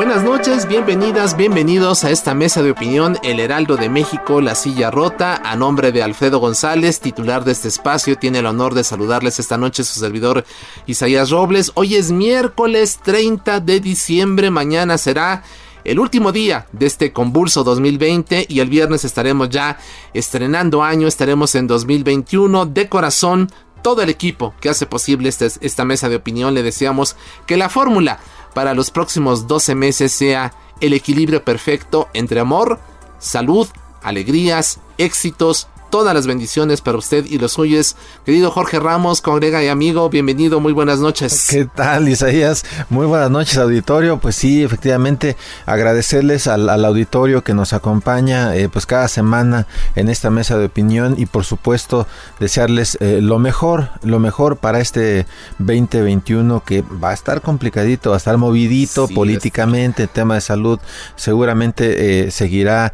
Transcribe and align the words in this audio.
Buenas 0.00 0.24
noches, 0.24 0.66
bienvenidas, 0.66 1.36
bienvenidos 1.36 2.04
a 2.04 2.10
esta 2.10 2.32
mesa 2.32 2.62
de 2.62 2.70
opinión 2.70 3.18
El 3.22 3.38
Heraldo 3.38 3.76
de 3.76 3.90
México, 3.90 4.40
La 4.40 4.54
Silla 4.54 4.90
Rota. 4.90 5.42
A 5.44 5.56
nombre 5.56 5.92
de 5.92 6.02
Alfredo 6.02 6.38
González, 6.38 7.00
titular 7.00 7.44
de 7.44 7.52
este 7.52 7.68
espacio, 7.68 8.16
tiene 8.16 8.38
el 8.38 8.46
honor 8.46 8.72
de 8.72 8.82
saludarles 8.82 9.38
esta 9.38 9.58
noche 9.58 9.84
su 9.84 10.00
servidor 10.00 10.46
Isaías 10.86 11.28
Robles. 11.28 11.72
Hoy 11.74 11.96
es 11.96 12.12
miércoles 12.12 12.98
30 13.04 13.60
de 13.60 13.80
diciembre, 13.80 14.50
mañana 14.50 14.96
será 14.96 15.42
el 15.84 15.98
último 15.98 16.32
día 16.32 16.66
de 16.72 16.86
este 16.86 17.12
convulso 17.12 17.62
2020 17.62 18.46
y 18.48 18.60
el 18.60 18.70
viernes 18.70 19.04
estaremos 19.04 19.50
ya 19.50 19.76
estrenando 20.14 20.82
año, 20.82 21.08
estaremos 21.08 21.54
en 21.54 21.66
2021 21.66 22.64
de 22.64 22.88
corazón. 22.88 23.52
Todo 23.82 24.02
el 24.02 24.08
equipo 24.08 24.54
que 24.60 24.68
hace 24.68 24.86
posible 24.86 25.28
este, 25.28 25.48
esta 25.60 25.84
mesa 25.84 26.08
de 26.08 26.16
opinión 26.16 26.52
le 26.52 26.62
deseamos 26.62 27.16
que 27.46 27.56
la 27.56 27.70
fórmula 27.70 28.18
para 28.54 28.74
los 28.74 28.90
próximos 28.90 29.46
12 29.46 29.74
meses 29.74 30.12
sea 30.12 30.52
el 30.80 30.92
equilibrio 30.92 31.44
perfecto 31.44 32.08
entre 32.14 32.40
amor, 32.40 32.80
salud, 33.18 33.68
alegrías, 34.02 34.80
éxitos, 34.98 35.68
todas 35.90 36.14
las 36.14 36.26
bendiciones 36.26 36.80
para 36.80 36.96
usted 36.96 37.26
y 37.26 37.38
los 37.38 37.52
suyos. 37.52 37.96
Querido 38.24 38.50
Jorge 38.50 38.78
Ramos, 38.78 39.20
congrega 39.20 39.62
y 39.62 39.68
amigo, 39.68 40.08
bienvenido, 40.08 40.60
muy 40.60 40.72
buenas 40.72 41.00
noches. 41.00 41.48
¿Qué 41.50 41.64
tal, 41.66 42.08
Isaías? 42.08 42.64
Muy 42.88 43.06
buenas 43.06 43.30
noches, 43.30 43.58
auditorio. 43.58 44.18
Pues 44.18 44.36
sí, 44.36 44.62
efectivamente, 44.62 45.36
agradecerles 45.66 46.46
al, 46.46 46.70
auditorio 46.84 47.42
que 47.42 47.54
nos 47.54 47.72
acompaña 47.72 48.54
eh, 48.54 48.68
pues 48.68 48.86
cada 48.86 49.08
semana 49.08 49.66
en 49.96 50.08
esta 50.08 50.30
mesa 50.30 50.56
de 50.56 50.66
opinión 50.66 51.16
y 51.18 51.26
por 51.26 51.44
supuesto 51.44 52.06
desearles 52.38 52.96
eh, 53.00 53.18
lo 53.20 53.40
mejor, 53.40 53.90
lo 54.02 54.20
mejor 54.20 54.58
para 54.58 54.80
este 54.80 55.26
2021 55.58 56.62
que 56.64 56.82
va 56.82 57.10
a 57.10 57.14
estar 57.14 57.42
complicadito, 57.42 58.10
va 58.10 58.16
a 58.16 58.18
estar 58.18 58.36
movidito 58.38 59.08
políticamente, 59.08 60.04
el 60.04 60.08
tema 60.08 60.34
de 60.34 60.40
salud 60.40 60.78
seguramente 61.16 62.26
eh, 62.26 62.30
seguirá 62.30 62.92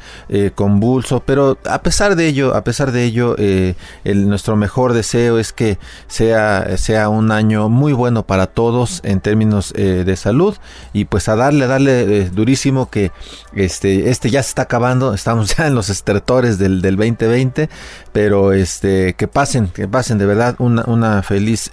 convulso, 0.54 1.20
pero 1.20 1.58
a 1.68 1.82
pesar 1.82 2.16
de 2.16 2.26
ello, 2.26 2.54
a 2.54 2.64
pesar 2.64 2.85
de 2.92 3.04
ello, 3.04 3.34
eh, 3.38 3.74
el, 4.04 4.28
nuestro 4.28 4.56
mejor 4.56 4.92
deseo 4.92 5.38
es 5.38 5.52
que 5.52 5.78
sea, 6.06 6.76
sea 6.76 7.08
un 7.08 7.30
año 7.32 7.68
muy 7.68 7.92
bueno 7.92 8.26
para 8.26 8.46
todos 8.46 9.00
en 9.04 9.20
términos 9.20 9.72
eh, 9.76 10.04
de 10.04 10.16
salud 10.16 10.56
y 10.92 11.06
pues 11.06 11.28
a 11.28 11.36
darle, 11.36 11.64
a 11.64 11.68
darle 11.68 12.20
eh, 12.20 12.30
durísimo 12.30 12.90
que 12.90 13.12
este, 13.54 14.10
este 14.10 14.30
ya 14.30 14.42
se 14.42 14.50
está 14.50 14.62
acabando, 14.62 15.14
estamos 15.14 15.54
ya 15.56 15.66
en 15.66 15.74
los 15.74 15.90
estertores 15.90 16.58
del, 16.58 16.82
del 16.82 16.96
2020, 16.96 17.68
pero 18.12 18.52
este, 18.52 19.14
que 19.14 19.28
pasen, 19.28 19.68
que 19.68 19.88
pasen 19.88 20.18
de 20.18 20.26
verdad 20.26 20.56
una, 20.58 20.84
una 20.86 21.22
feliz 21.22 21.70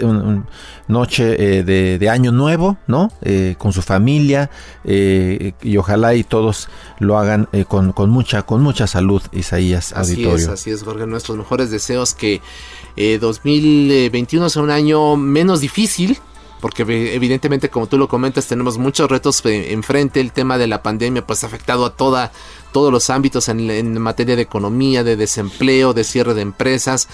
noche 0.88 1.64
de, 1.64 2.10
año 2.10 2.32
nuevo, 2.32 2.78
¿no? 2.86 3.12
con 3.58 3.74
su 3.74 3.82
familia 3.82 4.50
y 4.84 5.78
ojalá 5.78 6.14
y 6.14 6.24
todos 6.24 6.70
lo 7.00 7.18
hagan 7.18 7.48
con, 7.68 7.92
con, 7.94 8.10
mucha, 8.10 8.44
con 8.44 8.62
mucha 8.62 8.88
salud, 8.88 9.22
Isaías 9.32 9.94
así 9.94 10.14
Auditorio. 10.14 10.46
Es, 10.46 10.48
así 10.48 10.72
es, 10.72 10.84
Jorge 10.84 11.03
nuestros 11.08 11.38
mejores 11.38 11.70
deseos 11.72 12.14
que 12.14 12.42
2021 12.96 14.46
eh, 14.46 14.50
sea 14.50 14.62
un 14.62 14.72
año 14.72 15.16
menos 15.16 15.62
difícil. 15.62 16.20
Porque 16.64 16.84
evidentemente, 17.14 17.68
como 17.68 17.88
tú 17.88 17.98
lo 17.98 18.08
comentas, 18.08 18.48
tenemos 18.48 18.78
muchos 18.78 19.12
retos 19.12 19.46
enfrente. 19.46 20.22
El 20.22 20.32
tema 20.32 20.58
de 20.58 20.68
la 20.68 20.82
pandemia 20.82 21.28
pues 21.28 21.44
ha 21.44 21.48
afectado 21.48 21.86
a 21.86 21.90
toda, 21.90 22.32
todos 22.72 22.90
los 22.90 23.10
ámbitos 23.10 23.50
en, 23.50 24.00
materia 24.00 24.38
de 24.38 24.44
economía, 24.44 25.04
de 25.04 25.18
desempleo, 25.18 25.92
de 25.92 26.06
cierre 26.06 26.34
de 26.34 26.42
empresas. 26.42 27.10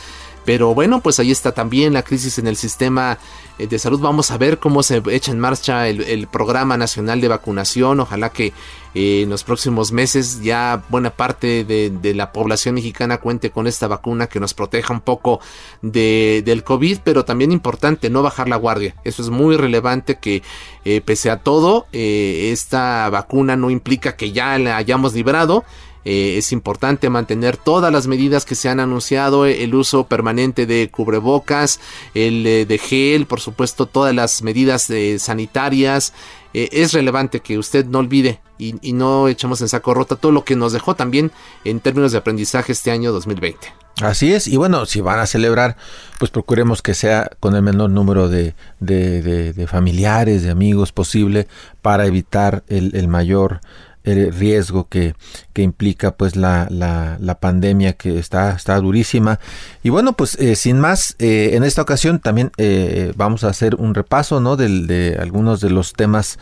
Pero 0.45 0.75
bueno, 0.75 1.01
pues 1.01 1.19
ahí 1.19 1.31
está 1.31 1.51
también 1.51 1.94
la 1.94 2.03
crisis 2.03 2.38
en 2.38 2.45
el 2.45 2.57
sistema 2.57 3.17
eh, 3.57 3.66
de 3.66 3.79
salud. 3.79 4.00
Vamos 4.00 4.29
a 4.29 4.38
ver 4.38 4.59
cómo 4.59 4.83
se 4.83 5.01
echa 5.09 5.31
en 5.31 5.39
marcha 5.39 5.88
el, 5.88 6.27
programa 6.27 6.77
nacional 6.77 7.19
de 7.19 7.27
vacunación. 7.29 8.01
Ojalá 8.01 8.29
que 8.29 8.53
eh, 8.95 9.22
en 9.23 9.29
los 9.29 9.44
próximos 9.44 9.91
meses 9.91 10.41
ya 10.41 10.83
buena 10.89 11.09
parte 11.09 11.63
de, 11.63 12.13
la 12.13 12.31
población 12.31 12.75
mexicana 12.75 13.19
cuente 13.19 13.51
con 13.51 13.67
esta 13.67 13.88
vacuna 13.88 14.27
que 14.27 14.39
nos 14.39 14.53
proteja 14.53 14.94
un 14.94 15.01
poco 15.01 15.39
de, 15.81 16.41
del 16.45 16.63
COVID, 16.63 17.00
pero 17.03 17.25
también 17.25 17.51
importante 17.51 18.09
no 18.09 18.23
bajar 18.23 18.50
la 18.50 18.55
guardia. 18.55 18.95
Eso 19.03 19.22
es 19.22 19.29
muy 19.29 19.57
relevante 19.57 20.17
que 20.17 20.41
eh, 20.85 21.01
pese 21.01 21.29
a 21.29 21.38
todo, 21.38 21.85
esta 21.91 23.09
vacuna 23.09 23.55
no 23.55 23.69
implica 23.69 24.16
que 24.16 24.31
ya 24.31 24.57
la 24.57 24.77
hayamos 24.77 25.13
librado. 25.13 25.63
Eh, 26.11 26.39
es 26.39 26.51
importante 26.51 27.07
mantener 27.11 27.55
todas 27.55 27.93
las 27.93 28.07
medidas 28.07 28.43
que 28.43 28.55
se 28.55 28.67
han 28.67 28.79
anunciado, 28.79 29.45
eh, 29.45 29.63
el 29.63 29.75
uso 29.75 30.07
permanente 30.07 30.65
de 30.65 30.89
cubrebocas, 30.89 31.79
el 32.15 32.47
eh, 32.47 32.65
de 32.65 32.77
gel, 32.79 33.27
por 33.27 33.39
supuesto, 33.41 33.85
todas 33.85 34.15
las 34.15 34.41
medidas 34.41 34.91
sanitarias. 35.19 36.13
es 36.51 36.93
relevante 36.93 37.41
que 37.41 37.59
usted 37.59 37.85
no 37.85 37.99
olvide 37.99 38.41
y, 38.57 38.73
no 38.93 39.27
echemos 39.27 39.61
en 39.61 39.69
saco 39.69 39.93
rota 39.93 40.15
todo 40.15 40.31
lo 40.31 40.43
que 40.43 40.55
nos 40.55 40.73
dejó 40.73 40.95
también 40.95 41.31
en 41.63 41.79
términos 41.79 42.11
de 42.11 42.17
aprendizaje 42.17 42.71
este 42.71 42.89
año 42.89 43.11
2020. 43.11 43.67
Así 44.01 44.33
es, 44.33 44.47
y 44.47 44.57
bueno, 44.57 44.87
si 44.87 45.01
van 45.01 45.19
a 45.19 45.27
celebrar, 45.27 45.77
pues 46.17 46.31
procuremos 46.31 46.81
que 46.81 46.95
sea 46.95 47.29
con 47.39 47.55
el 47.55 47.61
menor 47.61 47.91
número 47.91 48.29
de, 48.29 48.55
de, 48.79 49.67
familiares, 49.67 50.41
de 50.41 50.49
amigos 50.49 50.91
posible, 50.91 51.47
para 51.83 52.07
evitar 52.07 52.63
el, 52.67 52.95
el 52.95 53.07
mayor 53.07 53.61
el 54.09 54.33
riesgo 54.33 54.87
que, 54.87 55.15
que 55.53 55.61
implica 55.61 56.11
pues 56.15 56.35
la, 56.35 56.67
la, 56.69 57.17
la, 57.19 57.39
pandemia 57.39 57.93
que 57.93 58.17
está, 58.17 58.51
está 58.51 58.77
durísima. 58.77 59.39
Y 59.83 59.89
bueno, 59.89 60.13
pues 60.13 60.35
eh, 60.39 60.55
sin 60.55 60.79
más, 60.79 61.15
eh, 61.19 61.51
en 61.53 61.63
esta 61.63 61.81
ocasión 61.81 62.19
también 62.19 62.51
eh, 62.57 63.13
vamos 63.15 63.43
a 63.43 63.49
hacer 63.49 63.75
un 63.75 63.93
repaso 63.93 64.39
¿no? 64.39 64.55
de, 64.55 64.67
de 64.85 65.17
algunos 65.19 65.61
de 65.61 65.69
los 65.69 65.93
temas 65.93 66.39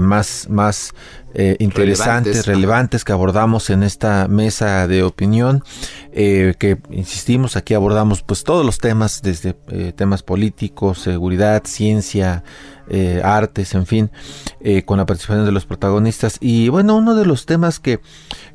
más, 0.00 0.46
más 0.50 0.92
interesantes, 1.58 2.46
relevantes, 2.46 3.02
que 3.02 3.12
abordamos 3.12 3.70
en 3.70 3.82
esta 3.82 4.28
mesa 4.28 4.86
de 4.86 5.02
opinión, 5.02 5.64
que 6.12 6.76
insistimos, 6.90 7.56
aquí 7.56 7.72
abordamos 7.72 8.20
pues 8.20 8.44
todos 8.44 8.66
los 8.66 8.76
temas, 8.76 9.22
desde 9.22 9.54
temas 9.94 10.22
políticos, 10.22 10.98
seguridad, 10.98 11.62
ciencia, 11.64 12.44
eh, 12.90 13.22
artes, 13.24 13.74
en 13.74 13.86
fin, 13.86 14.10
eh, 14.60 14.84
con 14.84 14.98
la 14.98 15.06
participación 15.06 15.46
de 15.46 15.52
los 15.52 15.64
protagonistas. 15.64 16.38
Y 16.40 16.68
bueno, 16.68 16.96
uno 16.96 17.14
de 17.14 17.24
los 17.24 17.46
temas 17.46 17.78
que, 17.78 18.00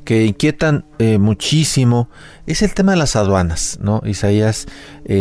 que 0.03 0.25
inquietan 0.25 0.85
eh, 0.99 1.17
muchísimo 1.17 2.09
es 2.45 2.61
el 2.61 2.73
tema 2.73 2.91
de 2.91 2.97
las 2.97 3.15
aduanas, 3.15 3.79
¿no? 3.81 4.01
Isaías, 4.05 4.67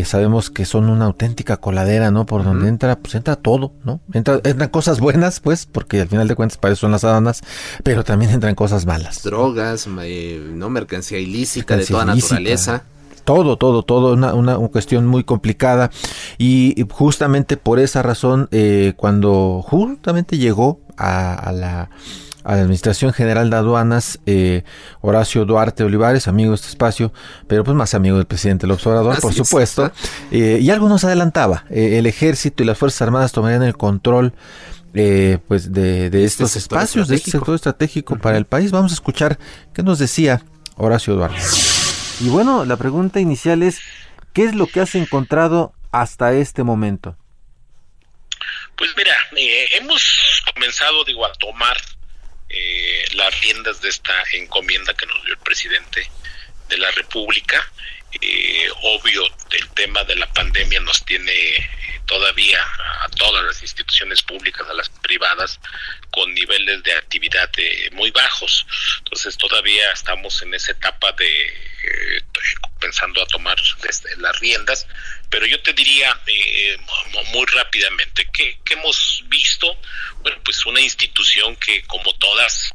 sabemos 0.04 0.50
que 0.50 0.66
son 0.66 0.90
una 0.90 1.06
auténtica 1.06 1.56
coladera, 1.56 2.10
¿no? 2.10 2.26
Por 2.26 2.44
donde 2.44 2.68
entra, 2.68 2.98
pues 2.98 3.14
entra 3.14 3.36
todo, 3.36 3.72
¿no? 3.84 4.00
Entra, 4.12 4.40
entran 4.44 4.68
cosas 4.68 5.00
buenas, 5.00 5.40
pues, 5.40 5.64
porque 5.64 6.02
al 6.02 6.08
final 6.08 6.28
de 6.28 6.34
cuentas 6.34 6.58
para 6.58 6.72
eso 6.72 6.82
son 6.82 6.90
las 6.90 7.04
aduanas, 7.04 7.40
pero 7.82 8.04
también 8.04 8.30
entran 8.30 8.54
cosas 8.54 8.84
malas. 8.84 9.22
Drogas, 9.22 9.86
no 9.86 10.70
mercancía 10.70 11.18
ilícita 11.18 11.76
de 11.76 11.86
toda 11.86 12.04
naturaleza 12.04 12.84
todo, 13.24 13.56
todo, 13.56 13.82
todo, 13.82 14.14
una, 14.14 14.34
una, 14.34 14.56
cuestión 14.68 15.06
muy 15.06 15.24
complicada. 15.24 15.90
Y 16.38 16.84
justamente 16.90 17.56
por 17.56 17.78
esa 17.78 18.02
razón, 18.02 18.48
eh, 18.50 18.94
cuando 18.96 19.62
justamente 19.62 20.38
llegó 20.38 20.80
a, 20.96 21.52
la 21.52 21.90
Administración 22.44 23.12
General 23.14 23.48
de 23.48 23.56
Aduanas, 23.56 24.20
eh, 24.26 24.64
Horacio 25.00 25.46
Duarte 25.46 25.82
Olivares, 25.82 26.28
amigo 26.28 26.50
de 26.50 26.56
este 26.56 26.68
espacio, 26.68 27.12
pero 27.46 27.64
pues 27.64 27.74
más 27.74 27.94
amigo 27.94 28.16
del 28.18 28.26
presidente 28.26 28.66
López 28.66 28.86
Obrador, 28.86 29.18
por 29.20 29.32
supuesto. 29.32 29.90
Eh, 30.30 30.58
y 30.60 30.70
algo 30.70 30.88
nos 30.88 31.04
adelantaba, 31.04 31.64
el 31.70 32.06
ejército 32.06 32.62
y 32.62 32.66
las 32.66 32.76
Fuerzas 32.76 33.00
Armadas 33.02 33.32
tomarían 33.32 33.62
el 33.62 33.76
control 33.76 34.34
eh, 34.96 35.38
pues 35.48 35.72
de, 35.72 36.08
de 36.08 36.24
este 36.24 36.44
estos 36.44 36.56
espacios, 36.56 37.08
de 37.08 37.16
este 37.16 37.32
sector 37.32 37.56
estratégico 37.56 38.16
para 38.16 38.38
el 38.38 38.44
país. 38.44 38.70
Vamos 38.70 38.92
a 38.92 38.94
escuchar 38.94 39.38
qué 39.72 39.82
nos 39.82 39.98
decía 39.98 40.42
Horacio 40.76 41.16
Duarte. 41.16 41.42
Y 42.20 42.28
bueno, 42.28 42.64
la 42.64 42.76
pregunta 42.76 43.20
inicial 43.20 43.62
es, 43.62 43.80
¿qué 44.32 44.44
es 44.44 44.54
lo 44.54 44.66
que 44.66 44.80
has 44.80 44.94
encontrado 44.94 45.74
hasta 45.90 46.32
este 46.32 46.62
momento? 46.62 47.16
Pues 48.76 48.90
mira, 48.96 49.14
eh, 49.36 49.68
hemos 49.76 50.42
comenzado, 50.52 51.04
digo, 51.04 51.24
a 51.26 51.32
tomar 51.34 51.76
eh, 52.48 53.04
las 53.14 53.40
riendas 53.40 53.80
de 53.80 53.88
esta 53.88 54.12
encomienda 54.32 54.94
que 54.94 55.06
nos 55.06 55.24
dio 55.24 55.34
el 55.34 55.40
presidente 55.40 56.08
de 56.68 56.78
la 56.78 56.90
República. 56.92 57.60
Eh, 58.20 58.68
obvio, 58.82 59.24
el 59.50 59.68
tema 59.70 60.04
de 60.04 60.16
la 60.16 60.32
pandemia 60.32 60.80
nos 60.80 61.04
tiene 61.04 61.32
todavía 62.06 62.62
a 63.00 63.08
todas 63.16 63.44
las 63.44 63.62
instituciones 63.62 64.22
públicas, 64.22 64.68
a 64.68 64.74
las 64.74 64.88
privadas, 64.88 65.58
con 66.10 66.32
niveles 66.34 66.82
de 66.82 66.92
actividad 66.92 67.50
muy 67.92 68.10
bajos. 68.10 68.66
Entonces 68.98 69.36
todavía 69.36 69.90
estamos 69.92 70.40
en 70.42 70.54
esa 70.54 70.72
etapa 70.72 71.12
de 71.12 71.46
eh, 71.46 72.24
pensando 72.80 73.22
a 73.22 73.26
tomar 73.26 73.56
las 74.18 74.40
riendas, 74.40 74.86
pero 75.30 75.46
yo 75.46 75.60
te 75.62 75.72
diría 75.72 76.20
eh, 76.26 76.76
muy 77.32 77.46
rápidamente 77.46 78.28
que, 78.30 78.58
hemos 78.70 79.22
visto, 79.28 79.78
bueno, 80.20 80.38
pues 80.44 80.66
una 80.66 80.80
institución 80.80 81.56
que 81.56 81.82
como 81.84 82.12
todas 82.16 82.74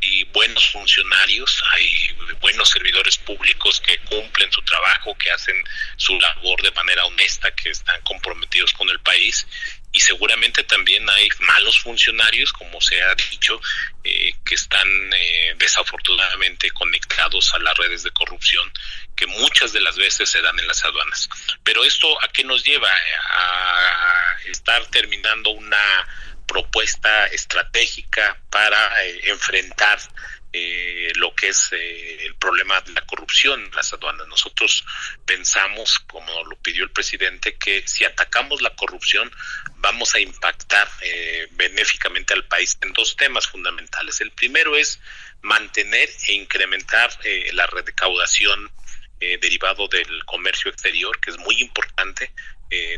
hay 0.00 0.24
buenos 0.24 0.70
funcionarios, 0.70 1.62
hay 1.72 2.16
buenos 2.40 2.68
servidores 2.68 3.18
públicos 3.18 3.80
que 3.80 3.98
cumplen 3.98 4.50
su 4.52 4.62
trabajo, 4.62 5.16
que 5.16 5.30
hacen 5.30 5.56
su 5.96 6.18
labor 6.18 6.62
de 6.62 6.70
manera 6.72 7.04
honesta, 7.04 7.50
que 7.52 7.70
están 7.70 8.00
comprometidos 8.02 8.72
con 8.72 8.88
el 8.88 9.00
país 9.00 9.46
y 9.92 10.00
seguramente 10.00 10.64
también 10.64 11.08
hay 11.08 11.28
malos 11.40 11.80
funcionarios, 11.80 12.52
como 12.52 12.80
se 12.80 13.02
ha 13.02 13.14
dicho, 13.14 13.60
eh, 14.04 14.34
que 14.44 14.54
están 14.54 14.86
eh, 15.14 15.54
desafortunadamente 15.56 16.70
conectados 16.70 17.54
a 17.54 17.58
las 17.58 17.76
redes 17.78 18.02
de 18.02 18.10
corrupción 18.10 18.70
que 19.16 19.26
muchas 19.26 19.72
de 19.72 19.80
las 19.80 19.96
veces 19.96 20.30
se 20.30 20.42
dan 20.42 20.58
en 20.58 20.68
las 20.68 20.84
aduanas. 20.84 21.28
Pero 21.64 21.84
esto 21.84 22.06
a 22.22 22.28
qué 22.28 22.44
nos 22.44 22.64
lleva? 22.64 22.88
A 23.30 24.36
estar 24.46 24.86
terminando 24.86 25.50
una 25.50 26.06
propuesta 26.48 27.26
estratégica 27.26 28.36
para 28.50 29.04
eh, 29.04 29.20
enfrentar 29.24 30.00
eh, 30.52 31.12
lo 31.16 31.34
que 31.34 31.48
es 31.48 31.68
eh, 31.72 32.24
el 32.24 32.34
problema 32.36 32.80
de 32.80 32.92
la 32.92 33.02
corrupción 33.02 33.62
en 33.62 33.70
las 33.72 33.92
aduanas. 33.92 34.26
Nosotros 34.26 34.84
pensamos, 35.26 36.00
como 36.00 36.32
lo 36.44 36.56
pidió 36.56 36.82
el 36.84 36.90
presidente, 36.90 37.56
que 37.56 37.86
si 37.86 38.04
atacamos 38.04 38.62
la 38.62 38.74
corrupción 38.74 39.30
vamos 39.76 40.14
a 40.14 40.20
impactar 40.20 40.88
benéficamente 41.52 42.34
al 42.34 42.44
país 42.46 42.76
en 42.80 42.92
dos 42.92 43.14
temas 43.14 43.46
fundamentales. 43.46 44.20
El 44.20 44.32
primero 44.32 44.74
es 44.76 44.98
mantener 45.42 46.08
e 46.26 46.32
incrementar 46.32 47.10
la 47.52 47.66
recaudación 47.66 48.72
derivado 49.20 49.86
del 49.86 50.24
comercio 50.24 50.70
exterior, 50.70 51.20
que 51.20 51.30
es 51.30 51.38
muy 51.38 51.60
importante, 51.60 52.32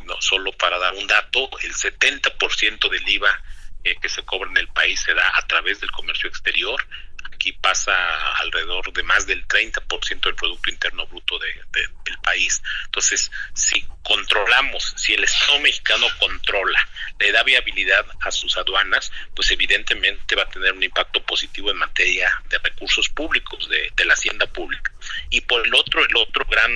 no 0.04 0.16
solo 0.20 0.52
para 0.52 0.78
dar 0.78 0.94
un 0.94 1.06
dato, 1.06 1.48
el 1.62 1.74
70% 1.74 2.88
del 2.88 3.08
IVA 3.08 3.42
que 3.82 4.08
se 4.08 4.22
cobra 4.24 4.50
en 4.50 4.58
el 4.58 4.68
país 4.68 5.00
se 5.00 5.14
da 5.14 5.32
a 5.36 5.46
través 5.46 5.80
del 5.80 5.90
comercio 5.90 6.28
exterior 6.28 6.86
aquí 7.40 7.52
pasa 7.54 7.94
alrededor 8.36 8.92
de 8.92 9.02
más 9.02 9.26
del 9.26 9.48
30% 9.48 10.20
del 10.20 10.34
Producto 10.34 10.68
Interno 10.68 11.06
Bruto 11.06 11.38
de, 11.38 11.48
del 12.04 12.18
país. 12.18 12.62
Entonces, 12.84 13.30
si 13.54 13.82
controlamos, 14.02 14.92
si 14.98 15.14
el 15.14 15.24
Estado 15.24 15.58
mexicano 15.60 16.06
controla, 16.18 16.86
le 17.18 17.32
da 17.32 17.42
viabilidad 17.42 18.04
a 18.20 18.30
sus 18.30 18.58
aduanas, 18.58 19.10
pues 19.34 19.50
evidentemente 19.52 20.36
va 20.36 20.42
a 20.42 20.50
tener 20.50 20.74
un 20.74 20.82
impacto 20.82 21.22
positivo 21.24 21.70
en 21.70 21.78
materia 21.78 22.30
de 22.50 22.58
recursos 22.58 23.08
públicos, 23.08 23.66
de, 23.70 23.90
de 23.96 24.04
la 24.04 24.12
hacienda 24.12 24.46
pública. 24.46 24.92
Y 25.30 25.40
por 25.40 25.66
el 25.66 25.74
otro, 25.74 26.04
el 26.04 26.16
otro 26.16 26.44
gran 26.44 26.70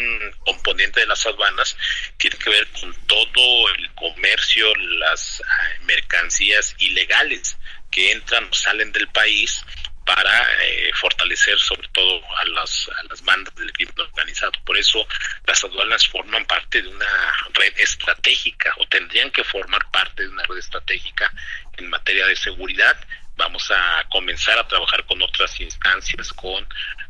componente 0.47 1.01
de 1.01 1.07
las 1.07 1.27
aduanas 1.27 1.77
tiene 2.17 2.39
que 2.39 2.49
ver 2.49 2.67
con 2.69 2.95
todo 3.07 3.69
el 3.69 3.95
comercio, 3.95 4.75
las 4.77 5.41
eh, 5.41 5.45
mercancías 5.83 6.75
ilegales 6.79 7.59
que 7.91 8.13
entran 8.13 8.49
o 8.51 8.55
salen 8.55 8.93
del 8.93 9.09
país 9.09 9.63
para 10.05 10.47
eh, 10.63 10.91
fortalecer 10.95 11.59
sobre 11.59 11.89
todo 11.89 12.21
a 12.37 12.45
las, 12.47 12.89
a 12.89 13.03
las 13.05 13.23
bandas 13.23 13.55
del 13.55 13.73
crimen 13.73 13.95
organizado. 13.99 14.53
Por 14.65 14.77
eso 14.77 15.07
las 15.47 15.63
aduanas 15.65 16.07
forman 16.09 16.45
parte 16.47 16.83
de 16.83 16.89
una 16.89 17.35
red 17.55 17.73
estratégica 17.79 18.75
o 18.79 18.87
tendrían 18.87 19.31
que 19.31 19.45
formar 19.45 19.91
parte 19.91 20.23
de 20.23 20.29
una 20.29 20.43
red 20.45 20.59
estratégica 20.59 21.33
en 21.77 21.89
materia 21.89 22.27
de 22.27 22.37
seguridad. 22.37 22.97
Vamos 23.37 23.69
a 23.71 24.05
comenzar 24.11 24.59
a 24.59 24.69
trabajar 24.69 25.05
con 25.07 25.21
otras 25.21 25.59
instancias, 25.61 26.33
con 26.33 26.67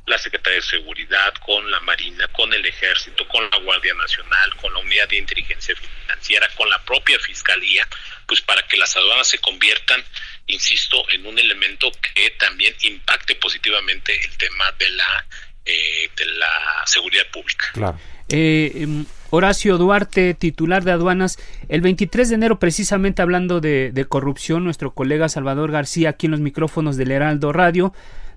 la 0.07 0.19
Secretaría 0.19 0.61
de 0.61 0.67
Seguridad, 0.67 1.35
con 1.35 1.71
la 1.71 1.81
Marina, 1.81 2.29
con 2.29 2.53
el 2.53 2.65
Ejército, 2.65 3.27
con 3.29 3.49
la 3.51 3.59
Guardia 3.59 3.95
Nacional, 3.95 4.57
con 4.57 4.73
la 4.73 4.81
Unidad 4.81 5.09
de 5.09 5.17
Inteligencia 5.17 5.75
Financiera, 5.77 6.49
con 6.57 6.69
la 6.71 6.83
propia 6.85 7.19
Fiscalía, 7.19 7.87
pues 8.27 8.41
para 8.41 8.63
que 8.63 8.77
las 8.77 8.97
aduanas 8.97 9.29
se 9.29 9.39
conviertan 9.39 10.03
insisto, 10.47 11.05
en 11.13 11.27
un 11.27 11.39
elemento 11.39 11.91
que 11.93 12.31
también 12.39 12.75
impacte 12.83 13.35
positivamente 13.37 14.13
el 14.15 14.37
tema 14.37 14.65
de 14.79 14.91
la, 14.91 15.27
eh, 15.65 16.11
de 16.17 16.25
la 16.27 16.83
seguridad 16.87 17.25
pública. 17.33 17.67
Claro. 17.73 17.99
Eh, 18.29 18.73
em, 18.77 19.07
Horacio 19.31 19.79
Duarte, 19.79 20.35
titular 20.35 20.85
de 20.85 20.93
aduanas, 20.93 21.39
el 21.69 21.81
23 21.81 22.29
de 22.29 22.35
enero, 22.37 22.59
precisamente 22.59 23.21
hablando 23.21 23.61
de, 23.61 23.91
de, 23.93 24.05
corrupción, 24.05 24.65
nuestro 24.65 24.95
colega 24.95 25.29
Salvador 25.29 25.73
García, 25.73 26.11
aquí 26.11 26.27
en 26.27 26.33
los 26.33 26.41
micrófonos 26.41 26.97
del 26.97 27.11
Heraldo 27.11 27.53
Radio, 27.53 27.93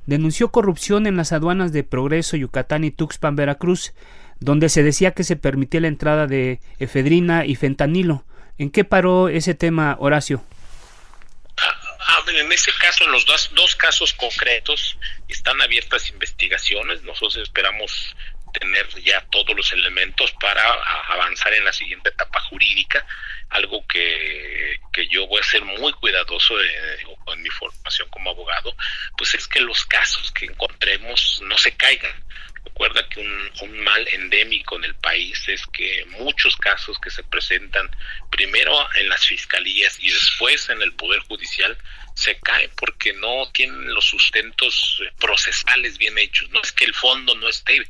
denunció 0.08 0.52
corrupción 0.52 1.06
en 1.06 1.16
las 1.16 1.34
aduanas 1.34 1.72
de 1.72 1.84
Progreso, 1.84 2.36
Yucatán 2.36 2.84
y 2.84 2.92
Tuxpan, 2.92 3.36
Veracruz, 3.36 3.94
donde 4.40 4.70
se 4.70 4.84
decía 4.84 5.12
que 5.12 5.24
se 5.24 5.36
permitía 5.36 5.82
la 5.82 5.88
entrada 5.88 6.28
de 6.28 6.60
efedrina 6.80 7.46
y 7.46 7.56
fentanilo. 7.56 8.24
¿En 8.58 8.72
qué 8.72 8.84
paró 8.84 9.30
ese 9.30 9.54
tema, 9.54 9.98
Horacio? 10.00 10.44
En 12.28 12.52
ese 12.52 12.72
caso, 12.74 13.04
en 13.04 13.12
los 13.12 13.26
dos, 13.26 13.50
dos 13.54 13.76
casos 13.76 14.14
concretos, 14.14 14.98
están 15.28 15.62
abiertas 15.62 16.10
investigaciones. 16.10 17.02
Nosotros 17.04 17.38
esperamos 17.38 18.16
tener 18.60 18.88
ya 19.04 19.22
todos 19.32 19.56
los 19.56 19.72
elementos 19.74 20.32
para 20.40 20.62
avanzar 21.10 21.54
en 21.54 21.66
la 21.66 21.74
siguiente 21.74 22.10
etapa 22.10 22.40
jurídica, 22.42 23.06
algo 23.50 23.86
que, 23.88 24.80
que 24.92 25.08
yo 25.08 25.28
voy 25.28 25.40
a 25.40 25.44
ser 25.44 25.64
muy 25.64 25.94
cuidadoso 25.94 26.56
en 26.62 27.42
mi 27.42 27.50
formación 27.50 28.10
como 28.10 28.32
abogado, 28.32 28.76
pues 29.18 29.34
es 29.36 29.48
que 29.48 29.62
los 29.62 29.86
casos 29.86 30.32
que 30.32 30.46
encontremos 30.46 31.42
no 31.46 31.58
se 31.58 31.76
caigan. 31.76 32.12
Recuerda 32.66 33.08
que 33.10 33.22
un, 33.22 33.52
un, 33.62 33.80
mal 33.80 34.08
endémico 34.12 34.76
en 34.76 34.84
el 34.84 34.96
país 34.96 35.48
es 35.48 35.66
que 35.68 36.06
muchos 36.20 36.56
casos 36.58 37.00
que 37.00 37.10
se 37.10 37.24
presentan 37.24 37.90
primero 38.30 38.72
en 38.96 39.10
las 39.10 39.26
fiscalías 39.26 39.98
y 40.00 40.12
después 40.12 40.70
en 40.70 40.82
el 40.82 40.94
Poder 40.94 41.22
Judicial 41.22 41.78
se 42.14 42.38
caen 42.40 42.70
porque 42.76 43.14
no 43.14 43.50
tienen 43.52 43.94
los 43.94 44.06
sustentos 44.06 45.02
procesales 45.20 45.98
bien 45.98 46.18
hechos. 46.18 46.50
No 46.50 46.62
es 46.62 46.72
que 46.72 46.86
el 46.86 46.94
fondo 46.94 47.36
no 47.36 47.48
esté, 47.48 47.88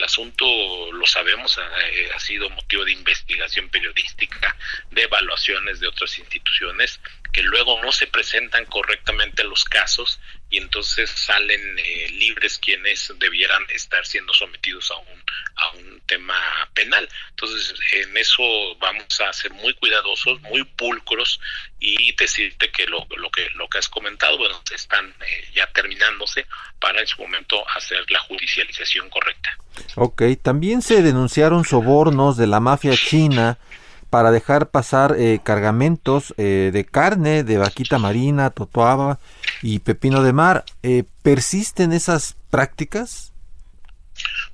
el 0.00 0.04
asunto, 0.04 0.46
lo 0.92 1.06
sabemos, 1.06 1.58
ha, 1.58 2.18
sido 2.20 2.48
motivo 2.50 2.84
de 2.84 2.92
investigación 2.92 3.68
periodística, 3.68 4.56
de 4.90 5.02
evaluaciones 5.02 5.78
de 5.78 5.88
otras 5.88 6.18
instituciones, 6.18 6.98
que 7.32 7.42
luego 7.42 7.80
no 7.82 7.92
se 7.92 8.06
presentan 8.06 8.64
correctamente 8.66 9.44
los 9.44 9.64
casos 9.64 10.20
y 10.50 10.58
entonces 10.58 11.10
salen 11.10 11.78
eh, 11.78 12.08
libres 12.10 12.58
quienes 12.58 13.12
debieran 13.18 13.62
estar 13.72 14.04
siendo 14.04 14.34
sometidos 14.34 14.90
a 14.90 14.96
un, 14.96 15.24
a 15.56 15.70
un 15.76 16.00
tema 16.06 16.34
penal. 16.74 17.08
Entonces, 17.30 17.74
en 17.92 18.16
eso 18.16 18.42
vamos 18.80 19.20
a 19.20 19.32
ser 19.32 19.52
muy 19.52 19.74
cuidadosos, 19.74 20.40
muy 20.42 20.64
pulcros 20.64 21.40
y 21.78 22.12
decirte 22.16 22.70
que 22.70 22.86
lo, 22.86 23.06
lo 23.16 23.30
que 23.30 23.48
lo 23.54 23.68
que 23.68 23.78
has 23.78 23.88
comentado, 23.88 24.36
bueno, 24.36 24.60
están 24.74 25.14
eh, 25.20 25.48
ya 25.54 25.66
terminándose 25.68 26.46
para 26.80 27.00
en 27.00 27.06
su 27.06 27.20
momento 27.22 27.64
hacer 27.76 28.04
la 28.10 28.18
judicialización 28.18 29.08
correcta. 29.08 29.56
Ok, 29.94 30.22
también 30.42 30.82
se 30.82 31.02
denunciaron 31.02 31.64
sobornos 31.64 32.36
de 32.36 32.46
la 32.48 32.60
mafia 32.60 32.96
china 32.96 33.58
para 34.10 34.32
dejar 34.32 34.70
pasar 34.70 35.14
eh, 35.16 35.40
cargamentos 35.42 36.34
eh, 36.36 36.70
de 36.72 36.84
carne 36.84 37.44
de 37.44 37.58
vaquita 37.58 37.98
marina, 37.98 38.50
totoaba 38.50 39.20
y 39.62 39.78
pepino 39.78 40.22
de 40.22 40.32
mar. 40.32 40.64
Eh, 40.82 41.04
¿Persisten 41.22 41.92
esas 41.92 42.36
prácticas? 42.50 43.32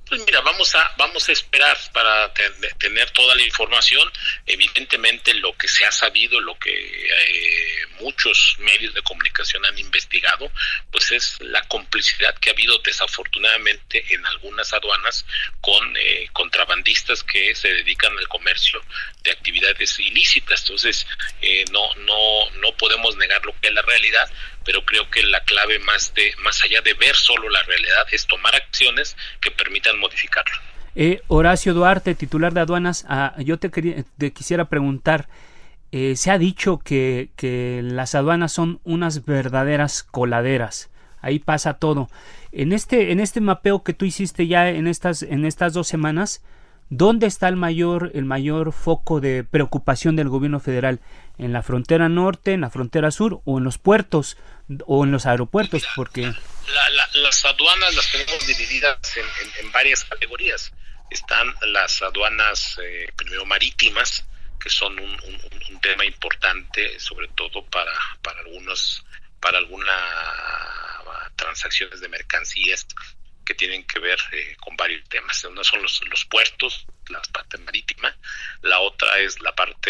Pues 0.09 0.21
mira, 0.25 0.39
vamos 0.41 0.73
a 0.75 0.93
vamos 0.97 1.27
a 1.27 1.33
esperar 1.33 1.77
para 1.91 2.33
tener 2.77 3.11
toda 3.11 3.35
la 3.35 3.41
información. 3.43 4.09
Evidentemente, 4.45 5.33
lo 5.33 5.55
que 5.57 5.67
se 5.67 5.85
ha 5.85 5.91
sabido, 5.91 6.39
lo 6.39 6.57
que 6.57 6.71
eh, 6.71 7.85
muchos 7.99 8.55
medios 8.59 8.93
de 8.93 9.01
comunicación 9.01 9.65
han 9.65 9.77
investigado, 9.77 10.49
pues 10.91 11.11
es 11.11 11.37
la 11.41 11.61
complicidad 11.63 12.35
que 12.39 12.49
ha 12.49 12.53
habido 12.53 12.77
desafortunadamente 12.79 14.05
en 14.13 14.25
algunas 14.25 14.71
aduanas 14.71 15.25
con 15.59 15.95
eh, 15.97 16.29
contrabandistas 16.31 17.23
que 17.23 17.53
se 17.53 17.73
dedican 17.73 18.17
al 18.17 18.27
comercio 18.29 18.81
de 19.23 19.31
actividades 19.31 19.99
ilícitas. 19.99 20.61
Entonces, 20.61 21.05
eh, 21.41 21.65
no 21.71 21.93
no 21.95 22.49
no 22.61 22.77
podemos 22.77 23.17
negar 23.17 23.45
lo 23.45 23.53
que 23.59 23.67
es 23.67 23.73
la 23.73 23.81
realidad, 23.81 24.29
pero 24.67 24.83
creo 24.83 25.09
que 25.09 25.23
la 25.23 25.39
clave 25.45 25.79
más 25.79 26.13
de 26.13 26.33
más 26.43 26.61
allá 26.61 26.81
de 26.81 26.93
ver 26.93 27.15
solo 27.15 27.49
la 27.49 27.63
realidad 27.63 28.05
es 28.11 28.27
tomar 28.27 28.53
acciones 28.53 29.15
que 29.39 29.49
permitan 29.49 29.97
modificarlo. 29.97 30.53
Eh, 30.93 31.21
Horacio 31.27 31.73
Duarte, 31.73 32.15
titular 32.15 32.53
de 32.53 32.59
aduanas, 32.59 33.05
ah, 33.07 33.33
yo 33.39 33.57
te, 33.59 33.71
quería, 33.71 34.03
te 34.17 34.33
quisiera 34.33 34.65
preguntar, 34.65 35.29
eh, 35.93 36.17
se 36.17 36.31
ha 36.31 36.37
dicho 36.37 36.79
que, 36.79 37.29
que 37.37 37.79
las 37.81 38.13
aduanas 38.13 38.51
son 38.51 38.81
unas 38.83 39.23
verdaderas 39.23 40.03
coladeras, 40.03 40.89
ahí 41.21 41.39
pasa 41.39 41.75
todo. 41.75 42.09
En 42.51 42.73
este, 42.73 43.13
en 43.13 43.21
este 43.21 43.39
mapeo 43.39 43.83
que 43.83 43.93
tú 43.93 44.03
hiciste 44.03 44.47
ya 44.47 44.67
en 44.67 44.87
estas, 44.87 45.23
en 45.23 45.45
estas 45.45 45.71
dos 45.71 45.87
semanas, 45.87 46.41
¿Dónde 46.89 47.27
está 47.27 47.49
el 47.49 47.57
mayor, 47.57 48.11
el 48.13 48.23
mayor 48.23 48.71
foco 48.71 49.19
de 49.19 49.43
preocupación 49.43 50.15
del 50.15 50.29
gobierno 50.29 50.61
federal? 50.61 51.01
¿En 51.39 51.53
la 51.53 51.61
frontera 51.61 52.09
norte, 52.09 52.53
en 52.53 52.61
la 52.61 52.69
frontera 52.69 53.11
sur 53.11 53.41
o 53.45 53.59
en 53.59 53.63
los 53.63 53.77
puertos 53.77 54.37
o 54.85 55.03
en 55.03 55.11
los 55.11 55.25
aeropuertos? 55.25 55.83
Porque 55.95 56.33
las 57.13 57.45
aduanas 57.45 57.95
las 57.95 58.11
tenemos 58.11 58.47
divididas 58.47 58.97
en, 59.61 59.71
varias 59.71 60.03
categorías. 60.03 60.71
Están 61.11 61.53
las 61.67 62.01
aduanas 62.01 62.77
eh, 62.83 63.11
primero 63.15 63.45
marítimas, 63.45 64.25
que 64.59 64.69
son 64.69 64.99
un, 64.99 65.17
tema 65.79 66.03
importante, 66.05 66.99
sobre 66.99 67.27
todo 67.29 67.63
para, 67.65 67.93
para 68.23 68.39
algunos 68.41 69.05
para 69.39 69.59
algunas 69.59 69.95
transacciones 71.35 72.01
de 72.01 72.09
mercancías 72.09 72.85
que 73.47 73.55
tienen 73.55 73.85
que 73.85 73.99
ver 73.99 74.19
eh, 74.33 74.57
con 74.59 74.75
varios 74.75 75.07
temas. 75.07 75.41
Uno 75.45 75.63
son 75.63 75.81
los, 75.81 76.01
los 76.09 76.25
puertos, 76.25 76.85
la 77.07 77.21
parte 77.31 77.57
marítima, 77.59 78.13
la 78.61 78.79
otra 78.81 79.19
es 79.19 79.39
la 79.39 79.55
parte 79.55 79.89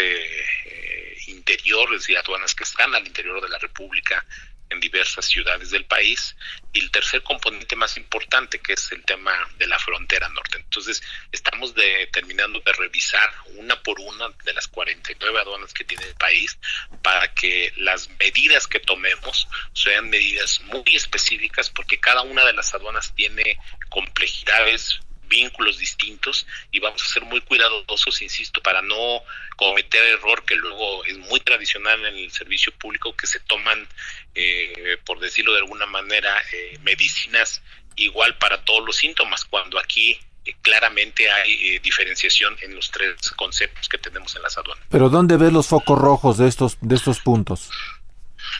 eh, 0.64 1.18
interior, 1.26 1.92
es 1.92 2.02
decir, 2.02 2.18
aduanas 2.18 2.54
que 2.54 2.62
están 2.62 2.94
al 2.94 3.04
interior 3.04 3.42
de 3.42 3.48
la 3.48 3.58
República 3.58 4.24
en 4.70 4.80
diversas 4.80 5.26
ciudades 5.26 5.70
del 5.70 5.84
país 5.84 6.36
y 6.72 6.80
el 6.80 6.90
tercer 6.90 7.22
componente 7.22 7.76
más 7.76 7.96
importante 7.96 8.58
que 8.58 8.74
es 8.74 8.92
el 8.92 9.04
tema 9.04 9.32
de 9.56 9.66
la 9.66 9.78
frontera 9.78 10.28
norte. 10.28 10.58
Entonces 10.58 11.02
estamos 11.32 11.74
terminando 12.12 12.60
de 12.60 12.72
revisar 12.72 13.30
una 13.56 13.82
por 13.82 13.98
una 14.00 14.28
de 14.44 14.52
las 14.52 14.68
49 14.68 15.40
aduanas 15.40 15.72
que 15.72 15.84
tiene 15.84 16.04
el 16.04 16.14
país 16.14 16.58
para 17.02 17.32
que 17.34 17.72
las 17.76 18.08
medidas 18.18 18.66
que 18.66 18.80
tomemos 18.80 19.48
sean 19.72 20.10
medidas 20.10 20.60
muy 20.62 20.84
específicas 20.94 21.70
porque 21.70 21.98
cada 21.98 22.22
una 22.22 22.44
de 22.44 22.52
las 22.52 22.74
aduanas 22.74 23.14
tiene 23.14 23.58
complejidades 23.88 25.00
vínculos 25.28 25.78
distintos 25.78 26.46
y 26.70 26.80
vamos 26.80 27.02
a 27.02 27.06
ser 27.06 27.22
muy 27.24 27.40
cuidadosos, 27.40 28.22
insisto, 28.22 28.60
para 28.62 28.82
no 28.82 29.22
cometer 29.56 30.02
error 30.04 30.44
que 30.44 30.56
luego 30.56 31.04
es 31.04 31.18
muy 31.18 31.40
tradicional 31.40 32.04
en 32.06 32.16
el 32.16 32.30
servicio 32.30 32.72
público 32.72 33.14
que 33.16 33.26
se 33.26 33.40
toman, 33.40 33.86
eh, 34.34 34.98
por 35.04 35.20
decirlo 35.20 35.52
de 35.52 35.60
alguna 35.60 35.86
manera, 35.86 36.40
eh, 36.52 36.78
medicinas 36.82 37.62
igual 37.96 38.36
para 38.38 38.64
todos 38.64 38.84
los 38.86 38.96
síntomas, 38.96 39.44
cuando 39.44 39.78
aquí 39.78 40.18
eh, 40.44 40.54
claramente 40.62 41.30
hay 41.30 41.78
diferenciación 41.80 42.56
en 42.62 42.74
los 42.74 42.90
tres 42.90 43.14
conceptos 43.36 43.88
que 43.88 43.98
tenemos 43.98 44.34
en 44.36 44.42
las 44.42 44.56
aduanas. 44.56 44.84
Pero 44.90 45.08
¿dónde 45.08 45.36
ves 45.36 45.52
los 45.52 45.66
focos 45.66 45.98
rojos 45.98 46.38
de 46.38 46.48
estos 46.48 46.78
de 46.80 46.94
estos 46.94 47.20
puntos? 47.20 47.70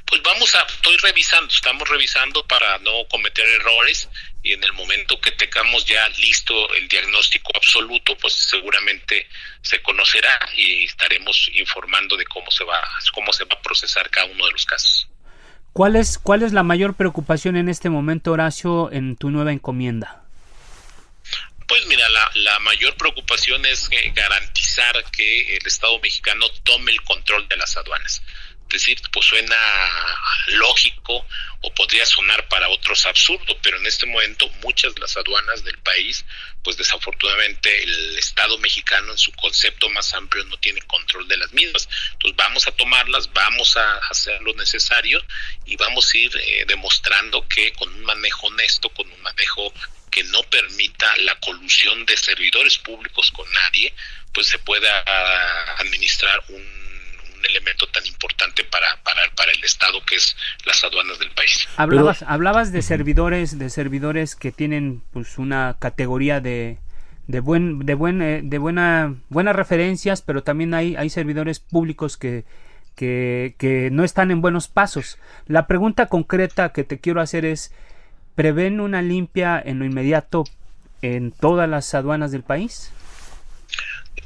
Pues 0.06 0.22
vamos 0.22 0.54
a, 0.54 0.62
estoy 0.62 0.96
revisando, 0.98 1.48
estamos 1.52 1.88
revisando 1.88 2.44
para 2.46 2.78
no 2.78 3.06
cometer 3.10 3.48
errores 3.48 4.08
y 4.42 4.52
en 4.52 4.62
el 4.62 4.72
momento 4.72 5.20
que 5.20 5.32
tengamos 5.32 5.84
ya 5.84 6.08
listo 6.20 6.72
el 6.74 6.88
diagnóstico 6.88 7.50
absoluto, 7.54 8.16
pues 8.18 8.34
seguramente 8.34 9.28
se 9.62 9.82
conocerá 9.82 10.38
y 10.56 10.84
estaremos 10.84 11.50
informando 11.54 12.16
de 12.16 12.24
cómo 12.26 12.50
se 12.50 12.64
va, 12.64 12.80
cómo 13.12 13.32
se 13.32 13.44
va 13.44 13.56
a 13.56 13.62
procesar 13.62 14.08
cada 14.10 14.26
uno 14.26 14.46
de 14.46 14.52
los 14.52 14.64
casos. 14.64 15.08
¿Cuál 15.72 15.96
es, 15.96 16.18
cuál 16.18 16.42
es 16.42 16.52
la 16.52 16.62
mayor 16.62 16.94
preocupación 16.94 17.56
en 17.56 17.68
este 17.68 17.90
momento, 17.90 18.32
Horacio, 18.32 18.90
en 18.92 19.16
tu 19.16 19.30
nueva 19.30 19.52
encomienda? 19.52 20.24
Pues 21.66 21.86
mira, 21.86 22.08
la, 22.08 22.30
la 22.34 22.58
mayor 22.60 22.96
preocupación 22.96 23.66
es 23.66 23.88
eh, 23.90 24.12
garantizar 24.14 25.04
que 25.12 25.56
el 25.56 25.66
Estado 25.66 25.98
mexicano 26.00 26.46
tome 26.62 26.92
el 26.92 27.02
control 27.02 27.46
de 27.48 27.56
las 27.56 27.76
aduanas 27.76 28.22
decir, 28.76 29.00
pues 29.12 29.26
suena 29.26 29.56
lógico 30.48 31.26
o 31.60 31.74
podría 31.74 32.06
sonar 32.06 32.46
para 32.48 32.68
otros 32.68 33.06
absurdo, 33.06 33.56
pero 33.62 33.78
en 33.78 33.86
este 33.86 34.06
momento 34.06 34.48
muchas 34.62 34.94
de 34.94 35.00
las 35.00 35.16
aduanas 35.16 35.64
del 35.64 35.78
país, 35.78 36.24
pues 36.62 36.76
desafortunadamente 36.76 37.82
el 37.82 38.18
Estado 38.18 38.58
mexicano 38.58 39.12
en 39.12 39.18
su 39.18 39.32
concepto 39.32 39.88
más 39.90 40.12
amplio 40.14 40.44
no 40.44 40.56
tiene 40.58 40.82
control 40.82 41.26
de 41.26 41.36
las 41.36 41.52
mismas. 41.52 41.88
Entonces 42.12 42.36
vamos 42.36 42.66
a 42.66 42.72
tomarlas, 42.72 43.32
vamos 43.32 43.76
a 43.76 43.98
hacer 44.10 44.40
lo 44.42 44.54
necesario 44.54 45.24
y 45.66 45.76
vamos 45.76 46.12
a 46.12 46.16
ir 46.16 46.36
eh, 46.36 46.64
demostrando 46.66 47.46
que 47.48 47.72
con 47.72 47.92
un 47.92 48.04
manejo 48.04 48.48
honesto, 48.48 48.90
con 48.90 49.10
un 49.10 49.20
manejo 49.22 49.72
que 50.10 50.24
no 50.24 50.42
permita 50.44 51.16
la 51.18 51.38
colusión 51.40 52.06
de 52.06 52.16
servidores 52.16 52.78
públicos 52.78 53.30
con 53.30 53.50
nadie, 53.52 53.92
pues 54.32 54.46
se 54.46 54.58
pueda 54.58 55.04
administrar 55.78 56.42
un 56.48 56.87
un 57.38 57.46
elemento 57.46 57.86
tan 57.88 58.04
importante 58.06 58.64
para, 58.64 58.86
para, 59.04 59.52
el 59.52 59.64
Estado 59.64 59.98
que 60.06 60.16
es 60.16 60.36
las 60.66 60.82
aduanas 60.84 61.18
del 61.18 61.30
país. 61.30 61.68
Hablabas, 61.76 62.22
hablabas 62.22 62.72
de 62.72 62.82
servidores, 62.82 63.58
de 63.58 63.70
servidores 63.70 64.36
que 64.36 64.52
tienen 64.52 65.02
pues 65.12 65.38
una 65.38 65.76
categoría 65.78 66.40
de, 66.40 66.78
de 67.26 67.40
buen, 67.40 67.80
de 67.80 67.94
buen, 67.94 68.20
eh, 68.22 68.40
de 68.42 68.58
buena, 68.58 69.14
buenas 69.28 69.56
referencias, 69.56 70.22
pero 70.22 70.42
también 70.42 70.74
hay, 70.74 70.96
hay 70.96 71.10
servidores 71.10 71.60
públicos 71.60 72.16
que, 72.16 72.44
que, 72.94 73.54
que 73.58 73.90
no 73.90 74.04
están 74.04 74.30
en 74.30 74.40
buenos 74.40 74.68
pasos. 74.68 75.18
La 75.46 75.66
pregunta 75.66 76.06
concreta 76.06 76.72
que 76.72 76.84
te 76.84 76.98
quiero 76.98 77.20
hacer 77.20 77.44
es, 77.44 77.72
¿prevén 78.34 78.80
una 78.80 79.02
limpia 79.02 79.60
en 79.64 79.78
lo 79.78 79.84
inmediato 79.84 80.44
en 81.00 81.32
todas 81.32 81.68
las 81.68 81.94
aduanas 81.94 82.32
del 82.32 82.42
país? 82.42 82.92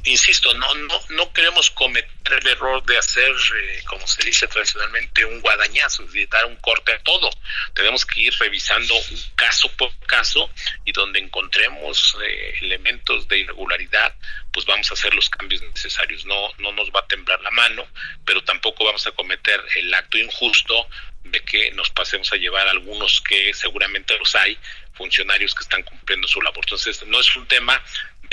Insisto, 0.03 0.53
no, 0.53 0.73
no, 0.75 1.01
no 1.09 1.33
queremos 1.33 1.69
cometer 1.71 2.33
el 2.33 2.47
error 2.47 2.83
de 2.85 2.97
hacer, 2.97 3.31
eh, 3.31 3.83
como 3.85 4.07
se 4.07 4.23
dice 4.23 4.47
tradicionalmente, 4.47 5.25
un 5.25 5.41
guadañazo, 5.41 6.03
de 6.07 6.27
dar 6.27 6.45
un 6.45 6.55
corte 6.57 6.93
a 6.93 6.99
todo. 6.99 7.29
Tenemos 7.73 8.05
que 8.05 8.21
ir 8.21 8.33
revisando 8.39 8.95
un 8.95 9.23
caso 9.35 9.71
por 9.77 9.95
caso 10.05 10.49
y 10.85 10.91
donde 10.91 11.19
encontremos 11.19 12.17
eh, 12.23 12.53
elementos 12.61 13.27
de 13.27 13.39
irregularidad, 13.39 14.15
pues 14.51 14.65
vamos 14.65 14.89
a 14.91 14.93
hacer 14.93 15.13
los 15.13 15.29
cambios 15.29 15.61
necesarios. 15.61 16.25
No, 16.25 16.51
no 16.59 16.71
nos 16.71 16.89
va 16.91 17.01
a 17.01 17.07
temblar 17.07 17.41
la 17.41 17.51
mano, 17.51 17.85
pero 18.25 18.43
tampoco 18.43 18.85
vamos 18.85 19.05
a 19.07 19.11
cometer 19.11 19.63
el 19.75 19.93
acto 19.93 20.17
injusto 20.17 20.87
de 21.23 21.39
que 21.41 21.71
nos 21.71 21.89
pasemos 21.89 22.31
a 22.33 22.35
llevar 22.35 22.67
algunos 22.67 23.21
que 23.21 23.53
seguramente 23.53 24.17
los 24.17 24.35
hay, 24.35 24.57
funcionarios 24.93 25.55
que 25.55 25.63
están 25.63 25.83
cumpliendo 25.83 26.27
su 26.27 26.41
labor. 26.41 26.63
Entonces, 26.65 27.05
no 27.07 27.19
es 27.19 27.35
un 27.35 27.47
tema 27.47 27.81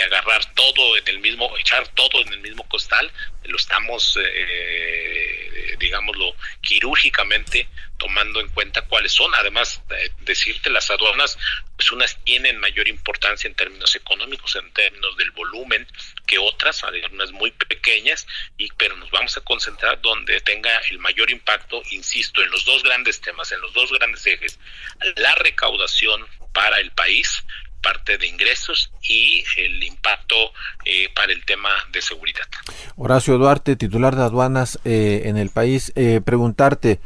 agarrar 0.02 0.54
todo 0.54 0.96
en 0.96 1.08
el 1.08 1.18
mismo, 1.20 1.56
echar 1.58 1.86
todo 1.88 2.20
en 2.20 2.32
el 2.32 2.40
mismo 2.40 2.68
costal, 2.68 3.10
lo 3.44 3.56
estamos, 3.56 4.18
eh, 4.22 5.76
digámoslo, 5.78 6.34
quirúrgicamente 6.60 7.68
tomando 8.00 8.40
en 8.40 8.48
cuenta 8.48 8.82
cuáles 8.82 9.12
son. 9.12 9.32
Además, 9.34 9.82
decirte, 10.20 10.70
las 10.70 10.90
aduanas, 10.90 11.38
pues 11.76 11.92
unas 11.92 12.22
tienen 12.24 12.58
mayor 12.58 12.88
importancia 12.88 13.46
en 13.46 13.54
términos 13.54 13.94
económicos, 13.94 14.56
en 14.56 14.72
términos 14.72 15.16
del 15.16 15.30
volumen 15.32 15.86
que 16.26 16.38
otras, 16.38 16.82
algunas 16.84 17.30
muy 17.32 17.50
pequeñas, 17.50 18.26
y 18.56 18.68
pero 18.78 18.96
nos 18.96 19.10
vamos 19.10 19.36
a 19.36 19.42
concentrar 19.42 20.00
donde 20.00 20.40
tenga 20.40 20.70
el 20.90 20.98
mayor 20.98 21.30
impacto, 21.30 21.82
insisto, 21.90 22.42
en 22.42 22.50
los 22.50 22.64
dos 22.64 22.82
grandes 22.82 23.20
temas, 23.20 23.52
en 23.52 23.60
los 23.60 23.72
dos 23.74 23.92
grandes 23.92 24.26
ejes, 24.26 24.58
la 25.16 25.34
recaudación 25.34 26.26
para 26.52 26.78
el 26.78 26.90
país, 26.92 27.44
parte 27.80 28.18
de 28.18 28.26
ingresos 28.26 28.90
y 29.02 29.42
el 29.56 29.82
impacto 29.82 30.36
eh, 30.84 31.08
para 31.14 31.32
el 31.32 31.44
tema 31.44 31.68
de 31.92 32.02
seguridad. 32.02 32.44
Horacio 32.96 33.38
Duarte, 33.38 33.76
titular 33.76 34.16
de 34.16 34.22
aduanas 34.22 34.78
eh, 34.84 35.22
en 35.24 35.36
el 35.36 35.50
país, 35.50 35.92
eh, 35.96 36.20
preguntarte, 36.24 37.00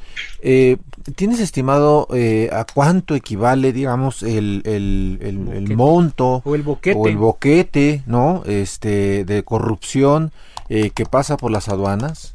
¿tienes 1.17 1.41
estimado 1.41 2.09
a 2.53 2.65
cuánto 2.65 3.15
equivale, 3.15 3.73
digamos, 3.73 4.23
el, 4.23 4.63
el, 4.65 5.77
monto 5.77 6.43
o 6.45 6.55
el 6.55 6.63
boquete, 6.63 6.99
o 6.99 7.09
el 7.09 7.17
boquete 7.17 8.03
¿no? 8.07 8.43
este, 8.47 9.25
de 9.25 9.43
corrupción 9.45 10.33
que 10.69 11.07
pasa 11.11 11.37
por 11.37 11.51
las 11.51 11.69
aduanas? 11.69 12.35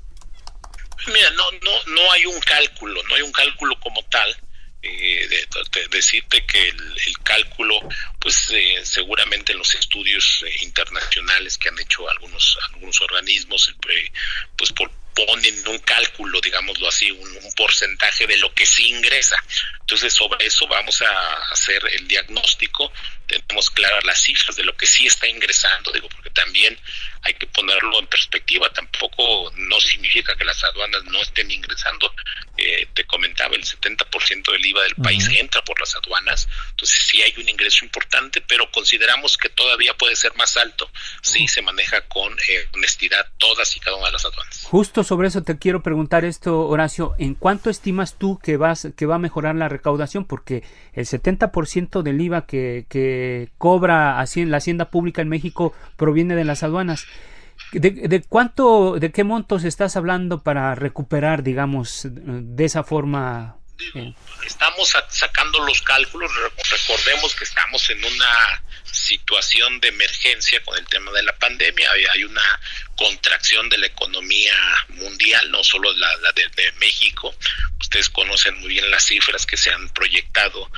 Mira, 1.08 1.30
no, 1.32 1.44
no, 1.64 1.94
no 1.94 2.12
hay 2.12 2.26
un 2.26 2.40
cálculo, 2.42 3.02
no 3.10 3.16
hay 3.16 3.22
un 3.22 3.32
cálculo 3.32 3.76
como 3.80 4.04
tal 4.04 4.36
eh, 4.82 5.28
de, 5.28 5.88
decirte 5.90 6.46
que 6.46 6.70
el, 6.70 7.18
cálculo, 7.24 7.76
pues 8.20 8.50
eh, 8.52 8.80
seguramente 8.84 9.52
en 9.52 9.60
los 9.60 9.76
estudios 9.76 10.44
eh, 10.48 10.64
internacionales 10.64 11.58
que 11.58 11.70
han 11.70 11.78
hecho 11.80 12.10
algunos 12.10 12.58
algunos 12.72 13.02
organismos, 13.02 13.76
pues 14.56 14.72
por 14.72 14.90
ponen 15.26 15.68
un 15.68 15.80
cálculo, 15.80 16.40
digámoslo 16.42 16.88
así, 16.88 17.12
un, 17.12 17.30
porcentaje 17.56 18.26
de 18.26 18.38
lo 18.38 18.54
que 18.54 18.66
sí 18.66 18.88
ingresa. 18.88 19.36
Entonces, 19.82 20.14
sobre 20.14 20.46
eso 20.46 20.66
vamos 20.68 21.02
a 21.02 21.34
hacer 21.52 21.82
el 21.92 22.08
diagnóstico, 22.08 22.92
tenemos 23.28 23.70
claras 23.70 24.04
las 24.06 24.22
cifras 24.22 24.56
de 24.56 24.64
lo 24.64 24.76
que 24.78 24.86
sí 24.86 25.06
está 25.08 25.28
ingresando, 25.28 25.92
digo, 25.92 26.08
porque 26.10 26.30
también 26.30 26.80
hay 27.24 27.34
que 27.34 27.48
ponerlo 27.48 28.00
en 28.00 28.08
perspectiva, 28.08 28.70
tampoco 28.72 29.52
no 29.56 29.80
significa 29.80 30.36
que 30.36 30.46
las 30.46 30.64
aduanas 30.64 31.04
no 31.06 31.22
estén 31.22 31.52
ingresando, 31.52 32.14
eh, 32.58 32.88
te 32.94 33.04
comentaba, 33.06 33.56
el 33.56 33.64
70% 33.64 34.52
del 34.52 34.66
IVA 34.66 34.84
del 34.84 34.96
país 34.96 35.28
entra 35.30 35.62
por 35.64 35.80
las 35.80 35.96
aduanas, 35.96 36.48
entonces 36.72 37.08
sí 37.08 37.22
hay 37.22 37.34
un 37.38 37.50
ingreso 37.50 37.84
importante, 37.84 38.42
pero 38.42 38.72
consideramos 38.72 39.38
que 39.38 39.50
todavía 39.50 39.94
puede 39.96 40.16
ser 40.16 40.34
más 40.36 40.56
alto 40.58 40.90
si 41.22 41.48
se 41.48 41.62
maneja 41.62 42.02
con 42.08 42.34
eh, 42.48 42.68
honestidad 42.74 43.28
todas 43.38 43.76
y 43.76 43.80
cada 43.80 43.98
una 43.98 44.08
de 44.08 44.14
las 44.14 44.26
aduanas. 44.26 44.62
Justo 44.64 45.04
sobre 45.10 45.28
eso 45.28 45.42
te 45.42 45.58
quiero 45.58 45.82
preguntar 45.82 46.24
esto, 46.24 46.68
Horacio, 46.68 47.16
¿en 47.18 47.34
cuánto 47.34 47.72
estimas 47.72 48.14
tú 48.14 48.38
que, 48.38 48.58
vas, 48.58 48.90
que 48.96 49.08
va 49.08 49.16
a 49.16 49.18
mejorar 49.18 49.56
la 49.56 49.68
recaudación? 49.68 50.24
Porque 50.24 50.62
el 50.94 51.08
70% 51.08 52.04
del 52.04 52.22
IVA 52.22 52.46
que, 52.46 52.86
que 52.88 53.50
cobra 53.58 54.24
la 54.24 54.58
hacienda 54.58 54.92
pública 54.92 55.24
en 55.24 55.30
México 55.30 55.74
proviene 55.98 56.36
de 56.36 56.46
las 56.46 56.62
aduanas. 56.62 57.08
¿De, 57.74 58.24
cuánto, 58.30 59.00
de 59.00 59.12
qué 59.12 59.24
montos 59.24 59.64
estás 59.64 59.98
hablando 59.98 60.44
para 60.44 60.76
recuperar, 60.76 61.42
digamos, 61.42 62.08
de 62.12 62.66
esa 62.66 62.84
forma? 62.84 63.59
Estamos 64.46 64.94
sacando 65.10 65.60
los 65.66 65.82
cálculos, 65.82 66.32
recordemos 66.70 67.36
que 67.36 67.44
estamos 67.44 67.90
en 67.90 68.04
una 68.04 68.64
situación 68.92 69.80
de 69.80 69.90
emergencia 69.90 70.62
con 70.64 70.78
el 70.78 70.86
tema 70.88 71.12
de 71.12 71.24
la 71.24 71.38
pandemia, 71.38 71.90
hay, 71.92 72.24
una 72.24 72.60
contracción 72.96 73.70
de 73.70 73.78
la 73.78 73.88
economía 73.88 74.54
mundial, 74.90 75.52
no 75.52 75.64
solo 75.64 75.94
la, 75.94 76.10
de 76.34 76.72
México, 76.74 77.34
ustedes 77.80 78.10
conocen 78.10 78.60
muy 78.60 78.70
bien 78.70 78.90
las 78.92 79.06
cifras 79.06 79.46
que 79.46 79.58
se 79.58 79.72
han 79.72 79.90
proyectado 79.90 80.70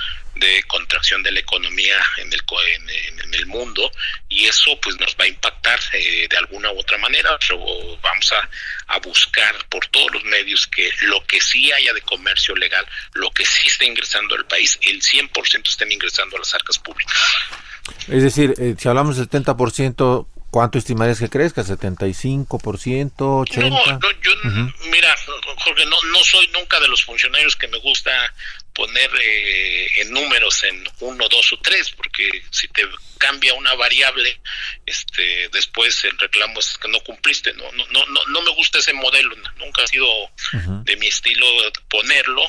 de 0.42 0.62
contracción 0.64 1.22
de 1.22 1.30
la 1.30 1.40
economía 1.40 1.96
en 2.18 2.32
el 2.32 2.42
en, 3.22 3.34
el 3.34 3.46
mundo 3.46 3.90
y 4.28 4.44
eso 4.44 4.78
pues 4.82 4.98
nos 5.00 5.16
va 5.18 5.24
a 5.24 5.28
impactar 5.28 5.78
eh, 5.94 6.26
de 6.28 6.36
alguna 6.36 6.70
u 6.70 6.78
otra 6.78 6.98
manera 6.98 7.38
pero 7.38 7.58
vamos 8.02 8.32
a, 8.32 8.94
a, 8.94 8.98
buscar 8.98 9.54
por 9.70 9.86
todos 9.86 10.12
los 10.12 10.24
medios 10.24 10.66
que 10.66 10.90
lo 11.02 11.24
que 11.24 11.40
sí 11.40 11.72
haya 11.72 11.94
de 11.94 12.02
comercio 12.02 12.54
legal 12.56 12.86
lo 13.14 13.30
que 13.30 13.46
sí 13.46 13.68
está 13.68 13.86
ingresando 13.86 14.34
al 14.34 14.44
país 14.46 14.78
el 14.82 15.00
100% 15.00 15.68
estén 15.68 15.92
ingresando 15.92 16.36
a 16.36 16.40
las 16.40 16.54
arcas 16.54 16.78
públicas 16.78 17.16
es 18.08 18.22
decir 18.22 18.54
eh, 18.58 18.74
si 18.78 18.88
hablamos 18.88 19.16
del 19.16 19.30
70% 19.30 20.26
¿Cuánto 20.52 20.76
estimarías 20.76 21.18
que 21.18 21.30
crezca? 21.30 21.62
¿75%? 21.62 22.46
¿80%? 23.16 23.70
No, 23.70 23.70
no 23.70 24.10
yo, 24.20 24.32
mira, 24.90 25.08
Jorge, 25.64 25.86
no, 25.86 25.96
no 26.12 26.18
soy 26.18 26.46
nunca 26.48 26.78
de 26.78 26.88
los 26.88 27.02
funcionarios 27.02 27.56
que 27.56 27.68
me 27.68 27.78
gusta 27.78 28.10
poner 28.74 29.10
eh, 29.20 29.86
en 29.96 30.12
números 30.12 30.64
en 30.64 30.84
uno, 31.00 31.28
dos 31.28 31.52
o 31.52 31.58
tres, 31.58 31.90
porque 31.90 32.28
si 32.50 32.68
te 32.68 32.82
cambia 33.18 33.54
una 33.54 33.74
variable, 33.74 34.40
este, 34.84 35.48
después 35.52 36.04
el 36.04 36.18
reclamo 36.18 36.58
es 36.58 36.76
que 36.78 36.88
no 36.88 37.00
cumpliste, 37.00 37.52
no, 37.54 37.70
no, 37.72 37.86
no, 37.90 38.24
no 38.26 38.42
me 38.42 38.50
gusta 38.50 38.78
ese 38.78 38.92
modelo, 38.92 39.36
nunca 39.58 39.82
ha 39.84 39.86
sido 39.86 40.06
de 40.84 40.96
mi 40.96 41.06
estilo 41.06 41.46
ponerlo, 41.88 42.42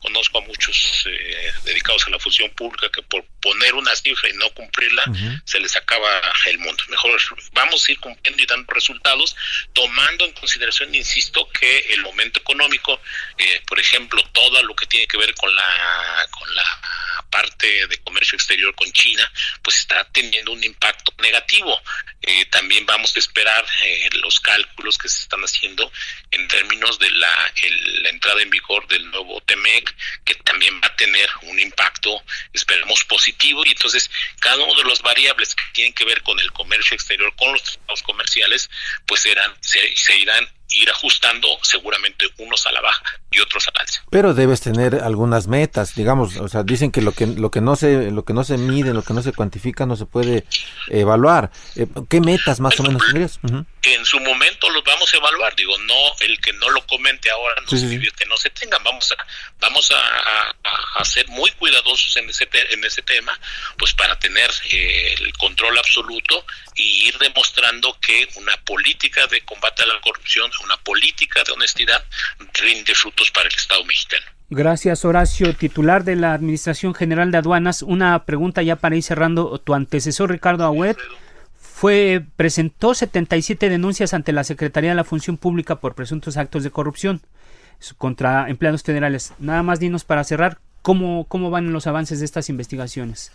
conozco 0.00 0.38
a 0.38 0.42
muchos 0.42 1.04
eh, 1.06 1.52
dedicados 1.64 2.06
a 2.06 2.10
la 2.10 2.18
función 2.18 2.50
pública 2.50 2.88
que 2.90 3.02
por 3.02 3.24
poner 3.40 3.74
una 3.74 3.94
cifra 3.94 4.28
y 4.28 4.34
no 4.34 4.50
cumplirla 4.50 5.04
se 5.44 5.60
les 5.60 5.76
acaba 5.76 6.08
el 6.46 6.58
mundo, 6.58 6.82
mejor 6.88 7.20
vamos 7.52 7.88
a 7.88 7.92
ir 7.92 8.00
cumpliendo 8.00 8.42
y 8.42 8.46
dando 8.46 8.72
resultados, 8.72 9.36
tomando 9.72 10.24
en 10.24 10.32
consideración, 10.32 10.94
insisto, 10.94 11.48
que 11.50 11.78
el 11.92 12.02
momento 12.02 12.40
económico, 12.40 13.00
eh, 13.38 13.62
por 13.66 13.78
ejemplo, 13.78 14.22
todo 14.32 14.62
lo 14.62 14.74
que 14.74 14.86
tiene 14.86 15.06
que 15.06 15.16
ver 15.16 15.34
con 15.34 15.54
la, 15.54 16.28
con 16.30 16.54
la 16.54 16.64
parte 17.30 17.86
de 17.86 17.98
comercio 17.98 18.36
exterior 18.36 18.74
con 18.74 18.90
China, 18.92 19.30
pues 19.62 19.76
está 19.76 20.04
teniendo 20.12 20.52
un 20.52 20.62
impacto 20.62 21.12
negativo. 21.18 21.80
Eh, 22.22 22.46
también 22.46 22.86
vamos 22.86 23.14
a 23.14 23.18
esperar 23.18 23.64
eh, 23.84 24.08
los 24.22 24.40
cálculos 24.40 24.98
que 24.98 25.08
se 25.08 25.22
están 25.22 25.40
haciendo 25.42 25.90
en 26.30 26.48
términos 26.48 26.98
de 26.98 27.10
la, 27.10 27.52
la 28.02 28.08
entrada 28.10 28.42
en 28.42 28.50
vigor 28.50 28.86
del 28.88 29.10
nuevo 29.10 29.40
TEMEC, 29.42 29.85
que 30.24 30.34
también 30.36 30.74
va 30.82 30.88
a 30.88 30.96
tener 30.96 31.28
un 31.42 31.58
impacto, 31.58 32.22
esperemos, 32.52 33.04
positivo. 33.04 33.64
Y 33.64 33.70
entonces, 33.70 34.10
cada 34.40 34.62
una 34.64 34.82
de 34.82 34.88
las 34.88 35.02
variables 35.02 35.54
que 35.54 35.62
tienen 35.72 35.92
que 35.92 36.04
ver 36.04 36.22
con 36.22 36.38
el 36.40 36.52
comercio 36.52 36.94
exterior, 36.94 37.32
con 37.36 37.52
los 37.52 37.62
tratados 37.62 38.02
comerciales, 38.02 38.70
pues 39.06 39.22
serán, 39.22 39.52
se, 39.60 39.78
irán 40.18 40.48
ir 40.70 40.90
ajustando 40.90 41.48
seguramente 41.62 42.26
unos 42.38 42.66
a 42.66 42.72
la 42.72 42.80
baja 42.80 43.02
y 43.30 43.40
otros 43.40 43.66
al 43.68 43.80
alza. 43.80 44.02
Pero 44.10 44.34
debes 44.34 44.60
tener 44.60 44.96
algunas 44.96 45.46
metas, 45.46 45.94
digamos, 45.94 46.36
o 46.36 46.48
sea, 46.48 46.64
dicen 46.64 46.90
que 46.90 47.00
lo 47.00 47.12
que 47.12 47.26
lo 47.26 47.50
que 47.50 47.60
no 47.60 47.76
se 47.76 48.10
lo 48.10 48.24
que 48.24 48.34
no 48.34 48.44
se 48.44 48.58
mide, 48.58 48.92
lo 48.92 49.02
que 49.02 49.14
no 49.14 49.22
se 49.22 49.32
cuantifica 49.32 49.86
no 49.86 49.96
se 49.96 50.06
puede 50.06 50.44
evaluar. 50.88 51.50
Eh, 51.76 51.86
¿Qué 52.10 52.20
metas 52.20 52.60
más 52.60 52.78
o 52.80 52.82
menos 52.82 53.02
tendrías? 53.02 53.38
En 53.94 54.04
su 54.04 54.18
momento 54.20 54.68
los 54.70 54.82
vamos 54.82 55.12
a 55.12 55.16
evaluar, 55.16 55.54
digo, 55.54 55.76
no 55.78 55.94
el 56.20 56.40
que 56.40 56.52
no 56.54 56.68
lo 56.70 56.84
comente 56.86 57.30
ahora 57.30 57.54
no 57.60 57.68
significa 57.68 58.16
que 58.16 58.26
no 58.26 58.36
se 58.36 58.50
tengan, 58.50 58.82
vamos 58.82 59.12
a 59.12 59.26
vamos 59.60 59.92
a, 59.92 60.54
a, 60.98 61.04
ser 61.04 61.28
muy 61.28 61.50
cuidadosos 61.52 62.16
en 62.16 62.28
ese 62.28 62.48
en 62.52 62.84
ese 62.84 63.02
tema, 63.02 63.38
pues 63.78 63.94
para 63.94 64.18
tener 64.18 64.50
eh, 64.70 65.14
el 65.20 65.32
control 65.34 65.78
absoluto 65.78 66.44
y 66.74 67.08
ir 67.08 67.18
demostrando 67.18 67.96
que 68.00 68.28
una 68.36 68.56
política 68.64 69.26
de 69.28 69.40
combate 69.42 69.82
a 69.82 69.86
la 69.86 70.00
corrupción 70.00 70.50
una 70.64 70.76
política 70.78 71.42
de 71.44 71.52
honestidad 71.52 72.04
rinde 72.54 72.94
frutos 72.94 73.30
para 73.30 73.48
el 73.48 73.54
Estado 73.54 73.84
mexicano. 73.84 74.26
Gracias, 74.48 75.04
Horacio, 75.04 75.54
titular 75.54 76.04
de 76.04 76.14
la 76.14 76.32
Administración 76.32 76.94
General 76.94 77.32
de 77.32 77.38
Aduanas. 77.38 77.82
Una 77.82 78.24
pregunta 78.24 78.62
ya 78.62 78.76
para 78.76 78.94
ir 78.94 79.02
cerrando. 79.02 79.58
Tu 79.58 79.74
antecesor, 79.74 80.30
Ricardo 80.30 80.64
Agüet, 80.64 80.96
fue, 81.76 82.22
presentó 82.36 82.94
77 82.94 83.68
denuncias 83.68 84.14
ante 84.14 84.32
la 84.32 84.44
Secretaría 84.44 84.92
de 84.92 84.96
la 84.96 85.04
Función 85.04 85.36
Pública 85.36 85.76
por 85.78 85.94
presuntos 85.94 86.38
actos 86.38 86.64
de 86.64 86.70
corrupción 86.70 87.20
contra 87.98 88.48
empleados 88.48 88.82
federales. 88.82 89.34
Nada 89.38 89.62
más 89.62 89.78
dinos 89.78 90.02
para 90.02 90.24
cerrar, 90.24 90.56
¿cómo, 90.80 91.28
cómo 91.28 91.50
van 91.50 91.74
los 91.74 91.86
avances 91.86 92.20
de 92.20 92.24
estas 92.24 92.48
investigaciones? 92.48 93.30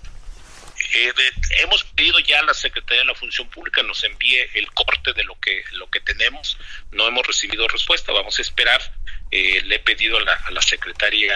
Eh, 0.95 1.13
hemos 1.59 1.83
pedido 1.83 2.17
ya 2.17 2.39
a 2.39 2.43
la 2.43 2.55
Secretaría 2.55 3.01
de 3.01 3.09
la 3.09 3.13
Función 3.13 3.47
Pública 3.47 3.83
nos 3.83 4.03
envíe 4.03 4.39
el 4.55 4.71
corte 4.71 5.13
de 5.13 5.23
lo 5.23 5.39
que 5.39 5.61
lo 5.73 5.87
que 5.91 5.99
tenemos. 5.99 6.57
No 6.91 7.07
hemos 7.07 7.27
recibido 7.27 7.67
respuesta. 7.67 8.11
Vamos 8.11 8.39
a 8.39 8.41
esperar. 8.41 8.81
Eh, 9.29 9.61
le 9.65 9.75
he 9.75 9.79
pedido 9.79 10.17
a 10.17 10.21
la, 10.21 10.33
a 10.33 10.49
la 10.49 10.63
secretaria 10.63 11.35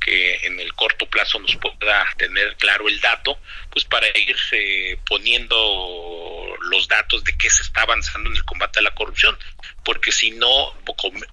que 0.00 0.46
en 0.46 0.60
el 0.60 0.72
corto 0.74 1.06
plazo 1.06 1.38
nos 1.38 1.56
pueda 1.56 2.06
tener 2.16 2.56
claro 2.56 2.88
el 2.88 3.00
dato, 3.00 3.38
pues 3.70 3.84
para 3.84 4.06
ir 4.08 4.36
eh, 4.52 4.98
poniendo 5.06 6.56
los 6.62 6.88
datos 6.88 7.24
de 7.24 7.36
qué 7.36 7.50
se 7.50 7.62
está 7.62 7.82
avanzando 7.82 8.30
en 8.30 8.36
el 8.36 8.44
combate 8.44 8.78
a 8.78 8.82
la 8.82 8.94
corrupción, 8.94 9.38
porque 9.84 10.12
si 10.12 10.30
no 10.30 10.74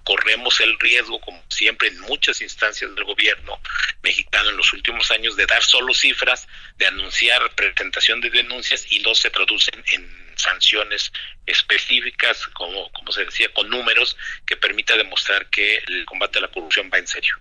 corremos 0.04 0.60
el 0.60 0.78
riesgo, 0.78 1.20
como 1.20 1.42
siempre 1.48 1.88
en 1.88 2.00
muchas 2.00 2.40
instancias 2.40 2.94
del 2.94 3.04
gobierno 3.04 3.60
mexicano 4.02 4.50
en 4.50 4.56
los 4.56 4.72
últimos 4.72 5.10
años, 5.10 5.36
de 5.36 5.46
dar 5.46 5.62
solo 5.62 5.92
cifras, 5.92 6.46
de 6.76 6.86
anunciar 6.86 7.54
presentación 7.54 8.20
de 8.20 8.30
denuncias 8.30 8.86
y 8.90 9.00
no 9.00 9.14
se 9.14 9.30
traducen 9.30 9.82
en 9.92 10.26
sanciones 10.36 11.12
específicas, 11.46 12.46
como, 12.48 12.90
como 12.92 13.12
se 13.12 13.24
decía, 13.24 13.52
con 13.52 13.68
números 13.68 14.16
que 14.46 14.56
permita 14.56 14.96
demostrar 14.96 15.48
que 15.50 15.78
el 15.86 16.04
combate 16.04 16.38
a 16.38 16.42
la 16.42 16.48
corrupción 16.48 16.90
va 16.92 16.98
en 16.98 17.06
serio. 17.06 17.36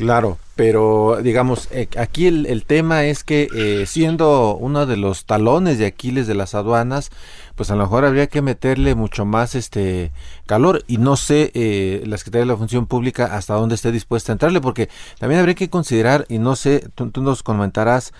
Claro, 0.00 0.38
pero 0.56 1.18
digamos, 1.22 1.68
eh, 1.72 1.86
aquí 1.98 2.26
el, 2.26 2.64
tema 2.64 3.04
es 3.04 3.22
que 3.22 3.48
eh, 3.54 3.84
siendo 3.84 4.56
uno 4.56 4.86
de 4.86 4.96
los 4.96 5.26
talones 5.26 5.76
de 5.76 5.84
Aquiles 5.84 6.26
de 6.26 6.34
las 6.34 6.54
aduanas, 6.54 7.10
pues 7.54 7.70
a 7.70 7.76
lo 7.76 7.82
mejor 7.82 8.06
habría 8.06 8.26
que 8.26 8.40
meterle 8.40 8.94
mucho 8.94 9.26
más 9.26 9.54
este 9.54 10.10
calor. 10.46 10.84
Y 10.86 10.96
no 10.96 11.16
sé 11.16 11.50
eh, 11.52 12.02
la 12.06 12.16
Secretaría 12.16 12.46
de 12.46 12.52
la 12.52 12.56
Función 12.56 12.86
Pública 12.86 13.36
hasta 13.36 13.52
dónde 13.52 13.74
esté 13.74 13.92
dispuesta 13.92 14.32
a 14.32 14.36
entrarle, 14.36 14.62
porque 14.62 14.88
también 15.18 15.38
habría 15.38 15.54
que 15.54 15.68
considerar, 15.68 16.24
y 16.30 16.38
no 16.38 16.56
sé, 16.56 16.88
tú, 16.94 17.10
tú 17.10 17.20
nos 17.20 17.42
comentarás, 17.42 18.14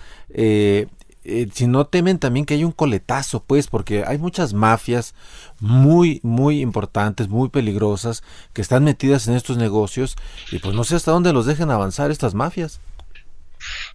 eh, 1.23 1.47
si 1.53 1.67
no 1.67 1.85
temen 1.85 2.17
también 2.17 2.45
que 2.45 2.55
hay 2.55 2.63
un 2.63 2.71
coletazo, 2.71 3.43
pues, 3.43 3.67
porque 3.67 4.03
hay 4.05 4.17
muchas 4.17 4.53
mafias 4.53 5.13
muy, 5.59 6.19
muy 6.23 6.61
importantes, 6.61 7.27
muy 7.27 7.49
peligrosas, 7.49 8.23
que 8.53 8.61
están 8.61 8.83
metidas 8.83 9.27
en 9.27 9.35
estos 9.35 9.57
negocios 9.57 10.15
y 10.51 10.59
pues 10.59 10.73
no 10.73 10.83
sé 10.83 10.95
hasta 10.95 11.11
dónde 11.11 11.33
los 11.33 11.45
dejen 11.45 11.69
avanzar 11.69 12.09
estas 12.09 12.33
mafias. 12.33 12.79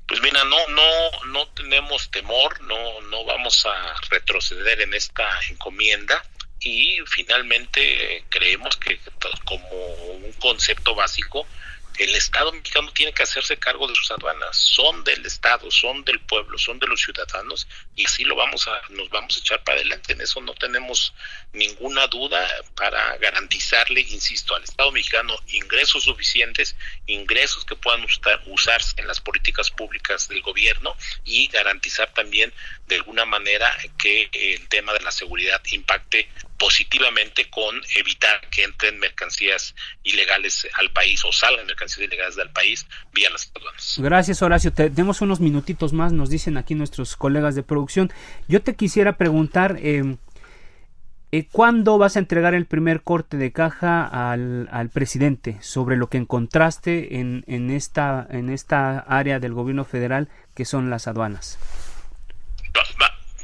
Pues 0.07 0.21
mira, 0.23 0.45
no, 0.45 0.57
no, 0.69 1.33
no 1.33 1.49
tenemos 1.49 2.09
temor, 2.11 2.61
no, 2.63 3.01
no 3.11 3.25
vamos 3.25 3.67
a 3.67 3.95
retroceder 4.11 4.81
en 4.81 4.95
esta 4.95 5.25
encomienda 5.51 6.23
y 6.61 6.99
finalmente 7.07 8.25
creemos 8.29 8.77
que 8.77 9.01
como 9.45 9.69
un 10.25 10.33
concepto 10.35 10.95
básico 10.95 11.47
el 11.99 12.15
Estado 12.15 12.53
mexicano 12.53 12.93
tiene 12.93 13.13
que 13.13 13.23
hacerse 13.23 13.57
cargo 13.59 13.87
de 13.89 13.95
sus 13.95 14.11
aduanas, 14.11 14.57
son 14.57 15.03
del 15.05 15.25
Estado, 15.25 15.71
son 15.71 16.05
del 16.05 16.21
pueblo, 16.21 16.59
son 16.59 16.79
de 16.79 16.87
los 16.87 17.01
ciudadanos 17.01 17.67
y 17.95 18.05
así 18.05 18.25
lo 18.25 18.37
vamos 18.37 18.69
a, 18.69 18.83
nos 18.91 19.09
vamos 19.11 19.37
a 19.37 19.41
echar 19.41 19.65
para 19.65 19.79
adelante. 19.79 20.13
En 20.13 20.21
eso 20.21 20.41
no 20.41 20.55
tenemos 20.55 21.15
ninguna 21.53 22.07
duda 22.07 22.47
para 22.75 23.17
garantizarle, 23.19 24.01
insisto, 24.03 24.55
al 24.55 24.65
Estado 24.65 24.93
mexicano 24.93 25.35
ingresos 25.49 26.05
suficientes, 26.05 26.77
ingresos 27.07 27.65
que 27.65 27.77
puedan 27.77 28.07
usarse 28.47 28.95
en 28.99 29.07
las 29.07 29.21
políticas 29.21 29.71
públicas 29.71 30.29
del 30.29 30.43
gobierno 30.43 30.95
y 31.25 31.49
garantizar 31.49 32.13
también 32.13 32.53
de 32.87 32.97
alguna 32.97 33.25
manera 33.25 33.75
que 33.99 34.29
el 34.33 34.69
tema 34.69 34.93
de 34.93 35.01
la 35.01 35.11
seguridad 35.11 35.63
impacte 35.71 36.29
positivamente 36.59 37.49
con 37.51 37.81
evitar 37.97 38.49
que 38.51 38.65
entren 38.65 38.99
mercancías 38.99 39.75
ilegales 40.03 40.67
al 40.75 40.91
país 40.93 41.25
o 41.25 41.33
salgan 41.33 41.67
mercancías 41.67 42.07
ilegales 42.07 42.37
del 42.37 42.51
país 42.51 42.87
vía 43.13 43.31
las 43.31 43.51
aduanas. 43.55 43.95
Gracias 43.99 44.43
Horacio, 44.43 44.73
tenemos 44.73 45.21
unos 45.21 45.41
minutitos 45.41 45.93
más, 45.93 46.13
nos 46.13 46.31
dicen 46.31 46.57
aquí 46.57 46.75
nuestros 46.75 47.17
colegas 47.17 47.55
de 47.55 47.63
producción. 47.63 48.13
Yo 48.49 48.63
te 48.63 48.75
quisiera 48.75 49.17
preguntar, 49.17 49.77
eh, 49.81 50.17
eh, 51.33 51.49
¿cuándo 51.51 51.99
vas 51.99 52.17
a 52.17 52.21
entregar 52.21 52.55
el 52.55 52.67
primer 52.67 53.03
corte 53.03 53.37
de 53.37 53.53
caja 53.53 54.05
al, 54.33 54.69
al 54.71 54.91
presidente 54.91 55.59
sobre 55.61 55.97
lo 55.97 56.09
que 56.09 56.19
encontraste 56.19 57.19
en, 57.19 57.45
en, 57.47 57.71
esta, 57.71 58.27
en 58.31 58.49
esta 58.49 59.01
área 59.01 59.41
del 59.41 59.53
gobierno 59.53 59.85
federal 59.85 60.29
que 60.55 60.65
son 60.65 60.89
las 60.89 61.09
aduanas? 61.09 61.59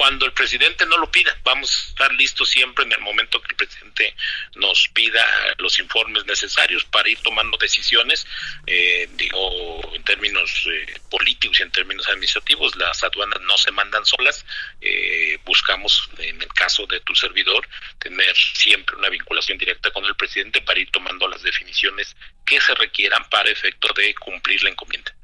Cuando 0.02 0.26
el 0.26 0.32
presidente 0.32 0.84
no 0.84 0.98
lo 0.98 1.08
pida. 1.12 1.30
Vamos 1.44 1.70
a 1.70 1.88
estar 1.90 2.12
listos 2.14 2.50
siempre 2.50 2.84
en 2.84 2.90
el 2.90 2.98
momento 2.98 3.40
que 3.40 3.52
el 3.52 3.54
presidente 3.54 4.16
nos 4.56 4.88
pida 4.92 5.24
los 5.58 5.78
informes 5.78 6.26
necesarios 6.26 6.84
para 6.86 7.08
ir 7.08 7.18
tomando 7.22 7.56
decisiones, 7.56 8.26
eh, 8.66 9.08
digo, 9.12 9.94
en 9.94 10.02
términos 10.02 10.66
eh, 10.66 10.98
políticos 11.08 11.60
y 11.60 11.62
en 11.62 11.70
términos 11.70 12.08
administrativos, 12.08 12.74
las 12.74 13.04
aduanas 13.04 13.40
no 13.42 13.56
se 13.56 13.70
mandan 13.70 14.04
solas. 14.04 14.44
Eh, 14.80 15.38
buscamos, 15.44 16.10
en 16.18 16.42
el 16.42 16.48
caso 16.48 16.84
de 16.88 16.98
tu 17.02 17.14
servidor, 17.14 17.64
tener 18.00 18.34
siempre 18.36 18.96
una 18.96 19.08
vinculación 19.08 19.56
directa 19.56 19.92
con 19.92 20.04
el 20.04 20.16
presidente 20.16 20.62
para 20.62 20.80
ir 20.80 20.90
tomando 20.90 21.28
las 21.28 21.44
definiciones 21.44 22.16
que 22.44 22.60
se 22.60 22.74
requieran 22.74 23.22
para 23.30 23.48
efecto 23.50 23.86
de 23.94 24.12
cumplir 24.16 24.64
la 24.64 24.70
encomienda. 24.70 25.14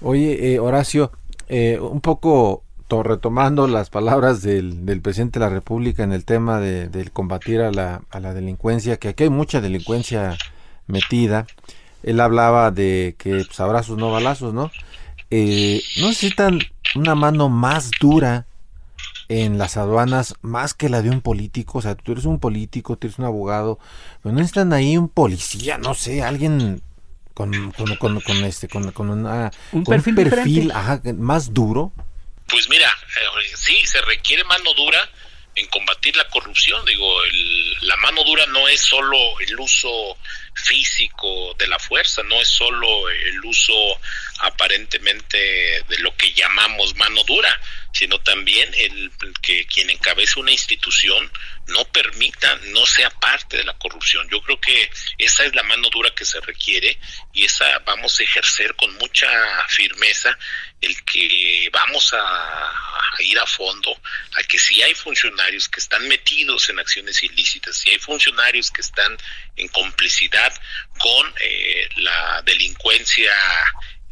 Oye, 0.00 0.58
Horacio, 0.58 1.12
un 1.48 2.00
poco 2.00 2.64
retomando 3.02 3.66
las 3.68 3.88
palabras 3.88 4.42
del, 4.42 4.84
del, 4.84 5.00
presidente 5.00 5.38
de 5.38 5.46
la 5.46 5.50
República 5.50 6.02
en 6.02 6.12
el 6.12 6.24
tema 6.24 6.60
de, 6.60 6.88
del 6.88 7.12
combatir 7.12 7.60
a 7.60 7.70
la, 7.70 8.02
a 8.10 8.20
la, 8.20 8.34
delincuencia, 8.34 8.98
que 8.98 9.08
aquí 9.08 9.24
hay 9.24 9.30
mucha 9.30 9.60
delincuencia 9.60 10.36
metida. 10.86 11.46
Él 12.02 12.20
hablaba 12.20 12.70
de 12.70 13.14
que 13.16 13.44
pues, 13.46 13.60
abrazos 13.60 13.96
no 13.96 14.10
balazos, 14.10 14.52
¿no? 14.52 14.70
Eh, 15.30 15.80
no 16.00 16.08
necesitan 16.08 16.58
una 16.96 17.14
mano 17.14 17.48
más 17.48 17.90
dura 18.00 18.46
en 19.28 19.58
las 19.58 19.76
aduanas 19.76 20.34
más 20.42 20.74
que 20.74 20.88
la 20.88 21.02
de 21.02 21.10
un 21.10 21.20
político. 21.20 21.78
O 21.78 21.82
sea, 21.82 21.94
tú 21.94 22.12
eres 22.12 22.24
un 22.24 22.40
político, 22.40 22.96
tú 22.96 23.06
eres 23.06 23.18
un 23.18 23.26
abogado, 23.26 23.78
pero 24.22 24.32
no 24.32 24.40
necesitan 24.40 24.72
ahí 24.72 24.96
un 24.96 25.08
policía, 25.08 25.78
no 25.78 25.94
sé, 25.94 26.22
alguien 26.22 26.82
con, 27.34 27.52
con, 27.72 27.94
con, 27.96 28.20
con 28.20 28.36
este, 28.44 28.68
con, 28.68 28.90
con 28.90 29.10
una, 29.10 29.52
un 29.72 29.84
perfil, 29.84 30.18
un 30.18 30.30
perfil 30.30 30.72
ajá, 30.72 31.00
más 31.16 31.54
duro 31.54 31.92
pues 32.50 32.68
mira, 32.68 32.88
eh, 32.88 33.56
sí, 33.56 33.86
se 33.86 34.00
requiere 34.02 34.44
mano 34.44 34.74
dura 34.74 35.08
en 35.54 35.66
combatir 35.66 36.16
la 36.16 36.28
corrupción. 36.28 36.84
Digo, 36.84 37.20
la 37.82 37.96
mano 37.96 38.22
dura 38.24 38.46
no 38.46 38.68
es 38.68 38.80
solo 38.80 39.38
el 39.40 39.58
uso 39.58 40.16
físico 40.54 41.54
de 41.58 41.66
la 41.66 41.78
fuerza, 41.78 42.22
no 42.22 42.40
es 42.40 42.48
solo 42.48 43.08
el 43.08 43.44
uso 43.44 43.74
aparentemente 44.40 45.38
de 45.88 45.98
lo 45.98 46.14
que 46.16 46.32
llamamos 46.32 46.94
mano 46.96 47.22
dura, 47.24 47.60
sino 47.92 48.20
también 48.20 48.72
el 48.76 49.10
que 49.42 49.66
quien 49.66 49.90
encabece 49.90 50.38
una 50.38 50.52
institución 50.52 51.30
no 51.68 51.84
permita, 51.86 52.56
no 52.66 52.84
sea 52.86 53.10
parte 53.10 53.56
de 53.56 53.64
la 53.64 53.76
corrupción. 53.78 54.28
Yo 54.30 54.42
creo 54.42 54.60
que 54.60 54.90
esa 55.18 55.44
es 55.44 55.54
la 55.54 55.62
mano 55.62 55.88
dura 55.90 56.14
que 56.14 56.24
se 56.24 56.40
requiere 56.40 56.98
y 57.32 57.44
esa 57.44 57.78
vamos 57.80 58.18
a 58.18 58.22
ejercer 58.22 58.74
con 58.76 58.92
mucha 58.98 59.28
firmeza 59.68 60.36
el 60.80 61.04
que 61.04 61.68
vamos 61.72 62.12
a, 62.14 62.72
ir 63.18 63.38
a 63.38 63.46
fondo 63.46 64.00
a 64.36 64.42
que 64.44 64.58
si 64.58 64.80
hay 64.82 64.94
funcionarios 64.94 65.68
que 65.68 65.80
están 65.80 66.08
metidos 66.08 66.70
en 66.70 66.78
acciones 66.78 67.22
ilícitas, 67.22 67.76
si 67.76 67.90
hay 67.90 67.98
funcionarios 67.98 68.70
que 68.70 68.80
están 68.80 69.16
en 69.56 69.68
complicidad 69.68 70.54
con 70.98 71.34
eh, 71.40 71.88
la 71.96 72.40
delincuencia 72.42 73.32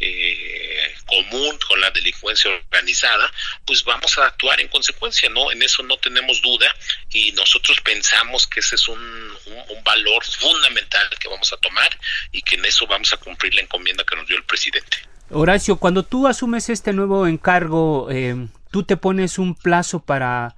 eh, 0.00 0.94
común 1.06 1.58
con 1.66 1.80
la 1.80 1.90
delincuencia 1.90 2.50
organizada, 2.50 3.32
pues 3.64 3.82
vamos 3.82 4.16
a 4.18 4.26
actuar 4.26 4.60
en 4.60 4.68
consecuencia, 4.68 5.28
¿no? 5.30 5.50
En 5.50 5.60
eso 5.62 5.82
no 5.82 5.96
tenemos 5.96 6.40
duda 6.40 6.72
y 7.10 7.32
nosotros 7.32 7.80
pensamos 7.80 8.46
que 8.46 8.60
ese 8.60 8.76
es 8.76 8.86
un, 8.86 9.38
un, 9.68 9.82
valor 9.82 10.24
fundamental 10.24 11.08
que 11.18 11.28
vamos 11.28 11.52
a 11.52 11.56
tomar 11.56 11.98
y 12.30 12.42
que 12.42 12.56
en 12.56 12.64
eso 12.64 12.86
vamos 12.86 13.12
a 13.12 13.16
cumplir 13.16 13.54
la 13.54 13.62
encomienda 13.62 14.04
que 14.04 14.14
nos 14.14 14.26
dio 14.28 14.36
el 14.36 14.44
presidente. 14.44 14.98
Horacio, 15.30 15.76
cuando 15.76 16.04
tú 16.04 16.26
asumes 16.26 16.68
este 16.68 16.92
nuevo 16.92 17.26
encargo, 17.26 18.08
eh, 18.10 18.48
tú 18.70 18.82
te 18.84 18.96
pones 18.96 19.38
un 19.38 19.54
plazo 19.54 20.00
para, 20.00 20.54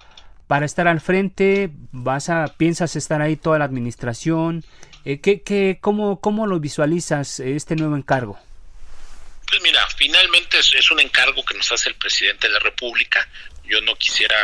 para 0.47 0.67
estar 0.67 0.87
al 0.87 1.01
frente, 1.01 1.71
vas 1.93 2.29
a, 2.29 2.47
piensas 2.57 2.97
estar 2.97 3.21
ahí 3.21 3.37
toda 3.37 3.59
la 3.59 3.65
administración, 3.65 4.65
eh, 5.05 5.21
¿qué, 5.21 5.43
qué, 5.43 5.79
cómo, 5.81 6.21
¿cómo 6.21 6.47
lo 6.47 6.61
visualizas 6.61 7.41
este 7.41 7.75
nuevo 7.77 7.97
encargo? 7.97 8.39
Pues 9.51 9.63
mira, 9.63 9.81
finalmente 9.97 10.59
es, 10.59 10.91
un 10.93 11.01
encargo 11.01 11.45
que 11.45 11.57
nos 11.57 11.73
hace 11.73 11.89
el 11.89 11.97
presidente 11.97 12.47
de 12.47 12.53
la 12.55 12.61
República 12.61 13.27
yo 13.71 13.81
no 13.83 13.95
quisiera 13.97 14.37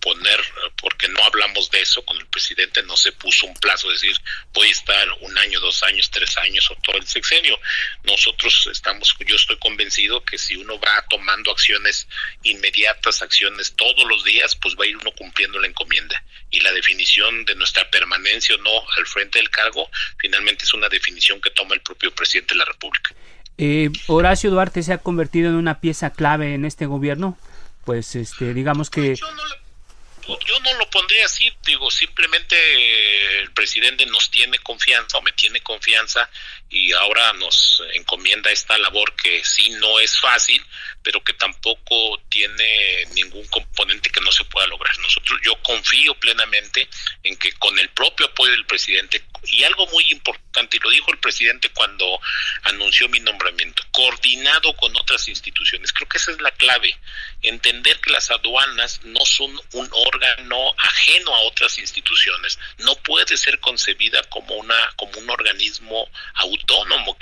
poner, 0.00 0.40
porque 0.80 1.06
no 1.08 1.22
hablamos 1.22 1.70
de 1.70 1.82
eso, 1.82 2.02
con 2.04 2.16
el 2.16 2.26
presidente 2.26 2.82
no 2.82 2.96
se 2.96 3.12
puso 3.12 3.46
un 3.46 3.54
plazo, 3.54 3.88
de 3.88 3.94
decir, 3.94 4.16
voy 4.54 4.68
a 4.68 4.70
estar 4.70 5.08
un 5.20 5.36
año, 5.38 5.60
dos 5.60 5.82
años, 5.82 6.10
tres 6.10 6.36
años 6.38 6.70
o 6.70 6.74
todo 6.76 6.96
el 6.96 7.06
sexenio. 7.06 7.58
Nosotros 8.04 8.68
estamos, 8.72 9.14
yo 9.26 9.36
estoy 9.36 9.58
convencido 9.58 10.24
que 10.24 10.38
si 10.38 10.56
uno 10.56 10.80
va 10.80 11.04
tomando 11.10 11.52
acciones 11.52 12.08
inmediatas, 12.42 13.20
acciones 13.20 13.74
todos 13.76 14.08
los 14.08 14.24
días, 14.24 14.56
pues 14.56 14.74
va 14.74 14.84
a 14.84 14.88
ir 14.88 14.96
uno 14.96 15.12
cumpliendo 15.12 15.58
la 15.58 15.66
encomienda. 15.66 16.24
Y 16.50 16.60
la 16.60 16.72
definición 16.72 17.44
de 17.44 17.54
nuestra 17.54 17.90
permanencia 17.90 18.54
o 18.54 18.58
no 18.58 18.84
al 18.96 19.06
frente 19.06 19.38
del 19.38 19.50
cargo, 19.50 19.90
finalmente 20.18 20.64
es 20.64 20.72
una 20.72 20.88
definición 20.88 21.40
que 21.40 21.50
toma 21.50 21.74
el 21.74 21.82
propio 21.82 22.14
presidente 22.14 22.54
de 22.54 22.58
la 22.58 22.64
República. 22.64 23.14
Eh, 23.58 23.90
Horacio 24.06 24.50
Duarte 24.50 24.82
se 24.82 24.94
ha 24.94 24.98
convertido 24.98 25.50
en 25.50 25.56
una 25.56 25.80
pieza 25.80 26.10
clave 26.10 26.54
en 26.54 26.64
este 26.64 26.86
gobierno 26.86 27.38
pues 27.84 28.14
este 28.14 28.54
digamos 28.54 28.90
que 28.90 29.16
yo 29.16 29.30
no, 29.32 30.38
yo 30.40 30.60
no 30.60 30.74
lo 30.74 30.88
pondría 30.90 31.26
así 31.26 31.52
digo 31.66 31.90
simplemente 31.90 33.40
el 33.40 33.52
presidente 33.52 34.06
nos 34.06 34.30
tiene 34.30 34.58
confianza 34.58 35.18
o 35.18 35.22
me 35.22 35.32
tiene 35.32 35.60
confianza 35.60 36.28
y 36.72 36.90
ahora 36.92 37.34
nos 37.34 37.82
encomienda 37.92 38.50
esta 38.50 38.78
labor 38.78 39.14
que 39.14 39.44
sí 39.44 39.70
no 39.70 40.00
es 40.00 40.18
fácil 40.18 40.64
pero 41.02 41.22
que 41.22 41.34
tampoco 41.34 42.20
tiene 42.30 43.04
ningún 43.14 43.46
componente 43.48 44.10
que 44.10 44.20
no 44.22 44.32
se 44.32 44.44
pueda 44.44 44.66
lograr 44.66 44.98
nosotros 44.98 45.38
yo 45.44 45.54
confío 45.62 46.14
plenamente 46.14 46.88
en 47.22 47.36
que 47.36 47.52
con 47.52 47.78
el 47.78 47.90
propio 47.90 48.26
apoyo 48.26 48.52
del 48.52 48.64
presidente 48.64 49.22
y 49.44 49.64
algo 49.64 49.86
muy 49.88 50.04
importante, 50.10 50.76
y 50.76 50.80
lo 50.80 50.90
dijo 50.90 51.10
el 51.10 51.18
presidente 51.18 51.68
cuando 51.70 52.20
anunció 52.62 53.08
mi 53.08 53.18
nombramiento, 53.20 53.82
coordinado 53.90 54.74
con 54.76 54.96
otras 54.96 55.26
instituciones. 55.28 55.92
Creo 55.92 56.08
que 56.08 56.18
esa 56.18 56.30
es 56.30 56.40
la 56.40 56.52
clave, 56.52 56.96
entender 57.42 57.98
que 58.00 58.12
las 58.12 58.30
aduanas 58.30 59.02
no 59.02 59.24
son 59.24 59.50
un 59.72 59.88
órgano 59.92 60.74
ajeno 60.78 61.34
a 61.34 61.40
otras 61.40 61.78
instituciones, 61.78 62.58
no 62.78 62.94
puede 62.96 63.36
ser 63.36 63.58
concebida 63.58 64.22
como 64.24 64.54
una 64.54 64.76
como 64.96 65.18
un 65.18 65.30
organismo 65.30 66.08
autónomo 66.34 66.61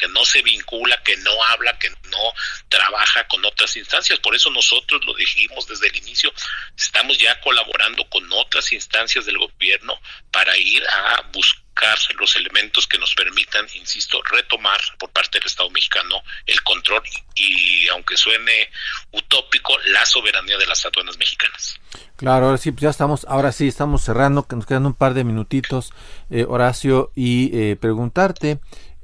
que 0.01 0.09
no 0.09 0.25
se 0.25 0.43
vincula, 0.43 1.01
que 1.03 1.17
no 1.19 1.31
habla, 1.45 1.79
que 1.79 1.91
no 1.91 2.33
trabaja 2.69 3.27
con 3.29 3.45
otras 3.45 3.77
instancias. 3.77 4.19
Por 4.21 4.35
eso 4.35 4.51
nosotros 4.51 5.05
lo 5.05 5.15
dijimos 5.15 5.67
desde 5.67 5.89
el 5.89 5.97
inicio, 5.97 6.33
estamos 6.77 7.19
ya 7.19 7.39
colaborando 7.41 8.05
con 8.09 8.31
otras 8.33 8.73
instancias 8.73 9.27
del 9.27 9.39
gobierno 9.39 10.01
para 10.31 10.57
ir 10.57 10.83
a 10.89 11.23
buscar 11.33 11.99
los 12.19 12.37
elementos 12.37 12.87
que 12.87 12.99
nos 12.99 13.15
permitan, 13.15 13.67
insisto, 13.75 14.23
retomar 14.25 14.81
por 14.99 15.11
parte 15.11 15.39
del 15.39 15.47
Estado 15.47 15.71
mexicano 15.71 16.23
el 16.47 16.63
control 16.63 17.03
y, 17.35 17.89
aunque 17.89 18.19
suene 18.19 18.71
utópico, 19.13 19.79
la 19.87 20.05
soberanía 20.05 20.59
de 20.59 20.67
las 20.67 20.85
aduanas 20.85 21.17
mexicanas. 21.17 21.81
Claro, 22.17 22.47
ahora 22.47 22.59
sí, 22.59 22.71
pues 22.71 22.83
ya 22.83 22.91
estamos, 22.91 23.25
ahora 23.29 23.51
sí, 23.53 23.69
estamos 23.69 24.03
cerrando, 24.03 24.47
que 24.47 24.57
nos 24.57 24.67
quedan 24.67 24.85
un 24.85 24.95
par 24.95 25.15
de 25.15 25.25
minutitos, 25.25 25.93
eh, 26.31 26.45
Horacio, 26.47 27.13
y 27.15 27.51
eh, 27.59 27.77
preguntarte 27.77 28.61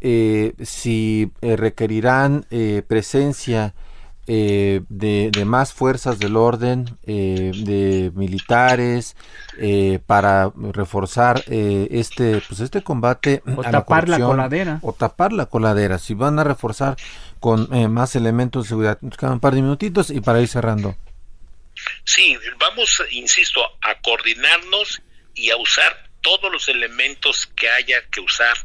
eh, 0.06 0.54
si 0.62 1.32
requerirán 1.42 2.46
presencia 2.86 3.74
eh, 4.28 4.80
de, 4.88 5.30
más 5.44 5.72
fuerzas 5.72 6.18
del 6.18 6.36
orden, 6.36 6.98
eh, 7.06 7.52
de 7.54 8.10
militares, 8.16 9.14
eh, 9.56 10.00
para 10.04 10.50
reforzar 10.56 11.44
este, 11.46 12.42
pues 12.48 12.58
este 12.58 12.82
combate 12.82 13.40
o 13.56 13.62
tapar 13.62 14.08
la, 14.08 14.18
coladera 14.18 14.80
o 14.82 14.92
tapar 14.92 15.32
la 15.32 15.46
coladera. 15.46 15.98
Si 16.00 16.14
van 16.14 16.40
a 16.40 16.44
reforzar 16.44 16.96
con 17.38 17.68
más 17.92 18.16
elementos 18.16 18.64
de 18.64 18.68
seguridad, 18.70 18.98
nos 19.00 19.16
quedan 19.16 19.34
un 19.34 19.40
par 19.40 19.54
de 19.54 19.62
minutitos 19.62 20.10
y 20.10 20.20
para 20.20 20.40
ir 20.40 20.48
cerrando. 20.48 20.96
Sí, 22.02 22.36
vamos, 22.58 23.00
insisto, 23.12 23.60
a 23.80 24.00
coordinarnos 24.02 25.02
y 25.36 25.50
a 25.50 25.56
usar 25.56 26.10
todos 26.20 26.50
los 26.50 26.68
elementos 26.68 27.46
que 27.54 27.70
haya 27.70 28.02
que 28.10 28.20
usar 28.20 28.56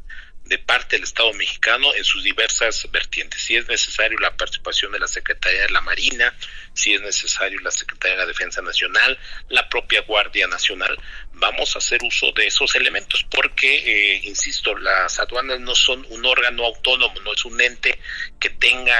de 0.51 0.59
parte 0.59 0.97
del 0.97 1.03
Estado 1.03 1.31
mexicano 1.31 1.95
en 1.95 2.03
sus 2.03 2.25
diversas 2.25 2.85
vertientes. 2.91 3.41
Si 3.41 3.55
es 3.55 3.69
necesario 3.69 4.19
la 4.19 4.35
participación 4.35 4.91
de 4.91 4.99
la 4.99 5.07
Secretaría 5.07 5.61
de 5.61 5.69
la 5.69 5.79
Marina, 5.79 6.33
si 6.73 6.93
es 6.93 7.01
necesario 7.01 7.57
la 7.61 7.71
Secretaría 7.71 8.17
de 8.17 8.23
la 8.23 8.27
Defensa 8.27 8.61
Nacional, 8.61 9.17
la 9.47 9.69
propia 9.69 10.01
Guardia 10.01 10.47
Nacional, 10.47 10.97
vamos 11.41 11.75
a 11.75 11.79
hacer 11.79 11.99
uso 12.03 12.31
de 12.33 12.45
esos 12.45 12.75
elementos 12.75 13.25
porque, 13.29 14.15
eh, 14.15 14.21
insisto, 14.25 14.77
las 14.77 15.19
aduanas 15.19 15.59
no 15.59 15.73
son 15.73 16.05
un 16.09 16.23
órgano 16.25 16.65
autónomo, 16.65 17.19
no 17.21 17.33
es 17.33 17.43
un 17.43 17.59
ente 17.59 17.99
que 18.39 18.51
tenga 18.51 18.95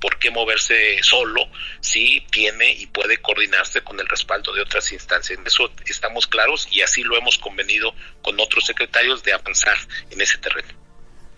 por 0.00 0.18
qué 0.18 0.30
moverse 0.30 1.02
solo, 1.02 1.48
sí 1.80 2.24
tiene 2.30 2.72
y 2.72 2.86
puede 2.86 3.18
coordinarse 3.18 3.82
con 3.82 3.98
el 3.98 4.08
respaldo 4.08 4.54
de 4.54 4.62
otras 4.62 4.92
instancias. 4.92 5.38
En 5.38 5.46
eso 5.46 5.70
estamos 5.86 6.28
claros 6.28 6.68
y 6.70 6.82
así 6.82 7.02
lo 7.02 7.16
hemos 7.16 7.36
convenido 7.38 7.94
con 8.22 8.38
otros 8.38 8.64
secretarios 8.64 9.24
de 9.24 9.32
avanzar 9.32 9.76
en 10.10 10.20
ese 10.20 10.38
terreno. 10.38 10.68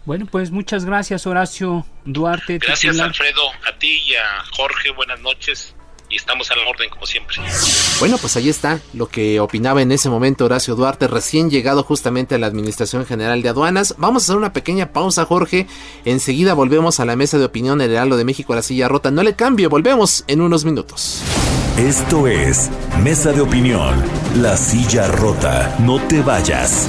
Bueno, 0.05 0.27
pues 0.31 0.51
muchas 0.51 0.85
gracias 0.85 1.27
Horacio 1.27 1.87
Duarte. 2.05 2.59
Gracias 2.59 3.01
Alfredo, 3.01 3.51
a 3.65 3.79
ti 3.79 4.03
y 4.07 4.15
a 4.15 4.45
Jorge, 4.53 4.91
buenas 4.91 5.21
noches 5.21 5.76
y 6.09 6.17
estamos 6.17 6.51
a 6.51 6.57
la 6.57 6.69
orden 6.69 6.89
como 6.91 7.07
siempre. 7.07 7.37
Bueno, 7.99 8.19
pues 8.19 8.37
ahí 8.37 8.49
está 8.49 8.81
lo 8.93 9.09
que 9.09 9.41
opinaba 9.41 9.83
en 9.83 9.93
ese 9.93 10.09
momento 10.09 10.45
Horacio 10.45 10.75
Duarte, 10.75 11.07
recién 11.07 11.51
llegado 11.51 11.83
justamente 11.83 12.35
a 12.35 12.39
la 12.39 12.47
Administración 12.47 13.07
General 13.07 13.43
de 13.43 13.49
Aduanas. 13.49 13.95
Vamos 13.99 14.23
a 14.23 14.25
hacer 14.25 14.37
una 14.37 14.53
pequeña 14.53 14.93
pausa, 14.93 15.25
Jorge. 15.25 15.67
Enseguida 16.05 16.55
volvemos 16.55 17.01
a 17.01 17.05
la 17.05 17.17
mesa 17.17 17.39
de 17.39 17.45
opinión 17.45 17.81
en 17.81 17.87
el 17.91 17.97
Heraldo 17.97 18.17
de 18.17 18.25
México, 18.25 18.55
la 18.55 18.63
silla 18.63 18.89
rota. 18.89 19.11
No 19.11 19.23
le 19.23 19.35
cambie, 19.35 19.67
volvemos 19.67 20.25
en 20.27 20.41
unos 20.41 20.65
minutos. 20.65 21.23
Esto 21.77 22.27
es 22.27 22.71
Mesa 23.03 23.33
de 23.33 23.43
Opinión, 23.43 24.03
la 24.37 24.57
silla 24.57 25.09
rota. 25.09 25.77
No 25.81 26.01
te 26.01 26.23
vayas. 26.23 26.89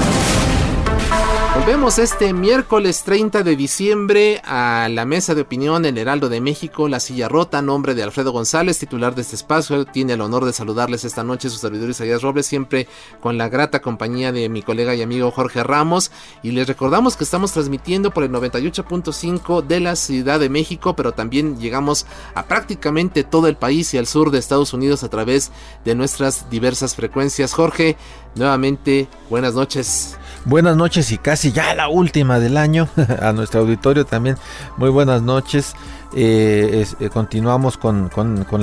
Volvemos 1.53 1.99
este 1.99 2.31
miércoles 2.31 3.03
30 3.03 3.43
de 3.43 3.57
diciembre 3.57 4.41
a 4.45 4.87
la 4.89 5.03
mesa 5.03 5.35
de 5.35 5.41
opinión 5.41 5.83
El 5.83 5.97
Heraldo 5.97 6.29
de 6.29 6.39
México, 6.39 6.87
La 6.87 7.01
Silla 7.01 7.27
Rota, 7.27 7.61
nombre 7.61 7.93
de 7.93 8.03
Alfredo 8.03 8.31
González, 8.31 8.79
titular 8.79 9.15
de 9.15 9.21
este 9.21 9.35
espacio. 9.35 9.85
Tiene 9.85 10.13
el 10.13 10.21
honor 10.21 10.45
de 10.45 10.53
saludarles 10.53 11.03
esta 11.03 11.25
noche 11.25 11.49
su 11.49 11.57
servidor 11.57 11.89
Isaías 11.89 12.21
Robles, 12.21 12.45
siempre 12.45 12.87
con 13.19 13.37
la 13.37 13.49
grata 13.49 13.81
compañía 13.81 14.31
de 14.31 14.47
mi 14.47 14.61
colega 14.61 14.95
y 14.95 15.01
amigo 15.01 15.29
Jorge 15.29 15.61
Ramos. 15.61 16.11
Y 16.41 16.51
les 16.51 16.67
recordamos 16.67 17.17
que 17.17 17.25
estamos 17.25 17.51
transmitiendo 17.51 18.11
por 18.11 18.23
el 18.23 18.31
98.5 18.31 19.61
de 19.61 19.81
la 19.81 19.97
Ciudad 19.97 20.39
de 20.39 20.49
México, 20.49 20.95
pero 20.95 21.11
también 21.11 21.59
llegamos 21.59 22.05
a 22.33 22.45
prácticamente 22.45 23.25
todo 23.25 23.47
el 23.47 23.57
país 23.57 23.93
y 23.93 23.97
al 23.97 24.07
sur 24.07 24.31
de 24.31 24.39
Estados 24.39 24.73
Unidos 24.73 25.03
a 25.03 25.09
través 25.09 25.51
de 25.83 25.95
nuestras 25.95 26.49
diversas 26.49 26.95
frecuencias. 26.95 27.53
Jorge, 27.53 27.97
nuevamente, 28.35 29.09
buenas 29.29 29.53
noches. 29.53 30.17
Buenas 30.43 30.75
noches 30.75 31.11
y 31.11 31.19
casi 31.19 31.51
ya 31.51 31.75
la 31.75 31.87
última 31.87 32.39
del 32.39 32.57
año. 32.57 32.87
A 33.21 33.31
nuestro 33.31 33.61
auditorio 33.61 34.05
también 34.05 34.37
muy 34.75 34.89
buenas 34.89 35.21
noches. 35.21 35.75
Eh, 36.15 36.85
eh, 36.99 37.09
continuamos 37.09 37.77
con, 37.77 38.09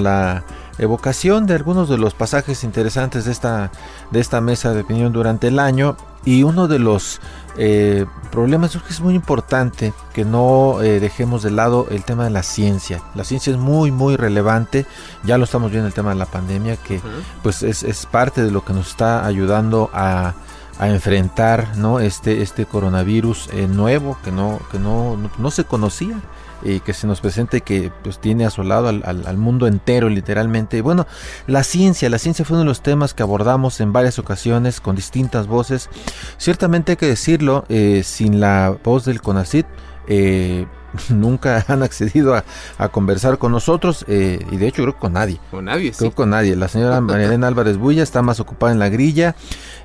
la 0.03 0.43
evocación 0.79 1.47
de 1.47 1.55
algunos 1.55 1.89
de 1.89 1.97
los 1.97 2.15
pasajes 2.15 2.65
interesantes 2.65 3.27
de 3.27 3.33
esta, 3.33 3.71
de 4.11 4.19
esta 4.19 4.41
mesa 4.41 4.75
de 4.75 4.81
opinión 4.81 5.13
durante 5.13 5.47
el 5.47 5.61
año. 5.61 5.97
Y 6.25 6.43
uno 6.43 6.67
de 6.67 6.81
los 6.81 7.21
eh, 7.57 8.07
problemas 8.33 8.75
es 8.75 8.83
que 8.83 8.93
es 8.93 9.01
muy 9.01 9.15
importante 9.15 9.93
que 10.13 10.25
no 10.25 10.79
dejemos 10.81 11.45
de 11.45 11.53
lado 11.53 11.87
el 11.91 12.03
tema 12.03 12.25
de 12.25 12.31
la 12.31 12.43
ciencia. 12.43 13.01
La 13.15 13.23
ciencia 13.23 13.53
es 13.53 13.59
muy, 13.59 13.93
muy 13.93 14.17
relevante. 14.17 14.85
Ya 15.23 15.39
lo 15.39 15.45
estamos 15.45 15.71
viendo 15.71 15.87
el 15.87 15.95
tema 15.95 16.11
de 16.11 16.17
la 16.17 16.27
pandemia, 16.27 16.77
que 16.77 17.01
pues 17.45 17.63
es, 17.63 17.85
es 17.85 18.05
parte 18.05 18.43
de 18.43 18.51
lo 18.51 18.65
que 18.65 18.73
nos 18.73 18.89
está 18.89 19.25
ayudando 19.25 19.91
a 19.95 20.35
a 20.79 20.89
enfrentar 20.89 21.77
¿no? 21.77 22.01
este, 22.01 22.43
este 22.43 22.65
coronavirus 22.65 23.51
eh, 23.53 23.67
nuevo 23.67 24.17
que, 24.25 24.31
no, 24.31 24.61
que 24.71 24.79
no, 24.79 25.19
no, 25.39 25.51
se 25.51 25.65
conocía 25.65 26.21
y 26.63 26.81
que 26.81 26.93
se 26.93 27.07
nos 27.07 27.21
presente 27.21 27.61
que 27.61 27.93
pues 28.03 28.21
tiene 28.21 28.45
asolado 28.45 28.89
al, 28.89 29.03
al, 29.05 29.37
mundo 29.37 29.67
entero 29.67 30.09
literalmente. 30.09 30.81
Bueno, 30.81 31.07
la 31.47 31.65
ciencia, 31.65 32.09
la 32.11 32.19
ciencia 32.19 32.45
fue 32.45 32.57
uno 32.57 32.63
de 32.65 32.69
los 32.69 32.83
temas 32.83 33.15
que 33.15 33.23
abordamos 33.23 33.81
en 33.81 33.93
varias 33.93 34.19
ocasiones 34.19 34.81
con 34.81 34.97
distintas 34.97 35.47
voces. 35.47 35.89
Ciertamente 36.37 36.93
hay 36.93 36.97
que 36.97 37.07
decirlo, 37.07 37.65
eh, 37.69 38.03
sin 38.05 38.41
la 38.41 38.77
voz 38.83 39.05
del 39.05 39.21
CONACIT, 39.21 39.67
eh, 40.09 40.67
nunca 41.09 41.65
han 41.69 41.83
accedido 41.83 42.35
a, 42.35 42.89
conversar 42.89 43.39
con 43.39 43.53
nosotros 43.53 44.05
eh, 44.09 44.45
y 44.51 44.57
de 44.57 44.69
hecho 44.69 44.83
creo 44.83 44.95
que 44.95 45.01
con 45.01 45.13
nadie. 45.13 45.41
Con 45.51 45.67
nadie, 45.67 45.93
creo 45.93 46.15
con 46.15 46.31
nadie. 46.31 46.57
La 46.57 46.69
señora 46.69 47.01
María 47.03 47.29
Álvarez 47.47 47.77
Bulla 47.77 48.03
está 48.03 48.23
más 48.23 48.41
ocupada 48.41 48.73
en 48.73 48.79
la 48.79 48.89
grilla 48.89 49.35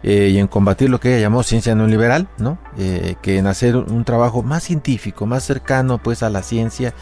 eh, 0.04 0.30
y 0.34 0.38
en 0.38 0.48
combatir 0.48 0.90
lo 0.90 1.00
que 1.00 1.10
ella 1.10 1.22
llamó 1.22 1.44
ciencia 1.44 1.76
no 1.76 1.88
liberal, 1.88 2.28
¿no? 2.38 2.58
Eh, 2.78 3.16
que 3.22 3.38
en 3.38 3.48
hacer 3.48 3.76
un 3.76 4.04
trabajo 4.04 4.44
más 4.44 4.64
científico, 4.64 5.26
más 5.26 5.44
cercano 5.44 5.98
pues 5.98 6.24
a 6.24 6.30
la 6.30 6.44
ciencia 6.44 6.94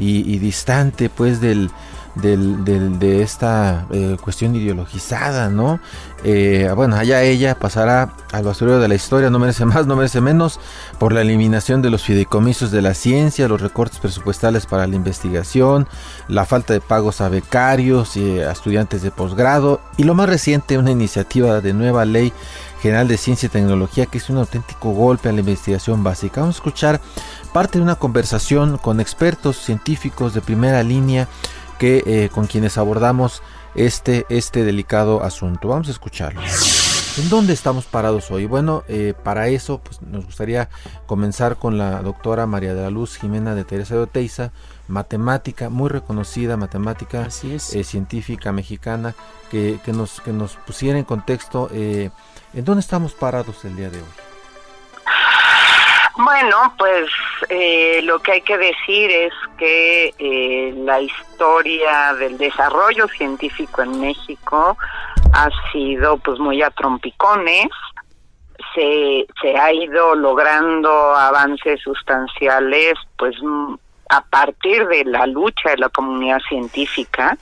y 0.00 0.38
distante 0.38 1.10
pues 1.10 1.40
del 1.40 1.70
del, 2.20 2.98
de 2.98 3.22
esta 3.22 3.86
eh, 3.90 4.16
cuestión 4.20 4.54
ideologizada, 4.54 5.48
¿no? 5.48 5.80
Eh, 6.24 6.70
bueno, 6.74 6.96
allá 6.96 7.22
ella 7.22 7.58
pasará 7.58 8.12
al 8.32 8.44
basurero 8.44 8.80
de 8.80 8.88
la 8.88 8.94
historia, 8.94 9.30
no 9.30 9.38
merece 9.38 9.64
más, 9.64 9.86
no 9.86 9.96
merece 9.96 10.20
menos, 10.20 10.58
por 10.98 11.12
la 11.12 11.20
eliminación 11.20 11.80
de 11.80 11.90
los 11.90 12.02
fideicomisos 12.02 12.70
de 12.70 12.82
la 12.82 12.94
ciencia, 12.94 13.48
los 13.48 13.60
recortes 13.60 14.00
presupuestales 14.00 14.66
para 14.66 14.86
la 14.86 14.96
investigación, 14.96 15.86
la 16.26 16.44
falta 16.44 16.72
de 16.72 16.80
pagos 16.80 17.20
a 17.20 17.28
becarios 17.28 18.16
y 18.16 18.40
a 18.40 18.50
estudiantes 18.50 19.02
de 19.02 19.10
posgrado, 19.10 19.80
y 19.96 20.04
lo 20.04 20.14
más 20.14 20.28
reciente, 20.28 20.78
una 20.78 20.90
iniciativa 20.90 21.60
de 21.60 21.72
nueva 21.72 22.04
ley 22.04 22.32
general 22.80 23.08
de 23.08 23.16
ciencia 23.16 23.46
y 23.46 23.50
tecnología 23.50 24.06
que 24.06 24.18
es 24.18 24.30
un 24.30 24.38
auténtico 24.38 24.90
golpe 24.90 25.28
a 25.28 25.32
la 25.32 25.40
investigación 25.40 26.04
básica. 26.04 26.40
Vamos 26.40 26.56
a 26.56 26.58
escuchar 26.58 27.00
parte 27.52 27.78
de 27.78 27.84
una 27.84 27.96
conversación 27.96 28.78
con 28.78 29.00
expertos 29.00 29.56
científicos 29.56 30.34
de 30.34 30.40
primera 30.40 30.82
línea 30.82 31.28
que 31.78 32.02
eh, 32.06 32.28
con 32.32 32.46
quienes 32.46 32.76
abordamos 32.78 33.42
este, 33.74 34.26
este 34.28 34.64
delicado 34.64 35.22
asunto. 35.22 35.68
Vamos 35.68 35.88
a 35.88 35.92
escucharlo. 35.92 36.40
¿En 37.16 37.28
dónde 37.28 37.52
estamos 37.52 37.86
parados 37.86 38.30
hoy? 38.30 38.46
Bueno, 38.46 38.84
eh, 38.88 39.14
para 39.24 39.48
eso 39.48 39.78
pues, 39.78 40.02
nos 40.02 40.24
gustaría 40.24 40.68
comenzar 41.06 41.56
con 41.56 41.76
la 41.76 42.02
doctora 42.02 42.46
María 42.46 42.74
de 42.74 42.82
la 42.82 42.90
Luz 42.90 43.16
Jimena 43.16 43.54
de 43.54 43.64
Teresa 43.64 43.94
de 43.94 44.02
Oteiza, 44.02 44.52
matemática, 44.86 45.68
muy 45.68 45.88
reconocida 45.88 46.56
matemática 46.56 47.26
eh, 47.42 47.84
científica 47.84 48.52
mexicana, 48.52 49.14
que, 49.50 49.80
nos, 49.86 50.20
que 50.20 50.32
nos 50.32 50.56
pusiera 50.56 50.98
en 50.98 51.04
contexto 51.04 51.70
en 51.72 52.12
dónde 52.64 52.80
estamos 52.80 53.14
parados 53.14 53.64
el 53.64 53.76
día 53.76 53.90
de 53.90 53.98
hoy. 53.98 54.28
Bueno, 56.18 56.74
pues 56.76 57.08
eh, 57.48 58.00
lo 58.02 58.18
que 58.18 58.32
hay 58.32 58.40
que 58.40 58.58
decir 58.58 59.08
es 59.08 59.32
que 59.56 60.12
eh, 60.18 60.74
la 60.78 61.00
historia 61.00 62.12
del 62.14 62.36
desarrollo 62.36 63.06
científico 63.06 63.82
en 63.82 64.00
México 64.00 64.76
ha 65.32 65.48
sido 65.70 66.18
pues 66.18 66.40
muy 66.40 66.60
a 66.60 66.70
trompicones. 66.70 67.68
Se, 68.74 69.28
se 69.40 69.56
ha 69.56 69.72
ido 69.72 70.16
logrando 70.16 70.90
avances 70.90 71.80
sustanciales 71.82 72.94
pues 73.16 73.36
a 74.08 74.20
partir 74.22 74.88
de 74.88 75.04
la 75.04 75.24
lucha 75.24 75.70
de 75.70 75.76
la 75.76 75.88
comunidad 75.88 76.40
científica. 76.48 77.38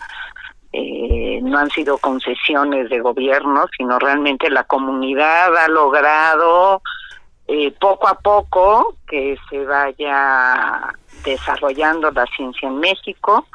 Eh, 0.74 1.40
no 1.42 1.56
han 1.56 1.70
sido 1.70 1.96
concesiones 1.96 2.90
de 2.90 3.00
gobierno, 3.00 3.64
sino 3.74 3.98
realmente 3.98 4.50
la 4.50 4.64
comunidad 4.64 5.56
ha 5.56 5.68
logrado 5.68 6.82
eh, 7.48 7.70
poco 7.80 8.08
a 8.08 8.18
poco 8.18 8.96
que 9.06 9.36
se 9.48 9.64
vaya 9.64 10.92
desarrollando 11.24 12.10
la 12.10 12.26
ciencia 12.36 12.68
en 12.68 12.80
México, 12.80 13.46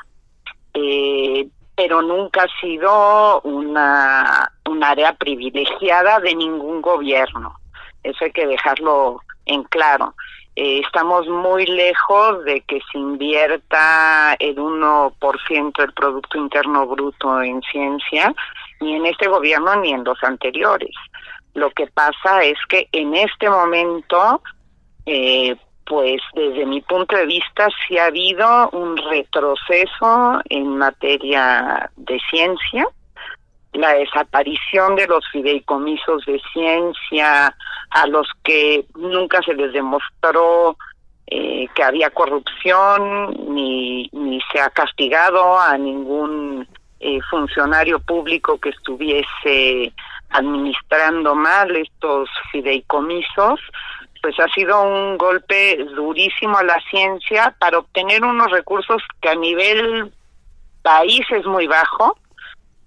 eh, 0.74 1.48
pero 1.76 2.02
nunca 2.02 2.44
ha 2.44 2.62
sido 2.62 3.42
una, 3.42 4.52
un 4.70 4.84
área 4.84 5.14
privilegiada 5.14 6.20
de 6.20 6.36
ningún 6.36 6.82
gobierno. 6.82 7.56
Eso 8.04 8.26
hay 8.26 8.32
que 8.32 8.48
dejarlo 8.48 9.22
en 9.46 9.64
claro. 9.64 10.14
eh, 10.56 10.80
estamos 10.86 11.28
muy 11.28 11.66
lejos 11.66 12.44
de 12.46 12.62
que 12.62 12.80
se 12.92 12.98
invierta 12.98 14.36
el 14.40 14.56
1% 14.56 15.78
del 15.78 15.94
Producto 15.94 16.38
Interno 16.38 16.88
Bruto 16.88 17.42
en 17.42 17.62
ciencia, 17.64 18.34
ni 18.80 18.96
en 18.96 19.06
este 19.06 19.28
gobierno 19.28 19.76
ni 19.78 19.92
en 19.92 20.04
los 20.04 20.22
anteriores. 20.24 20.96
Lo 21.54 21.70
que 21.72 21.88
pasa 21.88 22.44
es 22.44 22.58
que 22.70 22.88
en 22.92 23.16
este 23.16 23.50
momento, 23.50 24.42
eh, 25.06 25.56
pues 25.86 26.22
desde 26.34 26.66
mi 26.66 26.82
punto 26.82 27.16
de 27.16 27.26
vista, 27.26 27.68
sí 27.88 27.98
ha 27.98 28.06
habido 28.06 28.70
un 28.70 28.96
retroceso 28.98 30.42
en 30.50 30.78
materia 30.78 31.90
de 31.98 32.20
ciencia. 32.30 32.88
La 33.74 33.94
desaparición 33.94 34.96
de 34.96 35.08
los 35.08 35.26
fideicomisos 35.32 36.26
de 36.26 36.42
ciencia, 36.54 37.56
a 37.90 38.08
los 38.08 38.28
que 38.44 38.86
nunca 38.96 39.42
se 39.42 39.54
les 39.54 39.74
demostró 39.74 40.78
eh, 41.28 41.68
que 41.76 41.84
había 41.84 42.10
corrupción, 42.10 43.54
ni, 43.54 44.10
ni 44.14 44.40
se 44.52 44.60
ha 44.60 44.70
castigado 44.70 45.60
a 45.60 45.78
ningún 45.78 46.68
eh, 47.00 47.20
funcionario 47.30 48.00
público 48.00 48.60
que 48.60 48.70
estuviese 48.70 49.94
administrando 50.32 51.36
mal 51.36 51.76
estos 51.76 52.30
fideicomisos, 52.52 53.60
pues 54.22 54.40
ha 54.40 54.48
sido 54.50 54.82
un 54.82 55.18
golpe 55.18 55.78
durísimo 55.96 56.58
a 56.58 56.64
la 56.64 56.80
ciencia 56.90 57.56
para 57.60 57.80
obtener 57.80 58.24
unos 58.24 58.52
recursos 58.52 59.02
que 59.22 59.30
a 59.30 59.36
nivel 59.36 60.12
país 60.82 61.26
es 61.32 61.46
muy 61.46 61.68
bajo, 61.68 62.18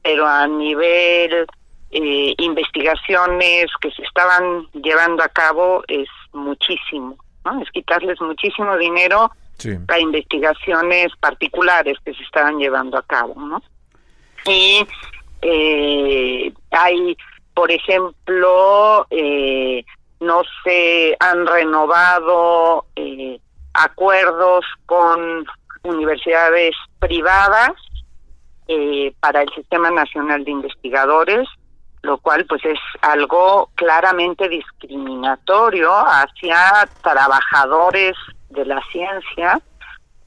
pero 0.03 0.27
a 0.27 0.47
nivel 0.47 1.47
eh, 1.91 2.35
investigaciones 2.39 3.67
que 3.81 3.91
se 3.93 4.03
estaban 4.03 4.67
llevando 4.73 5.23
a 5.23 5.29
cabo 5.29 5.83
es 5.89 6.09
muchísimo, 6.33 7.17
¿no? 7.45 7.61
Es 7.63 7.71
quitarles 7.71 8.21
muchísimo 8.21 8.77
dinero 8.77 9.31
a 9.89 9.99
investigaciones 9.99 11.13
particulares 11.21 11.97
que 12.05 12.13
se 12.13 12.23
estaban 12.23 12.59
llevando 12.59 12.99
a 12.99 13.03
cabo, 13.03 13.35
¿no? 13.37 13.63
Y 14.47 14.87
eh, 15.43 16.53
hay, 16.71 17.17
por 17.55 17.71
ejemplo, 17.71 19.07
eh, 19.11 19.85
no 20.21 20.43
se 20.65 21.17
han 21.21 21.47
renovado 21.47 22.87
eh, 22.97 23.39
acuerdos 23.73 24.65
con 24.87 25.45
universidades 25.83 26.75
privadas 26.99 27.73
eh, 28.69 29.13
para 29.21 29.43
el 29.43 29.49
Sistema 29.55 29.91
Nacional 29.91 30.45
de 30.45 30.51
Investigadores, 30.51 31.47
lo 32.03 32.19
cual 32.19 32.47
pues 32.47 32.65
es 32.65 32.79
algo 33.03 33.71
claramente 33.75 34.49
discriminatorio 34.49 35.93
hacia 35.93 36.89
trabajadores 37.03 38.15
de 38.51 38.65
la 38.65 38.81
ciencia 38.91 39.61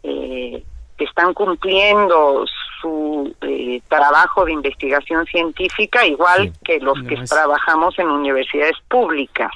eh, 0.03 0.63
que 0.97 1.03
están 1.03 1.33
cumpliendo 1.33 2.45
su 2.81 3.35
eh, 3.41 3.81
trabajo 3.87 4.45
de 4.45 4.53
investigación 4.53 5.25
científica 5.25 6.05
igual 6.05 6.53
que 6.63 6.79
los 6.79 7.01
que 7.03 7.17
trabajamos 7.23 7.97
en 7.99 8.07
universidades 8.07 8.77
públicas. 8.87 9.51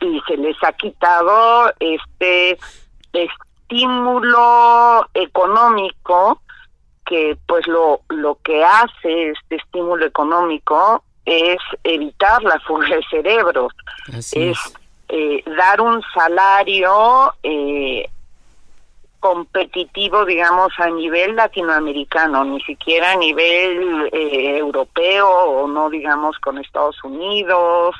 Y 0.00 0.20
se 0.26 0.36
les 0.36 0.56
ha 0.62 0.72
quitado 0.72 1.72
este 1.80 2.58
estímulo 3.12 5.08
económico 5.14 6.40
que 7.06 7.36
pues 7.46 7.66
lo, 7.66 8.00
lo 8.08 8.36
que 8.42 8.64
hace 8.64 9.30
este 9.30 9.56
estímulo 9.56 10.04
económico 10.04 11.04
es 11.24 11.58
evitar 11.84 12.42
la 12.42 12.58
fuga 12.60 12.88
de 12.88 13.02
cerebros, 13.10 13.72
es, 14.08 14.58
eh, 15.08 15.42
dar 15.56 15.80
un 15.80 16.02
salario 16.14 17.32
eh, 17.42 18.08
competitivo, 19.26 20.24
digamos, 20.24 20.72
a 20.78 20.88
nivel 20.90 21.34
latinoamericano, 21.34 22.44
ni 22.44 22.60
siquiera 22.62 23.12
a 23.12 23.16
nivel 23.16 24.08
eh, 24.12 24.58
europeo 24.58 25.28
o 25.28 25.68
no, 25.68 25.90
digamos, 25.90 26.38
con 26.38 26.58
Estados 26.58 27.02
Unidos 27.02 27.94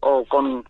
o 0.00 0.24
con 0.24 0.64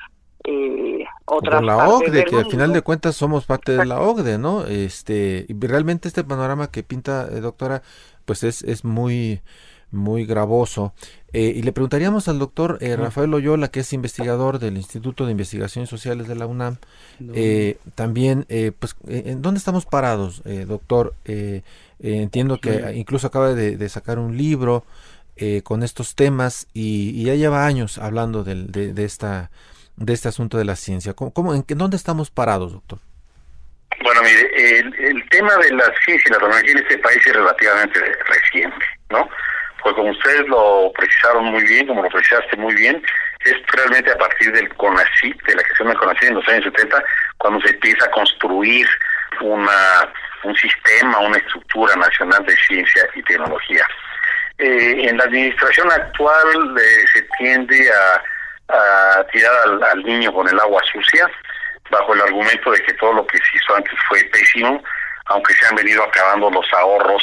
eh, 0.45 1.05
otras 1.25 1.63
la 1.63 1.89
OCDE, 1.89 2.25
que 2.25 2.37
al 2.37 2.51
final 2.51 2.73
de 2.73 2.83
cuentas 2.83 3.15
somos 3.15 3.47
parte 3.47 3.77
de 3.77 3.87
la 3.87 4.01
OCDE, 4.01 4.39
¿no? 4.39 4.65
Este, 4.65 5.47
y 5.49 5.67
realmente 5.67 6.09
este 6.09 6.25
panorama 6.25 6.71
que 6.71 6.83
pinta, 6.83 7.29
eh, 7.31 7.41
doctora, 7.41 7.83
pues 8.25 8.43
es, 8.43 8.63
es 8.63 8.85
muy, 8.85 9.41
muy 9.93 10.27
gravoso. 10.27 10.95
Eh, 11.33 11.53
y 11.57 11.63
le 11.63 11.73
preguntaríamos 11.73 12.29
al 12.29 12.39
doctor 12.39 12.79
eh, 12.81 12.97
Rafael 12.97 13.33
Oyola, 13.33 13.69
que 13.69 13.81
es 13.81 13.93
investigador 13.93 14.59
del 14.59 14.77
Instituto 14.77 15.25
de 15.25 15.33
Investigaciones 15.33 15.89
Sociales 15.89 16.29
de 16.29 16.35
la 16.35 16.47
UNAM, 16.47 16.77
también, 17.95 18.47
pues, 18.79 18.97
¿en 19.09 19.41
dónde 19.43 19.59
estamos 19.59 19.87
parados, 19.87 20.43
doctor? 20.67 21.15
entiendo 21.99 22.61
que 22.61 22.93
incluso 22.97 23.27
acaba 23.29 23.55
de, 23.55 23.89
sacar 23.89 24.19
un 24.19 24.37
libro 24.37 24.85
con 25.63 25.83
estos 25.83 26.15
temas 26.15 26.67
y, 26.75 27.25
ya 27.25 27.35
lleva 27.35 27.67
años 27.67 27.99
hablando 27.99 28.45
de, 28.45 28.65
de 28.93 29.05
esta 29.05 29.51
de 29.97 30.13
este 30.13 30.29
asunto 30.29 30.59
de 30.59 30.65
la 30.65 30.77
ciencia? 30.77 31.15
¿Cómo, 31.15 31.55
en, 31.55 31.65
¿Dónde 31.67 31.97
estamos 31.97 32.31
parados, 32.31 32.73
doctor? 32.73 32.99
Bueno, 34.03 34.23
mire, 34.23 34.79
el, 34.79 35.29
tema 35.29 35.55
de 35.57 35.71
la 35.73 35.85
ciencia 36.05 36.29
y 36.29 36.33
la 36.33 36.39
tecnología 36.39 36.73
en 36.73 36.79
este 36.79 36.99
país 36.99 37.19
es 37.27 37.33
relativamente 37.33 38.01
reciente, 38.27 38.87
¿no? 39.11 39.29
Pues 39.83 39.95
como 39.95 40.11
ustedes 40.11 40.47
lo 40.49 40.93
precisaron 40.97 41.47
muy 41.47 41.65
bien, 41.65 41.87
como 41.87 42.03
lo 42.03 42.09
precisaste 42.09 42.57
muy 42.57 42.75
bien, 42.75 43.03
es 43.45 43.55
realmente 43.73 44.13
a 44.13 44.19
partir 44.19 44.53
del 44.53 44.69
CONACYT, 44.75 45.43
de 45.43 45.55
la 45.55 45.63
creación 45.63 45.89
del 45.89 45.99
CONACYT 45.99 46.29
en 46.29 46.35
los 46.35 46.49
años 46.49 46.65
70, 46.65 47.05
cuando 47.39 47.61
se 47.61 47.71
empieza 47.71 48.05
a 48.07 48.11
construir 48.11 48.87
una 49.41 50.13
un 50.45 50.55
sistema, 50.57 51.19
una 51.21 51.39
estructura 51.39 51.95
nacional 51.97 52.45
de 52.45 52.57
ciencia 52.67 53.09
y 53.15 53.23
tecnología. 53.23 53.85
Eh, 54.59 55.09
en 55.09 55.17
la 55.17 55.25
administración 55.25 55.91
actual 55.91 56.77
eh, 56.79 57.05
se 57.15 57.23
tiende 57.39 57.91
a 57.93 59.25
tirar 59.33 59.53
al, 59.93 60.03
niño 60.03 60.33
con 60.33 60.49
el 60.49 60.59
agua 60.59 60.81
sucia, 60.91 61.31
bajo 61.91 62.15
el 62.15 62.23
argumento 62.23 62.71
de 62.71 62.81
que 62.81 62.95
todo 62.95 63.13
lo 63.13 63.27
que 63.27 63.37
se 63.37 63.57
hizo 63.57 63.77
antes 63.77 63.93
fue 64.09 64.23
pésimo, 64.33 64.83
aunque 65.27 65.53
se 65.55 65.67
han 65.67 65.75
venido 65.75 66.03
acabando 66.03 66.51
los 66.51 66.67
ahorros 66.73 67.23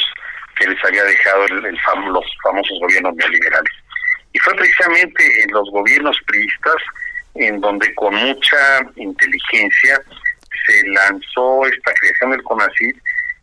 que 0.60 0.68
les 0.68 0.84
había 0.84 1.02
dejado 1.02 1.46
el, 1.46 1.56
los 2.12 2.24
famosos 2.44 2.78
gobiernos 2.80 3.16
neoliberales. 3.16 3.72
Y 4.32 4.38
fue 4.38 4.54
precisamente 4.54 5.42
en 5.42 5.50
los 5.52 5.68
gobiernos 5.70 6.16
priistas 6.26 6.76
en 7.34 7.60
donde 7.60 7.92
con 7.94 8.14
mucha 8.14 8.80
inteligencia 8.96 10.00
se 10.66 10.86
lanzó 10.88 11.66
esta 11.66 11.92
creación 11.94 12.30
del 12.30 12.42
CONACYT, 12.44 12.96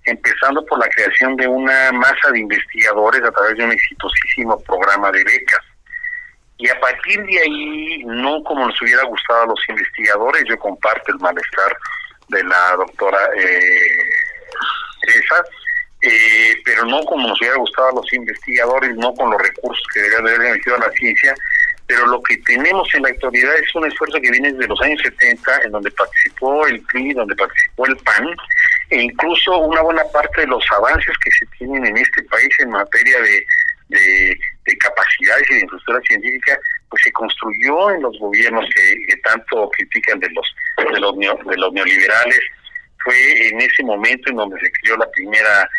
empezando 0.06 0.66
por 0.66 0.80
la 0.80 0.88
creación 0.90 1.36
de 1.36 1.48
una 1.48 1.92
masa 1.92 2.32
de 2.32 2.40
investigadores 2.40 3.22
a 3.24 3.32
través 3.32 3.58
de 3.58 3.66
un 3.66 3.72
exitosísimo 3.72 4.62
programa 4.64 5.12
de 5.12 5.24
becas 5.26 5.62
y 6.58 6.70
a 6.70 6.80
partir 6.80 7.24
de 7.24 7.40
ahí, 7.40 8.04
no 8.06 8.44
como 8.44 8.66
nos 8.66 8.82
hubiera 8.82 9.04
gustado 9.04 9.44
a 9.44 9.48
los 9.48 9.60
investigadores, 9.70 10.44
yo 10.50 10.58
comparto 10.58 11.12
el 11.12 11.20
malestar 11.20 11.78
de 12.30 12.44
la 12.44 12.76
doctora 12.78 13.20
eh, 13.38 14.10
Teresa, 15.02 15.44
eh, 16.02 16.56
pero 16.64 16.86
no 16.86 17.04
como 17.06 17.28
nos 17.28 17.40
hubiera 17.40 17.58
gustado 17.58 17.90
a 17.90 17.96
los 17.96 18.14
investigadores, 18.14 18.96
no 18.96 19.14
con 19.16 19.32
los 19.32 19.42
recursos 19.42 19.86
que 19.94 20.02
deberían 20.02 20.42
haber 20.42 20.84
a 20.84 20.88
la 20.88 20.92
ciencia, 20.92 21.34
pero 21.88 22.06
lo 22.08 22.22
que 22.22 22.38
tenemos 22.40 22.88
en 22.94 23.04
la 23.04 23.10
actualidad 23.10 23.56
es 23.58 23.74
un 23.74 23.88
esfuerzo 23.88 24.20
que 24.22 24.32
viene 24.32 24.52
desde 24.52 24.68
los 24.68 24.82
años 24.82 25.02
70, 25.02 25.62
en 25.64 25.72
donde 25.72 25.92
participó 25.92 26.68
el 26.68 26.82
PRI, 26.82 27.14
donde 27.14 27.36
participó 27.36 27.86
el 27.86 27.98
PAN, 27.98 28.36
e 28.90 29.02
incluso 29.04 29.58
una 29.58 29.82
buena 29.82 30.04
parte 30.14 30.42
de 30.42 30.48
los 30.48 30.64
avances 30.78 31.16
que 31.24 31.32
se 31.32 31.46
tienen 31.58 31.86
en 31.86 31.98
este 31.98 32.24
país 32.24 32.50
en 32.60 32.70
materia 32.72 33.22
de 33.22 33.46
de, 33.90 34.38
capacidades 34.80 35.50
y 35.50 35.54
de 35.56 35.62
infraestructura 35.62 36.02
científica, 36.08 36.60
pues 36.90 37.04
se 37.04 37.12
construyó 37.12 37.92
en 37.92 38.02
los 38.02 38.18
gobiernos 38.20 38.66
que, 38.74 39.16
tanto 39.18 39.70
critican 39.72 40.20
de 40.20 40.30
los, 40.30 40.56
de 40.94 41.00
los, 41.00 41.18
de 41.18 41.58
los 41.58 41.74
neoliberales. 41.74 42.40
Fue 43.04 43.48
en 43.48 43.62
ese 43.62 43.84
momento 43.84 44.30
en 44.30 44.38
donde 44.38 44.60
se 44.60 44.72
creó 44.72 44.98
la 44.98 45.10
primera 45.12 45.70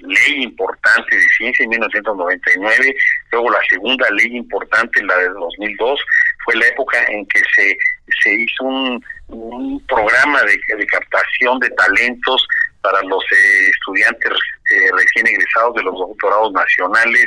ley 0.00 0.42
importante 0.42 1.16
de 1.16 1.22
ciencia 1.36 1.64
en 1.64 1.70
1999, 1.70 2.94
luego 3.32 3.50
la 3.50 3.60
segunda 3.68 4.08
ley 4.10 4.36
importante, 4.36 5.02
la 5.02 5.16
de 5.18 5.28
2002, 5.28 6.00
fue 6.44 6.56
la 6.56 6.66
época 6.66 7.04
en 7.08 7.26
que 7.26 7.40
se, 7.54 7.76
se 8.22 8.34
hizo 8.34 8.64
un, 8.64 9.04
un 9.28 9.86
programa 9.86 10.42
de, 10.42 10.76
de 10.76 10.86
captación 10.86 11.58
de 11.60 11.70
talentos 11.70 12.46
para 12.80 13.02
los 13.02 13.22
eh, 13.32 13.68
estudiantes 13.70 14.30
eh, 14.30 14.90
recién 14.96 15.26
egresados 15.26 15.74
de 15.74 15.82
los 15.82 15.94
doctorados 15.94 16.52
nacionales. 16.52 17.26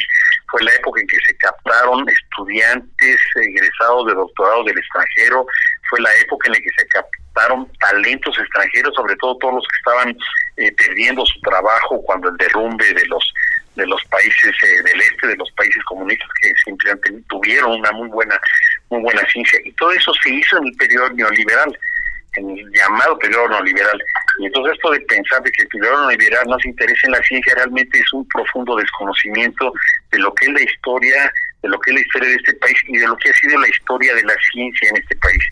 Fue 0.51 0.63
la 0.63 0.73
época 0.75 0.99
en 0.99 1.07
que 1.07 1.17
se 1.25 1.35
captaron 1.37 2.05
estudiantes 2.07 3.17
egresados 3.35 4.07
de 4.07 4.13
doctorados 4.13 4.65
del 4.65 4.77
extranjero. 4.77 5.45
Fue 5.89 6.01
la 6.01 6.13
época 6.15 6.47
en 6.47 6.53
la 6.53 6.59
que 6.59 6.69
se 6.77 6.87
captaron 6.87 7.71
talentos 7.79 8.37
extranjeros, 8.37 8.93
sobre 8.95 9.15
todo 9.15 9.37
todos 9.37 9.55
los 9.55 9.63
que 9.63 9.77
estaban 9.77 10.17
eh, 10.57 10.71
perdiendo 10.73 11.25
su 11.25 11.39
trabajo 11.41 12.01
cuando 12.03 12.29
el 12.29 12.37
derrumbe 12.37 12.93
de 12.93 13.05
los 13.05 13.33
de 13.75 13.87
los 13.87 14.03
países 14.05 14.53
del 14.83 15.01
este, 15.01 15.27
de 15.27 15.35
los 15.37 15.49
países 15.53 15.81
comunistas 15.85 16.27
que 16.41 16.51
simplemente 16.65 17.13
tuvieron 17.29 17.79
una 17.79 17.91
muy 17.93 18.09
buena 18.09 18.37
muy 18.89 19.01
buena 19.01 19.25
ciencia 19.29 19.59
y 19.63 19.71
todo 19.73 19.91
eso 19.93 20.11
se 20.21 20.29
hizo 20.29 20.57
en 20.57 20.67
el 20.67 20.73
periodo 20.73 21.09
neoliberal 21.11 21.79
en 22.33 22.49
el 22.57 22.71
llamado 22.71 23.17
periodo 23.19 23.49
neoliberal. 23.49 24.01
Y 24.39 24.45
entonces 24.45 24.73
esto 24.75 24.91
de 24.91 25.01
pensar 25.01 25.41
de 25.43 25.51
que 25.51 25.63
el 25.63 25.67
periodo 25.69 25.99
neoliberal 25.99 26.45
no 26.47 26.59
se 26.59 26.69
interesa 26.69 27.07
en 27.07 27.11
la 27.13 27.23
ciencia 27.23 27.55
realmente 27.55 27.97
es 27.97 28.13
un 28.13 28.27
profundo 28.29 28.75
desconocimiento 28.75 29.73
de 30.11 30.19
lo 30.19 30.33
que 30.35 30.45
es 30.45 30.53
la 30.53 30.61
historia, 30.61 31.31
de 31.61 31.69
lo 31.69 31.79
que 31.79 31.91
es 31.91 31.95
la 31.95 32.01
historia 32.01 32.29
de 32.29 32.35
este 32.35 32.53
país 32.55 32.77
y 32.87 32.97
de 32.97 33.07
lo 33.07 33.17
que 33.17 33.29
ha 33.29 33.33
sido 33.33 33.59
la 33.59 33.67
historia 33.67 34.15
de 34.15 34.23
la 34.23 34.35
ciencia 34.51 34.89
en 34.89 34.97
este 34.97 35.15
país. 35.17 35.43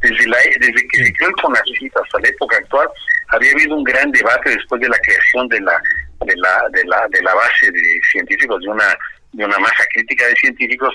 Desde, 0.00 0.26
la, 0.26 0.36
desde 0.60 0.88
que 0.88 1.04
se 1.04 1.12
creó 1.14 1.28
el 1.30 1.36
CONACYT 1.36 1.96
hasta 1.96 2.20
la 2.20 2.28
época 2.28 2.56
actual, 2.58 2.88
había 3.28 3.52
habido 3.52 3.76
un 3.76 3.84
gran 3.84 4.10
debate 4.10 4.50
después 4.50 4.80
de 4.80 4.88
la 4.88 4.98
creación 4.98 5.48
de 5.48 5.60
la 5.60 5.80
de 6.26 6.36
la 6.36 6.68
de 6.72 6.84
la 6.84 7.06
de 7.08 7.22
la 7.22 7.34
base 7.34 7.70
de 7.70 8.00
científicos 8.10 8.60
de 8.60 8.68
una 8.68 8.96
de 9.34 9.44
una 9.44 9.58
masa 9.58 9.84
crítica 9.92 10.26
de 10.26 10.36
científicos 10.36 10.94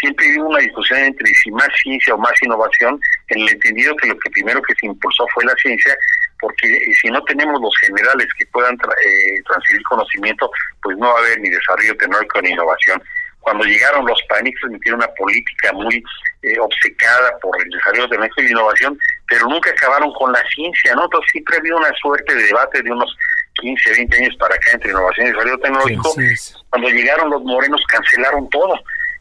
siempre 0.00 0.26
hubo 0.38 0.50
una 0.50 0.60
discusión 0.60 0.98
entre 1.00 1.26
si 1.34 1.50
más 1.50 1.68
ciencia 1.82 2.14
o 2.14 2.18
más 2.18 2.32
innovación 2.42 3.00
en 3.28 3.40
el 3.40 3.48
entendido 3.48 3.96
que 3.96 4.08
lo 4.08 4.18
que 4.18 4.30
primero 4.30 4.62
que 4.62 4.74
se 4.78 4.86
impulsó 4.86 5.26
fue 5.34 5.44
la 5.44 5.54
ciencia 5.56 5.96
porque 6.40 6.80
si 7.00 7.08
no 7.08 7.22
tenemos 7.24 7.60
los 7.60 7.74
generales 7.80 8.26
que 8.38 8.46
puedan 8.46 8.74
eh, 8.74 9.42
transferir 9.48 9.82
conocimiento 9.84 10.50
pues 10.82 10.96
no 10.98 11.08
va 11.08 11.14
a 11.14 11.18
haber 11.18 11.40
ni 11.40 11.48
desarrollo 11.48 11.96
tecnológico 11.96 12.42
ni 12.42 12.50
innovación 12.50 13.02
cuando 13.40 13.64
llegaron 13.64 14.06
los 14.06 14.20
panistas 14.28 14.70
metieron 14.70 15.00
una 15.00 15.12
política 15.14 15.72
muy 15.72 16.02
eh, 16.42 16.58
obcecada 16.60 17.38
por 17.40 17.60
el 17.62 17.70
desarrollo 17.70 18.08
tecnológico 18.08 18.42
y 18.42 18.50
innovación 18.50 18.98
pero 19.28 19.46
nunca 19.46 19.70
acabaron 19.70 20.12
con 20.14 20.32
la 20.32 20.42
ciencia, 20.54 20.94
¿no? 20.94 21.04
Entonces 21.04 21.30
siempre 21.32 21.56
ha 21.56 21.60
habido 21.60 21.76
una 21.76 21.92
suerte 22.00 22.34
de 22.34 22.44
debate 22.44 22.82
de 22.82 22.90
unos 22.90 23.14
15, 23.60 23.90
20 23.90 24.16
años 24.16 24.36
para 24.38 24.54
acá 24.54 24.70
entre 24.72 24.90
innovación 24.90 25.26
y 25.26 25.30
desarrollo 25.30 25.58
tecnológico. 25.58 26.14
Cuando 26.70 26.88
llegaron 26.88 27.30
los 27.30 27.42
morenos 27.42 27.80
cancelaron 27.86 28.48
todo. 28.50 28.74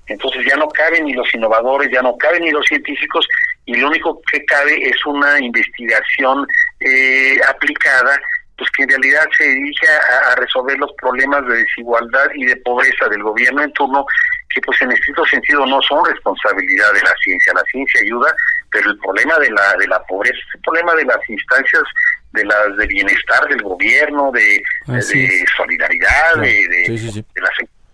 Entonces 0.08 0.46
ya 0.48 0.56
no 0.56 0.70
caben 0.70 1.06
ni 1.06 1.14
los 1.14 1.34
innovadores, 1.34 1.90
ya 1.92 2.02
no 2.02 2.16
caben 2.18 2.44
ni 2.44 2.52
los 2.52 2.66
científicos 2.66 3.28
y 3.66 3.76
lo 3.76 3.88
único 3.88 4.22
que 4.32 4.44
cabe 4.46 4.90
es 4.90 5.06
una 5.06 5.38
investigación 5.40 6.48
eh, 6.80 7.38
aplicada 7.50 8.18
pues 8.58 8.70
que 8.72 8.84
en 8.84 8.90
realidad 8.90 9.24
se 9.38 9.44
dirige 9.44 9.88
a, 9.88 10.36
resolver 10.36 10.78
los 10.80 10.92
problemas 11.00 11.46
de 11.48 11.58
desigualdad 11.58 12.26
y 12.34 12.46
de 12.46 12.56
pobreza 12.58 13.08
del 13.08 13.22
gobierno 13.22 13.62
en 13.62 13.72
turno, 13.74 14.06
que 14.50 14.60
pues 14.62 14.82
en 14.82 14.92
estricto 14.92 15.24
sentido 15.26 15.66
no 15.68 15.80
son 15.84 16.04
responsabilidad 16.06 16.92
de 16.94 17.02
la 17.02 17.14
ciencia. 17.24 17.54
La 17.54 17.64
ciencia 17.72 18.02
ayuda, 18.02 18.34
pero 18.72 18.90
el 18.90 18.98
problema 18.98 19.38
de 19.38 19.52
la 19.52 19.74
de 19.78 19.88
la 19.88 20.04
pobreza 20.06 20.36
es 20.36 20.56
el 20.56 20.62
problema 20.62 20.96
de 20.96 21.06
las 21.06 21.30
instancias 21.30 21.84
de 22.38 22.46
las 22.46 22.78
de 22.78 22.88
bienestar 22.88 23.48
del 23.50 23.62
gobierno, 23.62 24.32
de, 24.32 24.62
solidaridad, 25.58 26.36
de, 26.36 26.68
de, 26.88 27.26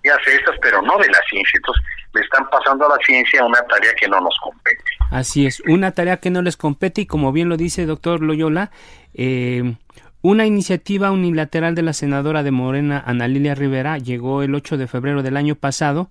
las 0.03 0.27
estas, 0.27 0.55
pero 0.61 0.81
no 0.81 0.97
de 0.97 1.07
la 1.07 1.19
ciencia. 1.29 1.57
Entonces, 1.57 1.83
le 2.13 2.21
están 2.21 2.47
pasando 2.49 2.85
a 2.85 2.89
la 2.89 3.03
ciencia 3.05 3.43
una 3.43 3.61
tarea 3.63 3.93
que 3.99 4.07
no 4.07 4.19
nos 4.19 4.37
compete. 4.41 4.83
Así 5.11 5.45
es, 5.45 5.61
una 5.61 5.91
tarea 5.91 6.17
que 6.17 6.29
no 6.29 6.41
les 6.41 6.57
compete 6.57 7.01
y 7.01 7.05
como 7.05 7.31
bien 7.31 7.49
lo 7.49 7.57
dice 7.57 7.81
el 7.81 7.87
doctor 7.87 8.21
Loyola, 8.21 8.71
eh, 9.13 9.75
una 10.21 10.45
iniciativa 10.45 11.11
unilateral 11.11 11.75
de 11.75 11.81
la 11.81 11.93
senadora 11.93 12.43
de 12.43 12.51
Morena, 12.51 13.03
Ana 13.05 13.27
Lilia 13.27 13.55
Rivera, 13.55 13.97
llegó 13.97 14.41
el 14.41 14.55
8 14.55 14.77
de 14.77 14.87
febrero 14.87 15.21
del 15.21 15.37
año 15.37 15.55
pasado. 15.55 16.09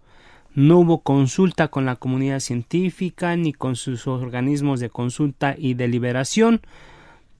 No 0.54 0.78
hubo 0.78 1.02
consulta 1.02 1.68
con 1.68 1.86
la 1.86 1.96
comunidad 1.96 2.40
científica 2.40 3.34
ni 3.36 3.54
con 3.54 3.74
sus 3.74 4.06
organismos 4.06 4.80
de 4.80 4.90
consulta 4.90 5.54
y 5.56 5.74
deliberación, 5.74 6.60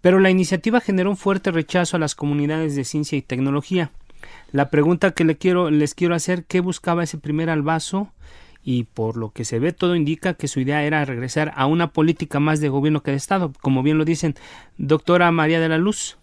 pero 0.03 0.21
la 0.21 0.29
iniciativa 0.29 0.81
generó 0.81 1.09
un 1.09 1.17
fuerte 1.17 1.51
rechazo 1.51 1.97
a 1.97 2.01
las 2.01 2.15
comunidades 2.15 2.77
de 2.77 2.85
ciencia 2.85 3.17
y 3.17 3.23
tecnología. 3.23 3.91
La 4.51 4.69
pregunta 4.69 5.13
que 5.13 5.25
le 5.25 5.39
quiero, 5.39 5.71
les 5.71 5.95
quiero 5.95 6.15
hacer, 6.15 6.45
¿qué 6.45 6.61
buscaba 6.61 7.03
ese 7.03 7.17
primer 7.17 7.49
albazo? 7.49 8.09
Y 8.63 8.85
por 8.85 9.17
lo 9.17 9.31
que 9.31 9.45
se 9.45 9.59
ve, 9.59 9.73
todo 9.73 9.97
indica 9.97 10.35
que 10.35 10.47
su 10.47 10.61
idea 10.61 10.83
era 10.85 11.05
regresar 11.05 11.53
a 11.57 11.67
una 11.67 11.89
política 11.89 12.39
más 12.39 12.61
de 12.61 12.69
gobierno 12.69 13.03
que 13.03 13.11
de 13.13 13.17
Estado, 13.17 13.53
como 13.63 13.83
bien 13.83 13.97
lo 13.97 14.05
dicen. 14.05 14.35
Doctora 14.77 15.31
María 15.33 15.59
de 15.59 15.69
la 15.69 15.79
Luz. 15.79 16.19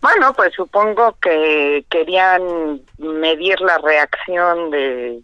Bueno, 0.00 0.32
pues 0.32 0.54
supongo 0.54 1.16
que 1.20 1.84
querían 1.90 2.80
medir 2.98 3.60
la 3.60 3.78
reacción 3.78 4.70
de, 4.70 5.20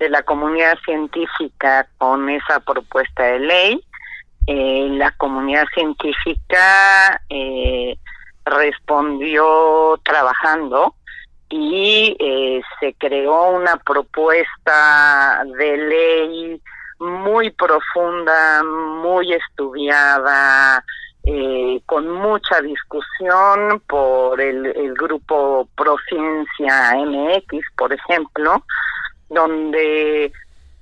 la 0.00 0.22
comunidad 0.22 0.76
científica 0.84 1.88
con 1.98 2.28
esa 2.28 2.60
propuesta 2.60 3.22
de 3.24 3.38
ley. 3.40 3.84
Eh, 4.46 4.88
la 4.92 5.10
comunidad 5.12 5.64
científica 5.74 7.20
eh, 7.28 7.98
respondió 8.44 9.98
trabajando 10.04 10.94
y 11.48 12.16
eh, 12.18 12.60
se 12.80 12.94
creó 12.94 13.50
una 13.50 13.76
propuesta 13.76 15.44
de 15.58 15.76
ley 15.76 16.62
muy 16.98 17.50
profunda, 17.50 18.62
muy 18.64 19.32
estudiada, 19.32 20.82
eh, 21.24 21.80
con 21.86 22.08
mucha 22.08 22.60
discusión 22.60 23.82
por 23.88 24.40
el, 24.40 24.66
el 24.66 24.94
grupo 24.94 25.68
Prociencia 25.76 26.94
MX, 27.04 27.64
por 27.76 27.92
ejemplo, 27.92 28.64
donde 29.28 30.32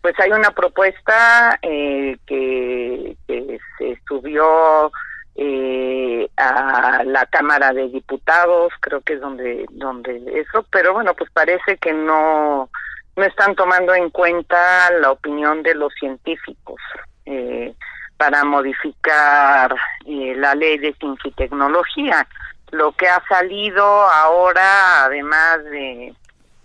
pues 0.05 0.21
hay 0.21 0.33
una 0.33 0.51
propuesta 0.51 1.59
eh, 1.63 2.19
que, 2.27 3.17
se 3.27 3.99
subió 4.07 4.93
eh, 5.35 6.29
a 6.37 7.03
la 7.07 7.25
Cámara 7.25 7.73
de 7.73 7.89
Diputados, 7.89 8.71
creo 8.81 9.01
que 9.01 9.15
es 9.15 9.21
donde 9.23 9.65
donde 9.71 10.23
eso, 10.35 10.67
pero 10.71 10.93
bueno, 10.93 11.15
pues 11.15 11.31
parece 11.31 11.79
que 11.79 11.95
no 11.95 12.69
no 13.17 13.25
están 13.25 13.55
tomando 13.55 13.95
en 13.95 14.11
cuenta 14.11 14.91
la 15.01 15.11
opinión 15.11 15.63
de 15.63 15.75
los 15.75 15.91
científicos. 15.95 16.79
Eh, 17.25 17.75
para 18.19 18.45
modificar 18.45 19.75
eh, 20.07 20.35
la 20.37 20.55
ley 20.55 20.77
de 20.77 20.93
ciencia 21.01 21.31
y 21.31 21.33
tecnología. 21.33 22.29
Lo 22.73 22.93
que 22.93 23.09
ha 23.09 23.23
salido 23.27 23.83
ahora, 23.83 25.05
además 25.05 25.65
de, 25.65 26.15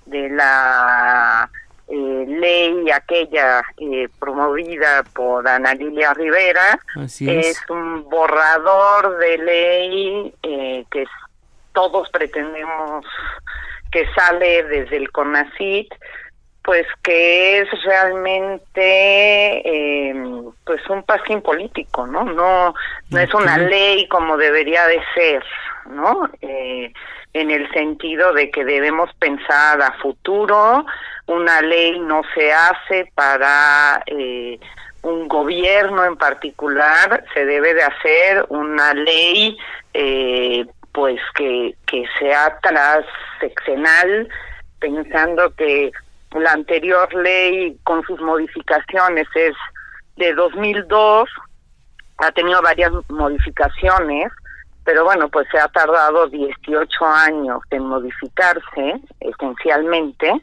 de 0.07 0.29
la 0.29 1.49
eh, 1.89 2.25
ley 2.27 2.89
aquella 2.91 3.61
eh, 3.77 4.07
promovida 4.19 5.03
por 5.13 5.47
Ana 5.47 5.73
Lilia 5.73 6.13
Rivera, 6.13 6.79
es. 6.97 7.61
un 7.69 8.07
borrador 8.09 9.17
de 9.17 9.37
ley 9.37 10.33
que 10.91 11.05
todos 11.73 12.09
pretendemos 12.09 13.05
que 13.91 14.05
sale 14.13 14.63
desde 14.63 14.97
el 14.97 15.11
CONACIT 15.11 15.93
pues 16.63 16.85
que 17.01 17.61
es 17.61 17.83
realmente 17.83 18.81
eh, 19.65 20.13
pues 20.65 20.87
un 20.89 21.03
pasín 21.03 21.41
político 21.41 22.05
no 22.05 22.25
no 22.25 22.75
no 23.09 23.19
es 23.19 23.33
una 23.33 23.57
ley 23.57 24.07
como 24.07 24.37
debería 24.37 24.85
de 24.85 25.01
ser 25.15 25.43
no 25.89 26.29
eh, 26.41 26.93
en 27.33 27.51
el 27.51 27.71
sentido 27.71 28.33
de 28.33 28.51
que 28.51 28.65
debemos 28.65 29.09
pensar 29.15 29.81
a 29.81 29.93
futuro 29.93 30.85
una 31.30 31.61
ley 31.61 31.99
no 31.99 32.21
se 32.34 32.51
hace 32.51 33.11
para 33.15 34.01
eh, 34.07 34.59
un 35.01 35.27
gobierno 35.27 36.03
en 36.03 36.17
particular 36.17 37.23
se 37.34 37.45
debe 37.45 37.73
de 37.73 37.84
hacer 37.84 38.45
una 38.49 38.93
ley 38.93 39.57
eh, 39.93 40.65
pues 40.91 41.19
que 41.36 41.75
que 41.86 42.03
sea 42.19 42.59
transeccional 42.61 44.27
pensando 44.80 45.53
que 45.55 45.91
la 46.32 46.51
anterior 46.51 47.13
ley 47.13 47.77
con 47.84 48.03
sus 48.03 48.19
modificaciones 48.21 49.27
es 49.36 49.55
de 50.19 50.34
2002, 50.34 51.30
ha 52.17 52.32
tenido 52.32 52.61
varias 52.61 52.91
modificaciones, 53.09 54.32
pero 54.84 55.05
bueno, 55.05 55.30
pues 55.30 55.47
se 55.51 55.57
ha 55.59 55.67
tardado 55.69 56.27
18 56.27 57.05
años 57.05 57.61
en 57.71 57.84
modificarse 57.84 59.01
esencialmente. 59.19 60.34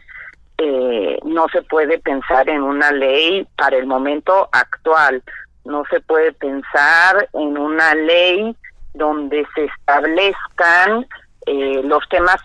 Eh, 0.58 1.18
no 1.24 1.46
se 1.48 1.62
puede 1.62 1.98
pensar 1.98 2.48
en 2.48 2.62
una 2.62 2.90
ley 2.90 3.46
para 3.56 3.76
el 3.76 3.86
momento 3.86 4.48
actual, 4.52 5.22
no 5.64 5.82
se 5.90 6.00
puede 6.00 6.32
pensar 6.32 7.28
en 7.34 7.58
una 7.58 7.94
ley 7.94 8.56
donde 8.94 9.46
se 9.54 9.64
establezcan 9.64 11.06
eh, 11.44 11.82
los 11.84 12.08
temas 12.08 12.36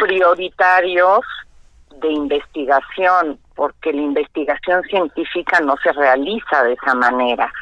prioritarios 0.00 1.20
de 2.00 2.10
investigación, 2.10 3.38
porque 3.54 3.92
la 3.92 4.02
investigación 4.02 4.82
científica 4.84 5.60
no 5.60 5.76
se 5.82 5.92
realiza 5.92 6.64
de 6.64 6.72
esa 6.74 6.94
manera. 6.94 7.52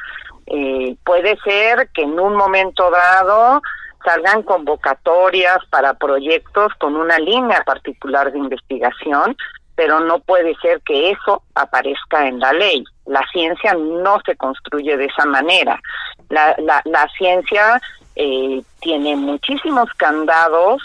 Eh, 0.46 0.96
puede 1.04 1.36
ser 1.44 1.88
que 1.94 2.02
en 2.02 2.18
un 2.18 2.36
momento 2.36 2.90
dado 2.90 3.62
salgan 4.04 4.42
convocatorias 4.42 5.58
para 5.70 5.94
proyectos 5.94 6.72
con 6.78 6.96
una 6.96 7.18
línea 7.18 7.62
particular 7.64 8.32
de 8.32 8.38
investigación, 8.38 9.36
pero 9.76 10.00
no 10.00 10.20
puede 10.20 10.54
ser 10.56 10.80
que 10.82 11.10
eso 11.10 11.42
aparezca 11.54 12.28
en 12.28 12.38
la 12.38 12.52
ley. 12.52 12.84
La 13.06 13.24
ciencia 13.32 13.74
no 13.74 14.20
se 14.24 14.36
construye 14.36 14.96
de 14.96 15.06
esa 15.06 15.26
manera. 15.26 15.80
La, 16.28 16.54
la, 16.58 16.80
la 16.84 17.08
ciencia 17.16 17.80
eh, 18.16 18.62
tiene 18.80 19.16
muchísimos 19.16 19.88
candados 19.96 20.82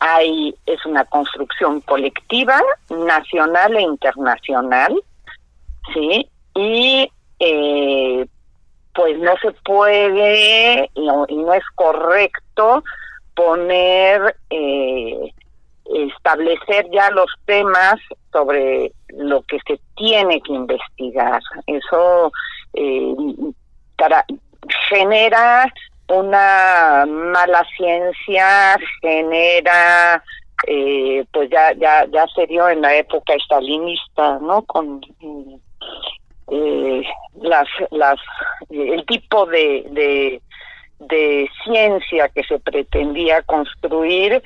hay 0.00 0.54
es 0.66 0.84
una 0.86 1.04
construcción 1.04 1.82
colectiva 1.82 2.60
nacional 2.88 3.76
e 3.76 3.82
internacional 3.82 4.94
sí 5.94 6.26
y 6.54 7.10
eh, 7.38 8.26
pues 8.94 9.18
no 9.18 9.36
se 9.42 9.52
puede 9.64 10.90
y 10.94 11.06
no, 11.06 11.26
y 11.28 11.36
no 11.36 11.54
es 11.54 11.64
correcto 11.74 12.82
poner 13.34 14.36
eh, 14.48 15.32
establecer 15.94 16.88
ya 16.90 17.10
los 17.10 17.30
temas 17.46 17.96
sobre 18.32 18.92
lo 19.08 19.42
que 19.42 19.58
se 19.66 19.78
tiene 19.96 20.40
que 20.40 20.52
investigar. 20.52 21.40
Eso 21.66 22.32
eh, 22.74 23.14
genera 24.88 25.72
una 26.08 27.06
mala 27.06 27.64
ciencia, 27.76 28.76
genera, 29.00 30.22
eh, 30.66 31.24
pues 31.32 31.50
ya, 31.50 31.72
ya, 31.74 32.06
ya 32.06 32.26
se 32.34 32.46
dio 32.46 32.68
en 32.68 32.82
la 32.82 32.94
época 32.96 33.34
estalinista, 33.34 34.38
¿no? 34.40 34.62
Con 34.62 35.00
eh, 36.50 37.02
las, 37.40 37.68
las, 37.90 38.18
el 38.70 39.04
tipo 39.06 39.46
de, 39.46 39.86
de, 39.90 40.42
de 40.98 41.48
ciencia 41.64 42.28
que 42.28 42.42
se 42.44 42.58
pretendía 42.58 43.42
construir 43.42 44.42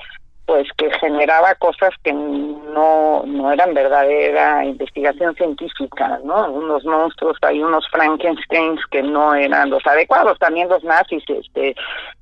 pues 0.46 0.68
que 0.76 0.90
generaba 0.98 1.54
cosas 1.54 1.90
que 2.02 2.12
no, 2.12 3.22
no 3.24 3.52
eran 3.52 3.72
verdadera 3.72 4.64
investigación 4.64 5.34
científica, 5.36 6.20
¿no? 6.22 6.50
Unos 6.50 6.84
monstruos, 6.84 7.38
hay 7.42 7.62
unos 7.62 7.88
Frankensteins 7.88 8.80
que 8.90 9.02
no 9.02 9.34
eran 9.34 9.70
los 9.70 9.86
adecuados. 9.86 10.38
También 10.38 10.68
los 10.68 10.84
nazis 10.84 11.22
este, 11.28 11.74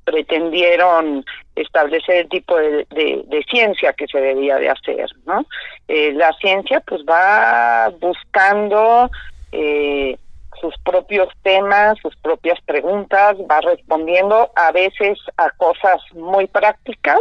pretendieron 0.04 1.24
establecer 1.56 2.16
el 2.16 2.28
tipo 2.28 2.56
de, 2.56 2.86
de, 2.90 3.44
ciencia 3.50 3.92
que 3.92 4.06
se 4.06 4.20
debía 4.20 4.56
de 4.56 4.70
hacer, 4.70 5.10
¿no? 5.26 5.44
Eh, 5.88 6.12
la 6.12 6.32
ciencia 6.34 6.80
pues 6.86 7.02
va 7.02 7.92
buscando 8.00 9.10
eh, 9.50 10.16
sus 10.60 10.74
propios 10.84 11.28
temas, 11.42 11.98
sus 12.00 12.14
propias 12.16 12.60
preguntas, 12.62 13.36
va 13.50 13.60
respondiendo 13.60 14.50
a 14.54 14.70
veces 14.70 15.18
a 15.36 15.50
cosas 15.50 16.00
muy 16.14 16.46
prácticas, 16.46 17.20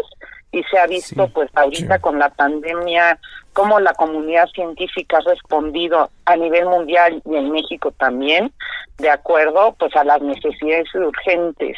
y 0.52 0.64
se 0.64 0.78
ha 0.78 0.88
visto 0.88 1.28
pues 1.30 1.50
ahorita 1.56 2.00
con 2.00 2.20
la 2.20 2.30
pandemia 2.30 3.18
cómo 3.54 3.80
la 3.80 3.94
comunidad 3.94 4.48
científica 4.50 5.18
ha 5.18 5.30
respondido 5.30 6.10
a 6.26 6.36
nivel 6.36 6.66
mundial 6.66 7.22
y 7.26 7.36
en 7.36 7.52
México 7.52 7.92
también 7.98 8.52
de 8.98 9.10
acuerdo 9.10 9.76
pues 9.80 9.96
a 9.96 10.04
las 10.04 10.22
necesidades 10.22 10.94
urgentes 10.94 11.78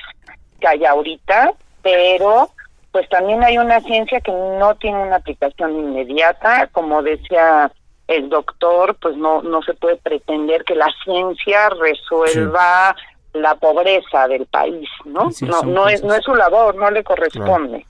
que 0.60 0.68
hay 0.68 0.86
ahorita 0.86 1.54
pero 1.84 2.50
pues 2.94 3.10
también 3.10 3.44
hay 3.44 3.58
una 3.58 3.82
ciencia 3.82 4.22
que 4.22 4.32
no 4.32 4.76
tiene 4.76 5.02
una 5.02 5.16
aplicación 5.16 5.72
inmediata. 5.72 6.68
Como 6.72 7.02
decía 7.02 7.72
el 8.08 8.30
doctor 8.30 8.96
pues 9.02 9.18
no 9.18 9.42
no 9.42 9.62
se 9.64 9.74
puede 9.74 9.98
pretender 9.98 10.64
que 10.64 10.76
la 10.76 10.90
ciencia 11.04 11.70
resuelva 11.70 12.96
la 13.34 13.56
pobreza 13.56 14.28
del 14.28 14.46
país 14.46 14.88
no 15.06 15.30
no 15.42 15.62
no 15.64 15.88
es 15.88 16.04
no 16.04 16.14
es 16.14 16.24
su 16.24 16.36
labor 16.36 16.76
no 16.76 16.92
le 16.92 17.04
corresponde 17.04 17.86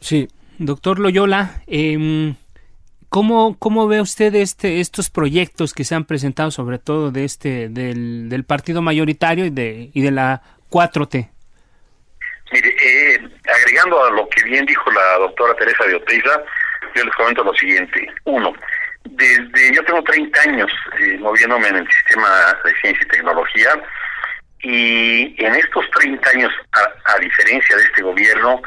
Sí. 0.00 0.28
Doctor 0.58 0.98
Loyola, 0.98 1.62
eh, 1.68 2.34
¿cómo, 3.08 3.56
¿cómo 3.58 3.86
ve 3.86 4.00
usted 4.00 4.34
este, 4.34 4.80
estos 4.80 5.08
proyectos 5.08 5.72
que 5.72 5.84
se 5.84 5.94
han 5.94 6.04
presentado, 6.04 6.50
sobre 6.50 6.78
todo 6.78 7.12
de 7.12 7.24
este, 7.24 7.68
del, 7.68 8.28
del 8.28 8.44
partido 8.44 8.82
mayoritario 8.82 9.44
y 9.46 9.50
de, 9.50 9.90
y 9.94 10.02
de 10.02 10.10
la 10.10 10.42
4T? 10.70 11.30
Mire, 12.50 12.68
eh, 12.68 13.28
agregando 13.60 14.04
a 14.04 14.10
lo 14.10 14.28
que 14.28 14.42
bien 14.44 14.66
dijo 14.66 14.90
la 14.90 15.18
doctora 15.18 15.54
Teresa 15.54 15.84
de 15.84 15.94
Oteiza, 15.94 16.42
yo 16.96 17.04
les 17.04 17.14
comento 17.14 17.44
lo 17.44 17.54
siguiente. 17.54 18.08
Uno, 18.24 18.52
desde 19.04 19.74
yo 19.74 19.84
tengo 19.84 20.02
30 20.02 20.40
años 20.40 20.70
eh, 20.98 21.18
moviéndome 21.20 21.68
en 21.68 21.76
el 21.76 21.88
sistema 21.88 22.28
de 22.64 22.74
ciencia 22.80 23.04
y 23.04 23.08
tecnología 23.08 23.80
y 24.60 25.44
en 25.44 25.54
estos 25.54 25.88
30 25.90 26.30
años, 26.30 26.52
a, 26.72 27.14
a 27.14 27.18
diferencia 27.20 27.76
de 27.76 27.82
este 27.84 28.02
gobierno, 28.02 28.60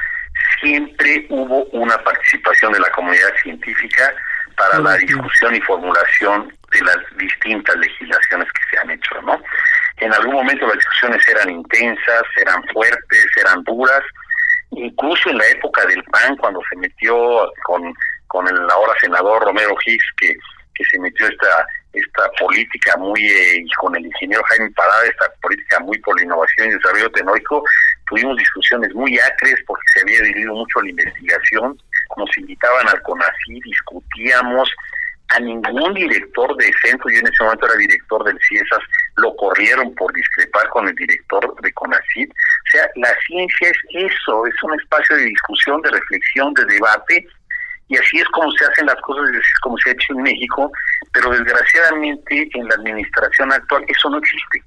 siempre 0.60 1.26
hubo 1.30 1.64
una 1.72 1.97
participación 2.04 2.74
de 2.74 2.80
la 2.80 2.89
comunidad 2.91 3.34
científica 3.41 4.14
para 4.56 4.80
la 4.80 4.95
discusión 4.97 5.56
y 5.56 5.62
formulación 5.62 6.54
de 6.72 6.82
las 6.82 6.97
distintas 7.18 7.76
legislaciones 7.78 8.47
que 8.52 8.62
se 8.70 8.78
han 8.80 8.91
hecho, 8.91 9.22
¿no? 9.24 9.41
En 9.97 10.14
algún 10.14 10.36
momento 10.36 10.68
las 10.68 10.76
discusiones 10.76 11.28
eran 11.28 11.49
intensas, 11.49 12.24
eran 12.38 12.64
fuertes, 12.74 13.26
eran 13.38 13.64
duras, 13.64 14.02
incluso 14.72 15.30
en 15.30 15.38
la 15.38 15.47
época 15.47 15.86
del 15.86 16.04
PAN, 16.06 16.36
cuando 16.38 16.62
se 16.70 16.78
metió 16.78 17.52
con, 17.64 17.93
con 18.28 18.47
el 18.47 18.70
ahora 18.70 18.93
senador 18.99 19.43
Romero 19.43 19.76
Hicks, 19.86 20.06
que, 20.20 20.34
que 20.74 20.84
se 20.91 20.99
metió 20.99 21.28
esta 21.28 21.68
esta 21.93 22.30
política 22.39 22.95
muy, 22.97 23.22
eh, 23.22 23.66
con 23.78 23.95
el 23.95 24.06
ingeniero 24.06 24.43
Jaime 24.49 24.72
Parada, 24.72 25.06
esta 25.06 25.30
política 25.41 25.80
muy 25.82 25.97
por 25.99 26.18
la 26.18 26.24
innovación 26.24 26.70
y 26.70 26.72
desarrollo 26.72 27.12
tecnológico, 27.12 27.64
tuvimos 28.12 28.38
discusiones 28.38 28.93
muy 28.93 29.18
acres 29.18 29.55
porque 29.66 29.84
se 29.93 30.01
había 30.01 30.22
dirigido 30.24 30.53
mucho 30.53 30.82
la 30.82 30.89
investigación, 30.89 31.78
nos 32.18 32.38
invitaban 32.38 32.89
al 32.89 33.01
CONACYT, 33.03 33.64
discutíamos, 33.64 34.70
a 35.30 35.39
ningún 35.39 35.93
director 35.93 36.53
de 36.57 36.70
centro, 36.84 37.09
yo 37.09 37.20
en 37.20 37.28
ese 37.28 37.43
momento 37.43 37.66
era 37.66 37.76
director 37.76 38.24
del 38.26 38.38
CIESAS, 38.49 38.84
lo 39.16 39.34
corrieron 39.38 39.95
por 39.95 40.12
discrepar 40.14 40.68
con 40.70 40.89
el 40.89 40.95
director 40.95 41.55
de 41.62 41.72
CONACYT. 41.72 42.30
O 42.30 42.72
sea, 42.72 42.86
la 42.95 43.14
ciencia 43.28 43.70
es 43.70 44.12
eso, 44.12 44.45
es 44.45 44.53
un 44.64 44.78
espacio 44.78 45.16
de 45.16 45.24
discusión, 45.24 45.82
de 45.84 45.91
reflexión, 45.91 46.53
de 46.53 46.66
debate, 46.66 47.26
y 47.88 47.97
así 47.97 48.20
es 48.20 48.28
como 48.30 48.51
se 48.51 48.66
hacen 48.66 48.86
las 48.88 48.99
cosas, 49.01 49.24
así 49.30 49.38
es 49.38 49.59
como 49.62 49.78
se 49.78 49.89
ha 49.89 49.93
hecho 49.93 50.14
en 50.14 50.24
México, 50.24 50.72
pero 51.14 51.30
desgraciadamente 51.30 52.49
en 52.53 52.68
la 52.68 52.76
administración 52.76 53.51
actual 53.53 53.86
eso 53.88 54.09
no 54.09 54.18
existe. 54.18 54.64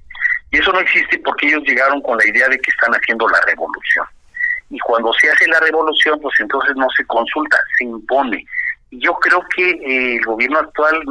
Y 0.51 0.59
eso 0.59 0.71
no 0.71 0.79
existe 0.79 1.19
porque 1.19 1.47
ellos 1.47 1.63
llegaron 1.65 2.01
con 2.01 2.17
la 2.17 2.27
idea 2.27 2.47
de 2.47 2.59
que 2.59 2.71
están 2.71 2.93
haciendo 2.93 3.27
la 3.27 3.41
revolución. 3.41 4.05
Y 4.69 4.79
cuando 4.79 5.13
se 5.13 5.29
hace 5.29 5.47
la 5.47 5.59
revolución, 5.59 6.19
pues 6.21 6.39
entonces 6.39 6.75
no 6.75 6.87
se 6.95 7.05
consulta, 7.05 7.57
se 7.77 7.85
impone. 7.85 8.45
Y 8.91 8.99
yo 8.99 9.13
creo 9.15 9.43
que 9.55 9.69
eh, 9.69 10.15
el 10.15 10.25
gobierno 10.25 10.59
actual 10.59 11.01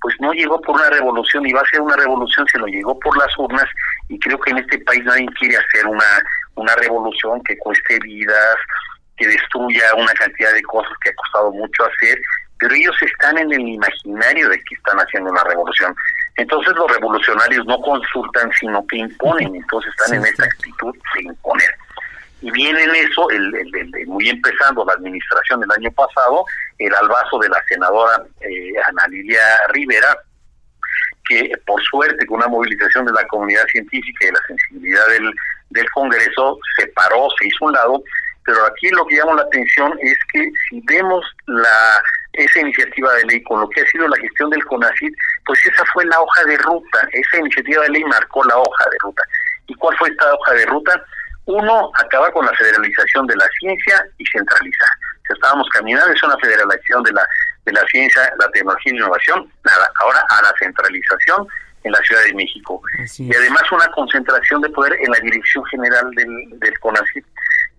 pues 0.00 0.14
no 0.20 0.32
llegó 0.32 0.60
por 0.60 0.76
una 0.76 0.90
revolución 0.90 1.46
y 1.46 1.52
va 1.52 1.60
a 1.60 1.70
ser 1.70 1.80
una 1.80 1.96
revolución, 1.96 2.46
se 2.50 2.58
lo 2.58 2.66
llegó 2.66 2.98
por 2.98 3.16
las 3.18 3.36
urnas 3.38 3.66
y 4.08 4.18
creo 4.18 4.40
que 4.40 4.50
en 4.50 4.58
este 4.58 4.78
país 4.78 5.04
nadie 5.04 5.26
quiere 5.38 5.56
hacer 5.56 5.86
una, 5.86 6.22
una 6.54 6.74
revolución 6.76 7.42
que 7.44 7.56
cueste 7.58 7.98
vidas, 8.02 8.56
que 9.18 9.26
destruya 9.26 9.94
una 9.96 10.12
cantidad 10.14 10.54
de 10.54 10.62
cosas 10.62 10.92
que 11.02 11.10
ha 11.10 11.14
costado 11.14 11.52
mucho 11.52 11.84
hacer 11.84 12.18
pero 12.60 12.74
ellos 12.74 12.94
están 13.00 13.38
en 13.38 13.50
el 13.52 13.68
imaginario 13.68 14.48
de 14.48 14.56
que 14.58 14.74
están 14.74 14.98
haciendo 14.98 15.30
una 15.30 15.42
revolución. 15.44 15.94
Entonces 16.40 16.72
los 16.74 16.90
revolucionarios 16.90 17.66
no 17.66 17.78
consultan, 17.82 18.50
sino 18.58 18.86
que 18.86 18.96
imponen, 18.96 19.54
entonces 19.54 19.92
están 19.98 20.16
en 20.16 20.24
esta 20.24 20.44
actitud 20.46 20.94
de 21.14 21.22
imponer. 21.22 21.74
Y 22.40 22.50
viene 22.52 22.82
en 22.82 22.94
eso, 22.94 23.28
el, 23.28 23.52
muy 24.06 24.26
empezando 24.26 24.82
la 24.86 24.94
administración 24.94 25.60
del 25.60 25.70
año 25.72 25.90
pasado, 25.92 26.42
el 26.78 26.94
albazo 26.94 27.38
de 27.40 27.50
la 27.50 27.62
senadora 27.68 28.24
eh, 28.40 28.72
Ana 28.88 29.06
Lilia 29.08 29.42
Rivera, 29.68 30.16
que 31.28 31.52
por 31.66 31.78
suerte 31.82 32.24
con 32.24 32.38
una 32.38 32.48
movilización 32.48 33.04
de 33.04 33.12
la 33.12 33.26
comunidad 33.26 33.66
científica 33.66 34.26
y 34.26 34.32
la 34.32 34.40
sensibilidad 34.46 35.06
del, 35.08 35.30
del 35.68 35.90
Congreso 35.90 36.58
se 36.78 36.86
paró, 36.88 37.28
se 37.38 37.48
hizo 37.48 37.66
un 37.66 37.72
lado, 37.72 38.02
pero 38.46 38.64
aquí 38.64 38.88
lo 38.88 39.04
que 39.06 39.16
llama 39.16 39.34
la 39.34 39.42
atención 39.42 39.92
es 40.00 40.16
que 40.32 40.48
si 40.70 40.80
vemos 40.86 41.22
la 41.44 42.02
esa 42.32 42.60
iniciativa 42.60 43.12
de 43.14 43.24
ley 43.24 43.42
con 43.42 43.60
lo 43.60 43.68
que 43.68 43.80
ha 43.80 43.86
sido 43.86 44.06
la 44.08 44.16
gestión 44.18 44.50
del 44.50 44.64
CONACID, 44.64 45.12
pues 45.50 45.66
esa 45.66 45.84
fue 45.92 46.04
la 46.04 46.20
hoja 46.20 46.44
de 46.44 46.56
ruta, 46.58 47.08
esa 47.10 47.38
iniciativa 47.38 47.82
de 47.82 47.88
ley 47.88 48.04
marcó 48.04 48.44
la 48.44 48.56
hoja 48.56 48.84
de 48.88 48.98
ruta. 49.00 49.20
¿Y 49.66 49.74
cuál 49.74 49.96
fue 49.96 50.08
esta 50.08 50.32
hoja 50.32 50.52
de 50.52 50.66
ruta? 50.66 51.04
Uno, 51.46 51.90
acabar 51.96 52.32
con 52.32 52.46
la 52.46 52.52
federalización 52.52 53.26
de 53.26 53.34
la 53.34 53.48
ciencia 53.58 54.06
y 54.18 54.24
centralizar. 54.26 54.90
Si 55.26 55.32
estábamos 55.32 55.68
caminando, 55.70 56.12
es 56.12 56.22
una 56.22 56.38
federalización 56.38 57.02
de 57.02 57.12
la, 57.14 57.26
de 57.64 57.72
la 57.72 57.84
ciencia, 57.88 58.32
la 58.38 58.48
tecnología 58.52 58.92
y 58.92 58.96
la 58.96 59.02
innovación, 59.02 59.52
nada, 59.64 59.90
ahora 59.96 60.22
a 60.28 60.42
la 60.42 60.52
centralización 60.60 61.48
en 61.82 61.90
la 61.90 61.98
Ciudad 61.98 62.22
de 62.22 62.34
México. 62.34 62.80
y 63.18 63.34
además 63.34 63.62
una 63.72 63.88
concentración 63.88 64.60
de 64.60 64.68
poder 64.68 64.92
en 65.00 65.10
la 65.10 65.18
dirección 65.18 65.64
general 65.64 66.12
del, 66.12 66.60
del 66.60 66.78
CONACYT. 66.78 67.26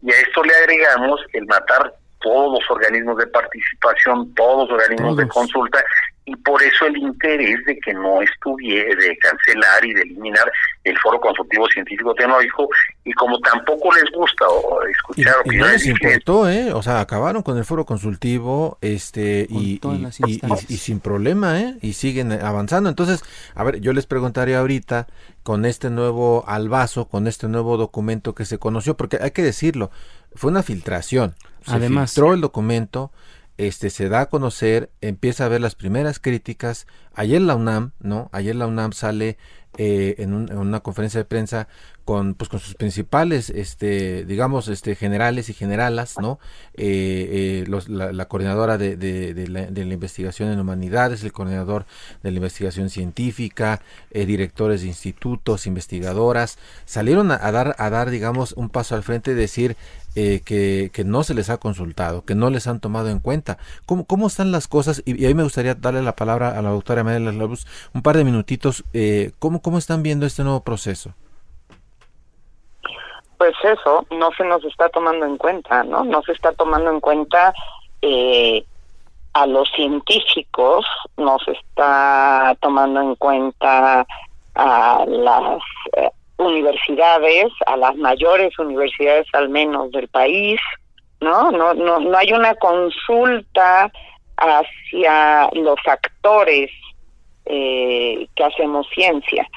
Y 0.01 0.11
a 0.11 0.19
esto 0.19 0.43
le 0.43 0.53
agregamos 0.55 1.21
el 1.31 1.45
matar 1.45 1.93
todos 2.19 2.59
los 2.59 2.69
organismos 2.69 3.17
de 3.17 3.27
participación, 3.27 4.35
todos 4.35 4.67
los 4.67 4.77
organismos 4.77 5.15
de 5.15 5.27
consulta, 5.29 5.81
y 6.25 6.35
por 6.35 6.61
eso 6.61 6.85
el 6.85 6.97
interés 6.97 7.57
de 7.65 7.77
que 7.79 7.93
no 7.93 8.21
estuviera, 8.21 8.89
de 8.95 9.17
cancelar 9.17 9.83
y 9.83 9.93
de 9.93 10.01
eliminar 10.01 10.51
el 10.83 10.97
foro 10.99 11.19
consultivo 11.19 11.65
científico 11.67 12.13
tecnológico, 12.13 12.69
y 13.03 13.11
como 13.13 13.39
tampoco 13.39 13.91
les 13.93 14.11
gusta 14.11 14.45
escuchar 14.89 15.35
y, 15.45 15.57
no 15.57 15.67
les 15.67 15.85
importó, 15.85 16.49
¿eh? 16.49 16.73
O 16.73 16.83
sea, 16.83 16.99
acabaron 16.99 17.41
con 17.41 17.57
el 17.57 17.65
foro 17.65 17.85
consultivo, 17.85 18.77
este, 18.81 19.47
y, 19.49 19.81
y, 20.67 20.77
sin 20.77 20.99
problema, 20.99 21.59
¿eh? 21.59 21.77
Y 21.81 21.93
siguen 21.93 22.31
avanzando. 22.31 22.89
Entonces, 22.89 23.23
a 23.55 23.63
ver, 23.63 23.81
yo 23.81 23.91
les 23.91 24.05
preguntaría 24.05 24.59
ahorita, 24.59 25.07
con 25.43 25.65
este 25.65 25.89
nuevo 25.89 26.43
albazo, 26.47 27.07
con 27.07 27.27
este 27.27 27.47
nuevo 27.47 27.77
documento 27.77 28.35
que 28.35 28.45
se 28.45 28.59
conoció, 28.59 28.95
porque 28.95 29.17
hay 29.21 29.31
que 29.31 29.41
decirlo, 29.41 29.89
fue 30.35 30.51
una 30.51 30.61
filtración. 30.61 31.35
Se 31.65 31.73
Además, 31.73 32.13
filtró 32.13 32.33
el 32.33 32.41
documento, 32.41 33.11
este 33.61 33.89
se 33.89 34.09
da 34.09 34.21
a 34.21 34.29
conocer, 34.29 34.89
empieza 35.01 35.45
a 35.45 35.49
ver 35.49 35.61
las 35.61 35.75
primeras 35.75 36.19
críticas. 36.19 36.87
Ayer 37.13 37.41
la 37.41 37.55
UNAM, 37.55 37.91
¿no? 37.99 38.29
Ayer 38.31 38.55
la 38.55 38.67
UNAM 38.67 38.93
sale 38.93 39.37
eh, 39.77 40.15
en, 40.17 40.33
una 40.33 40.81
conferencia 40.81 41.19
de 41.19 41.23
prensa 41.23 41.69
con 42.03 42.33
pues 42.33 42.49
con 42.49 42.59
sus 42.59 42.75
principales 42.75 43.49
este 43.49 44.25
digamos 44.25 44.67
este 44.67 44.95
generales 44.95 45.47
y 45.47 45.53
generalas 45.53 46.17
no 46.19 46.39
eh, 46.73 47.63
eh, 47.65 47.87
la, 47.87 48.25
coordinadora 48.25 48.77
de, 48.77 49.47
la, 49.47 49.93
investigación 49.93 50.51
en 50.51 50.59
humanidades 50.59 51.23
el 51.23 51.31
coordinador 51.31 51.85
de 52.21 52.31
la 52.31 52.37
investigación 52.37 52.89
científica 52.89 53.81
directores 54.13 54.81
de 54.81 54.87
institutos 54.87 55.65
investigadoras 55.67 56.57
salieron 56.83 57.31
a, 57.31 57.37
dar 57.37 57.73
a 57.77 57.89
dar 57.89 58.09
digamos 58.09 58.51
un 58.57 58.67
paso 58.67 58.95
al 58.95 59.03
frente 59.03 59.31
y 59.31 59.35
decir 59.35 59.77
que, 60.13 60.91
que, 60.91 61.03
no 61.05 61.23
se 61.23 61.33
les 61.33 61.49
ha 61.49 61.55
consultado, 61.55 62.25
que 62.25 62.35
no 62.35 62.49
les 62.49 62.67
han 62.67 62.81
tomado 62.81 63.07
en 63.07 63.19
cuenta. 63.19 63.57
¿Cómo, 63.85 64.03
cómo 64.03 64.27
están 64.27 64.51
las 64.51 64.67
cosas? 64.67 65.01
Y, 65.05 65.23
ahí 65.25 65.33
me 65.33 65.43
gustaría 65.43 65.73
darle 65.73 66.01
la 66.01 66.17
palabra 66.17 66.49
a 66.57 66.61
la 66.61 66.71
doctora 66.71 67.00
María 67.03 67.31
Luz 67.31 67.65
un 67.93 68.01
par 68.01 68.17
de 68.17 68.23
minutitos. 68.23 68.83
Eh, 68.93 69.31
¿cómo, 69.39 69.61
¿Cómo 69.61 69.77
están 69.77 70.03
viendo 70.03 70.25
este 70.25 70.43
nuevo 70.43 70.63
proceso? 70.63 71.13
Pues 73.37 73.55
eso, 73.63 74.05
no 74.11 74.29
se 74.37 74.43
nos 74.43 74.63
está 74.65 74.89
tomando 74.89 75.25
en 75.25 75.37
cuenta, 75.37 75.83
¿no? 75.83 76.03
No 76.03 76.21
se 76.21 76.31
está 76.33 76.51
tomando 76.53 76.91
en 76.91 76.99
cuenta 76.99 77.53
eh, 78.01 78.63
a 79.33 79.47
los 79.47 79.67
científicos, 79.71 80.85
no 81.17 81.39
se 81.39 81.53
está 81.53 82.55
tomando 82.61 83.01
en 83.01 83.15
cuenta 83.15 84.05
a 84.55 85.05
las 85.07 85.59
eh, 85.97 86.11
universidades, 86.37 87.51
a 87.65 87.77
las 87.77 87.95
mayores 87.95 88.57
universidades 88.59 89.27
al 89.33 89.49
menos 89.49 89.91
del 89.91 90.07
país, 90.07 90.59
¿no? 91.19 91.51
No, 91.51 91.73
no, 91.73 91.99
no 91.99 92.17
hay 92.17 92.33
una 92.33 92.55
consulta 92.55 93.91
hacia 94.37 95.49
los 95.53 95.79
actores 95.85 96.69
eh, 97.51 98.27
que 98.35 98.43
hacemos 98.43 98.87
ciencia. 98.93 99.47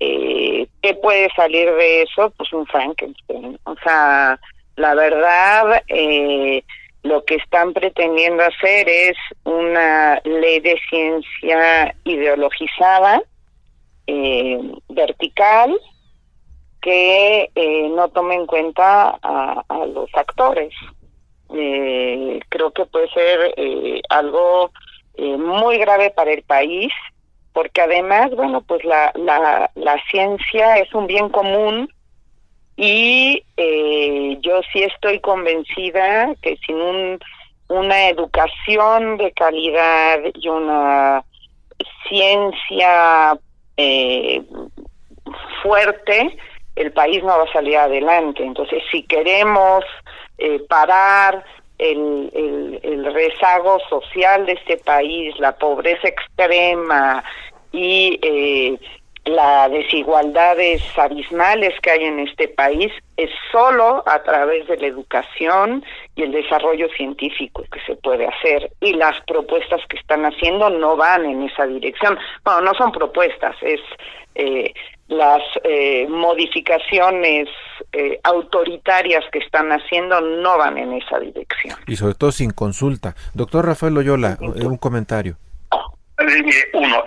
Eh, 0.00 0.66
¿Qué 0.80 0.94
puede 0.94 1.28
salir 1.36 1.70
de 1.70 2.02
eso? 2.02 2.32
Pues 2.36 2.52
un 2.52 2.66
Frankenstein. 2.66 3.58
O 3.64 3.74
sea, 3.84 4.38
la 4.76 4.94
verdad, 4.94 5.82
eh, 5.88 6.64
lo 7.02 7.24
que 7.24 7.36
están 7.36 7.72
pretendiendo 7.72 8.42
hacer 8.42 8.88
es 8.88 9.16
una 9.44 10.20
ley 10.24 10.60
de 10.60 10.78
ciencia 10.88 11.94
ideologizada, 12.04 13.22
eh, 14.06 14.58
vertical, 14.88 15.76
que 16.80 17.50
eh, 17.54 17.88
no 17.90 18.08
tome 18.08 18.34
en 18.34 18.46
cuenta 18.46 19.18
a, 19.22 19.86
los 19.86 20.10
actores. 20.14 20.74
Eh, 21.54 22.40
creo 22.48 22.72
que 22.72 22.86
puede 22.86 23.08
ser 23.10 23.54
algo 24.08 24.70
muy 25.18 25.78
grave 25.78 26.10
para 26.10 26.32
el 26.32 26.42
país 26.42 26.92
porque 27.52 27.80
además, 27.82 28.30
bueno, 28.30 28.62
pues 28.62 28.84
la, 28.84 29.12
la, 29.14 29.70
la 29.74 29.96
ciencia 30.10 30.76
es 30.78 30.92
un 30.94 31.06
bien 31.06 31.28
común 31.28 31.88
y 32.76 33.44
eh, 33.56 34.38
yo 34.40 34.60
sí 34.72 34.82
estoy 34.82 35.20
convencida 35.20 36.34
que 36.40 36.56
sin 36.66 36.76
un, 36.76 37.18
una 37.68 38.08
educación 38.08 39.18
de 39.18 39.32
calidad 39.32 40.20
y 40.34 40.48
una 40.48 41.24
ciencia 42.08 43.38
eh, 43.76 44.42
fuerte, 45.62 46.36
el 46.76 46.92
país 46.92 47.22
no 47.22 47.28
va 47.38 47.44
a 47.44 47.52
salir 47.52 47.76
adelante. 47.76 48.42
Entonces, 48.44 48.82
si 48.90 49.02
queremos 49.04 49.84
eh, 50.38 50.60
parar 50.68 51.44
el, 51.82 52.80
el, 52.82 53.12
rezago 53.12 53.80
social 53.88 54.46
de 54.46 54.52
este 54.52 54.76
país, 54.78 55.38
la 55.38 55.52
pobreza 55.52 56.08
extrema 56.08 57.22
y 57.72 58.18
eh, 58.22 58.78
las 59.24 59.70
desigualdades 59.70 60.82
abismales 60.96 61.74
que 61.80 61.90
hay 61.90 62.04
en 62.04 62.20
este 62.20 62.48
país, 62.48 62.92
es 63.16 63.30
solo 63.50 64.02
a 64.06 64.22
través 64.22 64.66
de 64.68 64.76
la 64.78 64.86
educación 64.86 65.84
y 66.16 66.22
el 66.22 66.32
desarrollo 66.32 66.88
científico 66.96 67.64
que 67.70 67.80
se 67.86 67.96
puede 67.96 68.26
hacer. 68.26 68.72
Y 68.80 68.94
las 68.94 69.20
propuestas 69.26 69.80
que 69.88 69.96
están 69.96 70.24
haciendo 70.24 70.70
no 70.70 70.96
van 70.96 71.24
en 71.24 71.42
esa 71.42 71.66
dirección. 71.66 72.18
Bueno, 72.44 72.62
no 72.62 72.74
son 72.74 72.90
propuestas, 72.92 73.56
es 73.62 73.80
eh, 74.34 74.72
las 75.12 75.42
eh, 75.64 76.06
modificaciones 76.08 77.48
eh, 77.92 78.18
autoritarias 78.22 79.24
que 79.32 79.38
están 79.38 79.70
haciendo 79.70 80.20
no 80.20 80.58
van 80.58 80.78
en 80.78 80.92
esa 80.94 81.18
dirección. 81.18 81.76
Y 81.86 81.96
sobre 81.96 82.14
todo 82.14 82.32
sin 82.32 82.50
consulta. 82.50 83.14
Doctor 83.34 83.66
Rafael 83.66 83.94
Loyola, 83.94 84.38
un 84.40 84.76
comentario. 84.76 85.36
Eh, 86.18 86.70
uno, 86.74 87.04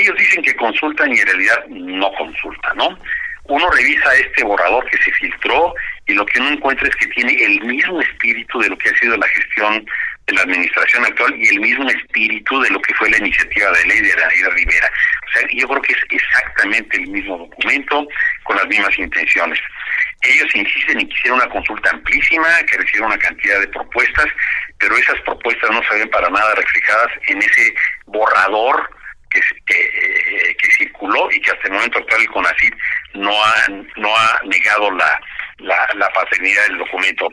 ellos 0.00 0.16
dicen 0.18 0.42
que 0.42 0.54
consultan 0.56 1.10
y 1.12 1.18
en 1.18 1.26
realidad 1.26 1.66
no 1.68 2.10
consultan, 2.12 2.76
¿no? 2.76 2.98
Uno 3.48 3.70
revisa 3.70 4.14
este 4.16 4.42
borrador 4.42 4.84
que 4.90 4.98
se 4.98 5.12
filtró 5.12 5.72
y 6.06 6.14
lo 6.14 6.26
que 6.26 6.40
uno 6.40 6.50
encuentra 6.50 6.88
es 6.88 6.96
que 6.96 7.06
tiene 7.08 7.32
el 7.44 7.60
mismo 7.64 8.00
espíritu 8.00 8.58
de 8.58 8.70
lo 8.70 8.78
que 8.78 8.88
ha 8.88 8.96
sido 8.96 9.16
la 9.16 9.26
gestión 9.28 9.86
de 10.26 10.34
la 10.34 10.42
administración 10.42 11.04
actual 11.04 11.34
y 11.36 11.48
el 11.48 11.60
mismo 11.60 11.88
espíritu 11.88 12.60
de 12.60 12.70
lo 12.70 12.80
que 12.80 12.94
fue 12.94 13.10
la 13.10 13.18
iniciativa 13.18 13.70
de 13.70 13.86
ley 13.86 14.00
de 14.00 14.14
Daniela 14.14 14.50
Rivera. 14.50 14.90
O 15.26 15.30
sea, 15.32 15.48
yo 15.52 15.68
creo 15.68 15.82
que 15.82 15.92
es 15.92 16.00
exactamente 16.10 16.96
el 16.96 17.06
mismo 17.08 17.38
documento 17.38 18.08
con 18.42 18.56
las 18.56 18.66
mismas 18.66 18.98
intenciones. 18.98 19.60
Ellos 20.22 20.48
insisten 20.54 21.00
en 21.00 21.08
que 21.08 21.14
hiciera 21.14 21.36
una 21.36 21.48
consulta 21.48 21.90
amplísima, 21.90 22.48
que 22.68 22.78
recibiera 22.78 23.06
una 23.06 23.18
cantidad 23.18 23.60
de 23.60 23.68
propuestas, 23.68 24.26
pero 24.78 24.96
esas 24.96 25.20
propuestas 25.22 25.70
no 25.70 25.82
se 25.88 25.98
ven 25.98 26.10
para 26.10 26.28
nada 26.28 26.54
reflejadas 26.54 27.12
en 27.28 27.38
ese 27.38 27.74
borrador 28.06 28.90
que, 29.30 29.40
que, 29.66 30.56
que 30.60 30.70
circuló 30.76 31.30
y 31.30 31.40
que 31.40 31.52
hasta 31.52 31.68
el 31.68 31.74
momento 31.74 31.98
actual 31.98 32.20
el 32.20 32.28
CONACYT 32.28 32.74
no 33.14 33.44
ha, 33.44 33.54
no 33.96 34.16
ha 34.16 34.40
negado 34.44 34.90
la, 34.90 35.20
la, 35.58 35.88
la 35.94 36.08
paternidad 36.10 36.66
del 36.66 36.78
documento 36.78 37.28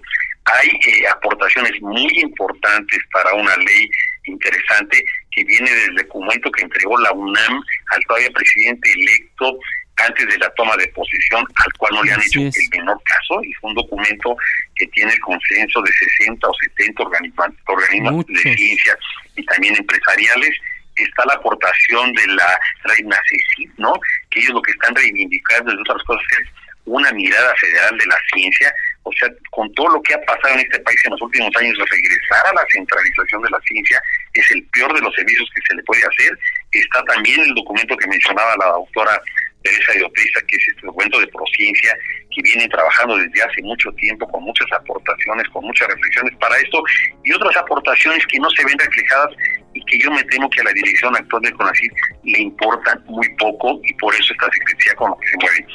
hay 0.46 0.68
eh, 0.68 1.08
aportaciones 1.08 1.82
muy 1.82 2.10
importantes 2.20 3.00
para 3.12 3.34
una 3.34 3.56
ley 3.58 3.90
interesante 4.26 5.04
que 5.32 5.44
viene 5.46 5.70
del 5.72 5.96
documento 5.96 6.52
que 6.52 6.64
entregó 6.64 6.98
la 7.00 7.12
UNAM 7.12 7.62
al 7.92 8.04
todavía 8.08 8.30
presidente 8.32 8.92
electo 8.92 9.58
antes 9.96 10.28
de 10.28 10.38
la 10.38 10.50
toma 10.56 10.76
de 10.78 10.88
posición, 10.90 11.46
al 11.56 11.74
cual 11.78 11.94
no 11.94 12.04
le 12.04 12.14
han 12.14 12.22
hecho 12.22 12.40
el 12.40 12.52
menor 12.72 13.02
caso, 13.04 13.42
y 13.44 13.54
fue 13.54 13.70
un 13.70 13.76
documento 13.76 14.36
que 14.76 14.88
tiene 14.88 15.14
el 15.14 15.20
consenso 15.20 15.82
de 15.82 15.92
60 16.20 16.48
o 16.48 16.54
70 16.54 17.04
organismos, 17.04 18.26
de 18.28 18.56
ciencia 18.56 18.98
y 19.36 19.46
también 19.46 19.76
empresariales. 19.76 20.50
Está 20.96 21.26
la 21.26 21.34
aportación 21.34 22.14
de 22.14 22.28
la 22.28 22.60
reina 22.84 23.18
Cecil, 23.28 23.72
¿no? 23.78 23.94
Que 24.30 24.40
ellos 24.40 24.54
lo 24.54 24.62
que 24.62 24.72
están 24.72 24.94
reivindicando, 24.96 25.72
entre 25.72 25.82
otras 25.82 26.04
cosas, 26.06 26.24
es 26.40 26.50
una 26.86 27.12
mirada 27.14 27.54
federal 27.56 27.98
de 27.98 28.06
la 28.06 28.18
ciencia, 28.34 28.74
o 29.04 29.12
sea, 29.20 29.30
con 29.52 29.72
todo 29.74 29.90
lo 29.90 30.02
que 30.02 30.14
ha 30.14 30.22
pasado 30.26 30.56
en 30.56 30.62
este 30.62 30.80
país 30.80 31.00
en 31.06 31.12
los 31.12 31.22
últimos 31.22 31.52
años, 31.58 31.78
regresar 31.78 32.48
a 32.48 32.54
la 32.54 32.66
centralización 32.72 33.42
de 33.42 33.50
la 33.50 33.60
ciencia 33.68 34.02
es 34.34 34.52
el 34.52 34.64
peor 34.68 34.94
de 34.94 35.02
los 35.02 35.14
servicios 35.16 35.50
que 35.54 35.62
se 35.68 35.76
le 35.76 35.84
puede 35.84 36.02
hacer. 36.02 36.38
Está 36.72 37.04
también 37.04 37.42
el 37.42 37.54
documento 37.54 37.96
que 37.98 38.08
mencionaba 38.08 38.56
la 38.58 38.68
doctora 38.68 39.22
Teresa 39.64 39.98
Iopesa, 39.98 40.42
que 40.48 40.56
es 40.56 40.68
este 40.68 40.86
documento 40.86 41.20
de 41.20 41.28
prociencia, 41.28 41.98
que 42.36 42.42
viene 42.42 42.68
trabajando 42.68 43.18
desde 43.18 43.44
hace 43.44 43.62
mucho 43.64 43.92
tiempo 43.94 44.28
con 44.28 44.44
muchas 44.44 44.72
aportaciones, 44.72 45.48
con 45.50 45.66
muchas 45.66 45.88
reflexiones 45.88 46.36
para 46.38 46.56
esto, 46.58 46.84
y 47.24 47.34
otras 47.34 47.56
aportaciones 47.58 48.26
que 48.28 48.40
no 48.40 48.50
se 48.52 48.66
ven 48.66 48.78
reflejadas 48.78 49.36
y 49.74 49.84
que 49.86 50.00
yo 50.00 50.12
me 50.12 50.24
temo 50.26 50.50
que 50.50 50.62
a 50.62 50.66
la 50.66 50.74
dirección 50.74 51.16
actual 51.16 51.42
de 51.42 51.54
CONACYT 51.54 51.94
le 52.24 52.40
importan 52.40 53.04
muy 53.06 53.28
poco 53.38 53.80
y 53.84 53.94
por 53.96 54.14
eso 54.14 54.34
esta 54.34 54.50
secretaría 54.52 54.96
con 54.96 55.12
lo 55.12 55.18
que 55.18 55.28
se 55.28 55.38
mueve. 55.38 55.68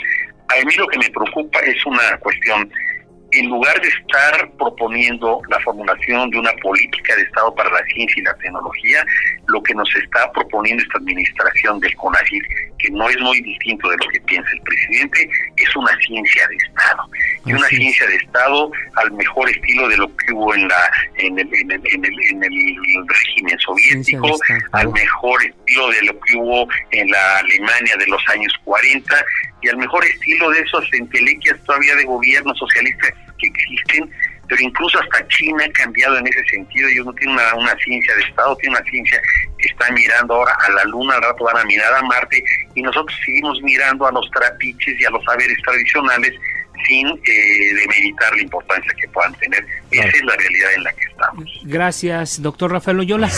A 0.49 0.64
mí 0.64 0.74
lo 0.76 0.87
que 0.87 0.99
me 0.99 1.11
preocupa 1.11 1.59
es 1.61 1.85
una 1.85 2.16
cuestión 2.18 2.70
en 3.33 3.49
lugar 3.49 3.79
de 3.81 3.89
estar 3.89 4.51
proponiendo 4.53 5.41
la 5.49 5.61
formulación 5.61 6.31
de 6.31 6.39
una 6.39 6.53
política 6.62 7.14
de 7.16 7.22
Estado 7.22 7.55
para 7.55 7.70
la 7.70 7.85
ciencia 7.87 8.20
y 8.20 8.24
la 8.24 8.35
tecnología, 8.35 9.05
lo 9.49 9.62
que 9.62 9.74
nos 9.74 9.95
está 9.97 10.31
proponiendo 10.33 10.83
esta 10.83 10.99
administración 10.99 11.79
del 11.81 11.95
CONACYT, 11.97 12.43
que 12.79 12.91
no 12.91 13.09
es 13.09 13.18
muy 13.20 13.41
distinto 13.43 13.89
de 13.91 13.97
lo 13.97 14.09
que 14.11 14.20
piensa 14.22 14.51
el 14.53 14.61
presidente, 14.62 15.31
es 15.57 15.76
una 15.76 15.95
ciencia 16.07 16.47
de 16.49 16.57
Estado. 16.57 17.03
Y 17.45 17.53
una 17.53 17.66
ciencia 17.68 18.07
de 18.07 18.16
Estado 18.16 18.70
al 18.97 19.12
mejor 19.12 19.49
estilo 19.51 19.89
de 19.89 19.97
lo 19.97 20.16
que 20.16 20.33
hubo 20.33 20.55
en 20.55 20.68
la 20.68 20.91
en 21.16 21.39
el, 21.39 21.49
en 21.55 21.70
el, 21.72 21.83
en 21.85 22.45
el, 22.45 23.09
régimen 23.09 23.59
soviético, 23.59 24.37
al 24.72 24.89
mejor 24.91 25.43
estilo 25.45 25.89
de 25.91 26.03
lo 26.03 26.20
que 26.20 26.37
hubo 26.37 26.68
en 26.93 27.11
la 27.11 27.39
Alemania 27.39 27.97
de 27.99 28.07
los 28.07 28.22
años 28.29 28.53
40 28.64 29.24
y 29.63 29.69
al 29.69 29.77
mejor 29.77 30.05
estilo 30.05 30.51
de 30.51 30.61
esos 30.61 30.85
entelequias 30.93 31.59
todavía 31.65 31.95
de 31.97 32.05
gobierno 32.05 32.55
socialista 32.55 33.09
que 33.39 33.47
existen, 33.47 34.11
pero 34.49 34.63
incluso 34.63 34.99
hasta 34.99 35.27
China 35.29 35.65
ha 35.67 35.73
cambiado 35.73 36.17
en 36.19 36.27
ese 36.27 36.43
sentido, 36.51 36.89
ellos 36.89 37.07
no 37.07 37.13
tienen 37.13 37.37
una, 37.37 37.77
ciencia 37.77 38.15
de 38.17 38.23
Estado, 38.23 38.57
tienen 38.57 38.79
una 38.81 38.91
ciencia 38.91 39.21
que 39.59 39.69
está 39.69 39.91
mirando 39.93 40.35
ahora 40.35 40.57
a 40.61 40.71
la 40.71 40.85
Luna, 40.85 41.15
al 41.15 41.23
rato 41.23 41.45
van 41.45 41.59
a 41.59 41.65
mirar 41.65 41.93
a 41.95 42.03
Marte, 42.03 42.43
y 42.75 42.83
nosotros 42.83 43.17
seguimos 43.25 43.61
mirando 43.63 44.07
a 44.07 44.13
los 44.13 44.29
trapiches 44.31 45.01
y 45.01 45.05
a 45.05 45.11
los 45.11 45.23
saberes 45.25 45.57
tradicionales 45.65 46.33
sin 46.87 47.09
eh, 47.09 47.74
demeritar 47.81 48.35
la 48.35 48.43
importancia 48.43 48.93
que 49.01 49.09
puedan 49.09 49.35
tener. 49.35 49.64
Esa 49.91 50.07
es 50.09 50.24
la 50.24 50.37
realidad 50.37 50.74
en 50.76 50.85
la 50.85 50.93
que 50.93 51.05
estamos. 51.11 51.45
Gracias, 51.64 52.43
doctor 52.43 52.72
Rafael 52.72 53.01
Oyola. 53.01 53.29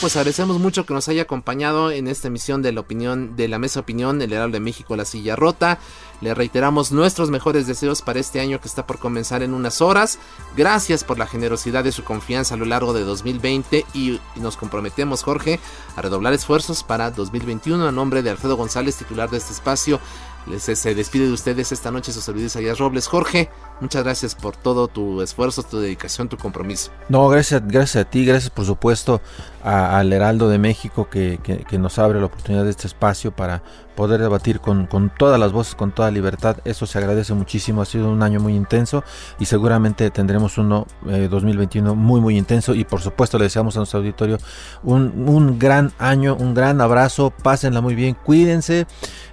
pues 0.00 0.16
agradecemos 0.16 0.58
mucho 0.58 0.84
que 0.84 0.94
nos 0.94 1.08
haya 1.08 1.22
acompañado 1.22 1.90
en 1.92 2.08
esta 2.08 2.28
emisión 2.28 2.60
de 2.60 2.72
la 2.72 2.80
opinión 2.80 3.36
de 3.36 3.46
la 3.48 3.58
Mesa 3.58 3.80
Opinión, 3.80 4.20
el 4.20 4.32
Heraldo 4.32 4.54
de 4.54 4.60
México, 4.60 4.96
La 4.96 5.04
Silla 5.04 5.36
Rota. 5.36 5.78
Le 6.20 6.34
reiteramos 6.34 6.92
nuestros 6.92 7.30
mejores 7.30 7.66
deseos 7.66 8.00
para 8.00 8.20
este 8.20 8.40
año 8.40 8.60
que 8.60 8.68
está 8.68 8.86
por 8.86 8.98
comenzar 8.98 9.42
en 9.42 9.54
unas 9.54 9.80
horas. 9.80 10.18
Gracias 10.56 11.02
por 11.02 11.18
la 11.18 11.26
generosidad 11.26 11.82
de 11.82 11.90
su 11.90 12.04
confianza 12.04 12.54
a 12.54 12.58
lo 12.58 12.64
largo 12.64 12.92
de 12.92 13.02
2020 13.02 13.86
y 13.92 14.20
nos 14.36 14.56
comprometemos, 14.56 15.24
Jorge, 15.24 15.58
a 15.96 16.02
redoblar 16.02 16.32
esfuerzos 16.32 16.84
para 16.84 17.10
2021 17.10 17.86
a 17.86 17.92
nombre 17.92 18.22
de 18.22 18.30
Alfredo 18.30 18.56
González, 18.56 18.96
titular 18.96 19.30
de 19.30 19.38
este 19.38 19.52
espacio. 19.52 20.00
Les, 20.46 20.62
se 20.62 20.94
despide 20.94 21.26
de 21.26 21.32
ustedes 21.32 21.72
esta 21.72 21.90
noche 21.90 22.12
su 22.12 22.20
servidor 22.20 22.46
Isaías 22.46 22.78
Robles. 22.78 23.06
Jorge, 23.06 23.50
muchas 23.82 24.04
gracias 24.04 24.34
por 24.34 24.56
todo 24.56 24.88
tu 24.88 25.20
esfuerzo, 25.20 25.62
tu 25.62 25.78
dedicación, 25.78 26.28
tu 26.28 26.38
compromiso. 26.38 26.90
No, 27.08 27.28
gracias, 27.28 27.62
gracias 27.66 28.06
a 28.06 28.08
ti, 28.08 28.24
gracias 28.24 28.50
por 28.50 28.64
supuesto 28.64 29.20
al 29.62 30.12
Heraldo 30.12 30.48
de 30.48 30.58
México 30.58 31.08
que, 31.08 31.38
nos 31.78 31.98
abre 31.98 32.18
la 32.20 32.26
oportunidad 32.26 32.64
de 32.64 32.70
este 32.70 32.86
espacio 32.86 33.32
para 33.32 33.62
poder 33.94 34.20
debatir 34.20 34.60
con, 34.60 34.88
todas 35.18 35.38
las 35.38 35.52
voces, 35.52 35.74
con 35.74 35.92
toda 35.92 36.10
libertad. 36.10 36.56
Eso 36.64 36.86
se 36.86 36.98
agradece 36.98 37.34
muchísimo, 37.34 37.82
ha 37.82 37.84
sido 37.84 38.10
un 38.10 38.22
año 38.22 38.40
muy 38.40 38.54
intenso 38.54 39.04
y 39.38 39.44
seguramente 39.44 40.10
tendremos 40.10 40.58
uno 40.58 40.86
2021 41.04 41.92
eh, 41.92 41.94
muy, 41.94 42.20
muy 42.20 42.38
intenso 42.38 42.74
y 42.74 42.84
por 42.84 43.00
supuesto 43.00 43.38
le 43.38 43.44
deseamos 43.44 43.76
a 43.76 43.80
nuestro 43.80 44.00
auditorio 44.00 44.38
un, 44.82 45.28
un 45.28 45.58
gran 45.58 45.92
año, 45.98 46.34
un 46.34 46.54
gran 46.54 46.80
abrazo, 46.80 47.30
pásenla 47.30 47.80
muy 47.80 47.94
bien, 47.94 48.14
cuídense 48.14 48.86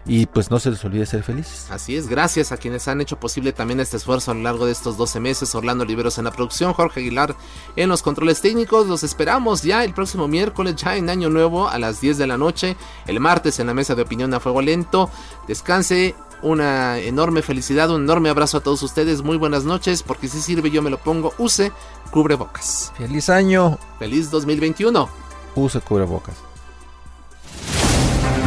y 0.05 0.25
pues 0.25 0.49
no 0.49 0.59
se 0.59 0.71
les 0.71 0.83
olvide 0.83 1.05
ser 1.05 1.23
felices. 1.23 1.67
Así 1.69 1.95
es, 1.95 2.07
gracias 2.07 2.51
a 2.51 2.57
quienes 2.57 2.87
han 2.87 3.01
hecho 3.01 3.19
posible 3.19 3.53
también 3.53 3.79
este 3.79 3.97
esfuerzo 3.97 4.33
lo 4.39 4.45
largo 4.45 4.65
de 4.65 4.71
estos 4.71 4.97
12 4.97 5.19
meses. 5.19 5.53
Orlando 5.55 5.85
Liberos 5.85 6.17
en 6.17 6.25
la 6.25 6.31
producción, 6.31 6.73
Jorge 6.73 7.01
Aguilar 7.01 7.35
en 7.75 7.89
los 7.89 8.01
controles 8.01 8.41
técnicos. 8.41 8.87
Los 8.87 9.03
esperamos 9.03 9.61
ya 9.61 9.83
el 9.83 9.93
próximo 9.93 10.27
miércoles, 10.27 10.75
ya 10.75 10.95
en 10.95 11.09
Año 11.09 11.29
Nuevo, 11.29 11.69
a 11.69 11.77
las 11.77 12.01
10 12.01 12.17
de 12.17 12.27
la 12.27 12.37
noche. 12.37 12.75
El 13.05 13.19
martes 13.19 13.59
en 13.59 13.67
la 13.67 13.73
mesa 13.73 13.95
de 13.95 14.01
opinión 14.01 14.33
a 14.33 14.39
fuego 14.39 14.61
lento. 14.61 15.09
Descanse, 15.47 16.15
una 16.41 16.99
enorme 16.99 17.41
felicidad, 17.41 17.89
un 17.89 18.03
enorme 18.03 18.29
abrazo 18.29 18.57
a 18.57 18.61
todos 18.61 18.81
ustedes. 18.83 19.21
Muy 19.21 19.37
buenas 19.37 19.63
noches, 19.63 20.03
porque 20.03 20.27
si 20.27 20.41
sirve 20.41 20.71
yo 20.71 20.81
me 20.81 20.89
lo 20.89 20.97
pongo. 20.97 21.33
Use 21.37 21.71
cubrebocas. 22.11 22.91
Feliz 22.97 23.29
año. 23.29 23.77
Feliz 23.99 24.31
2021. 24.31 25.09
Use 25.55 25.81
cubrebocas. 25.81 26.48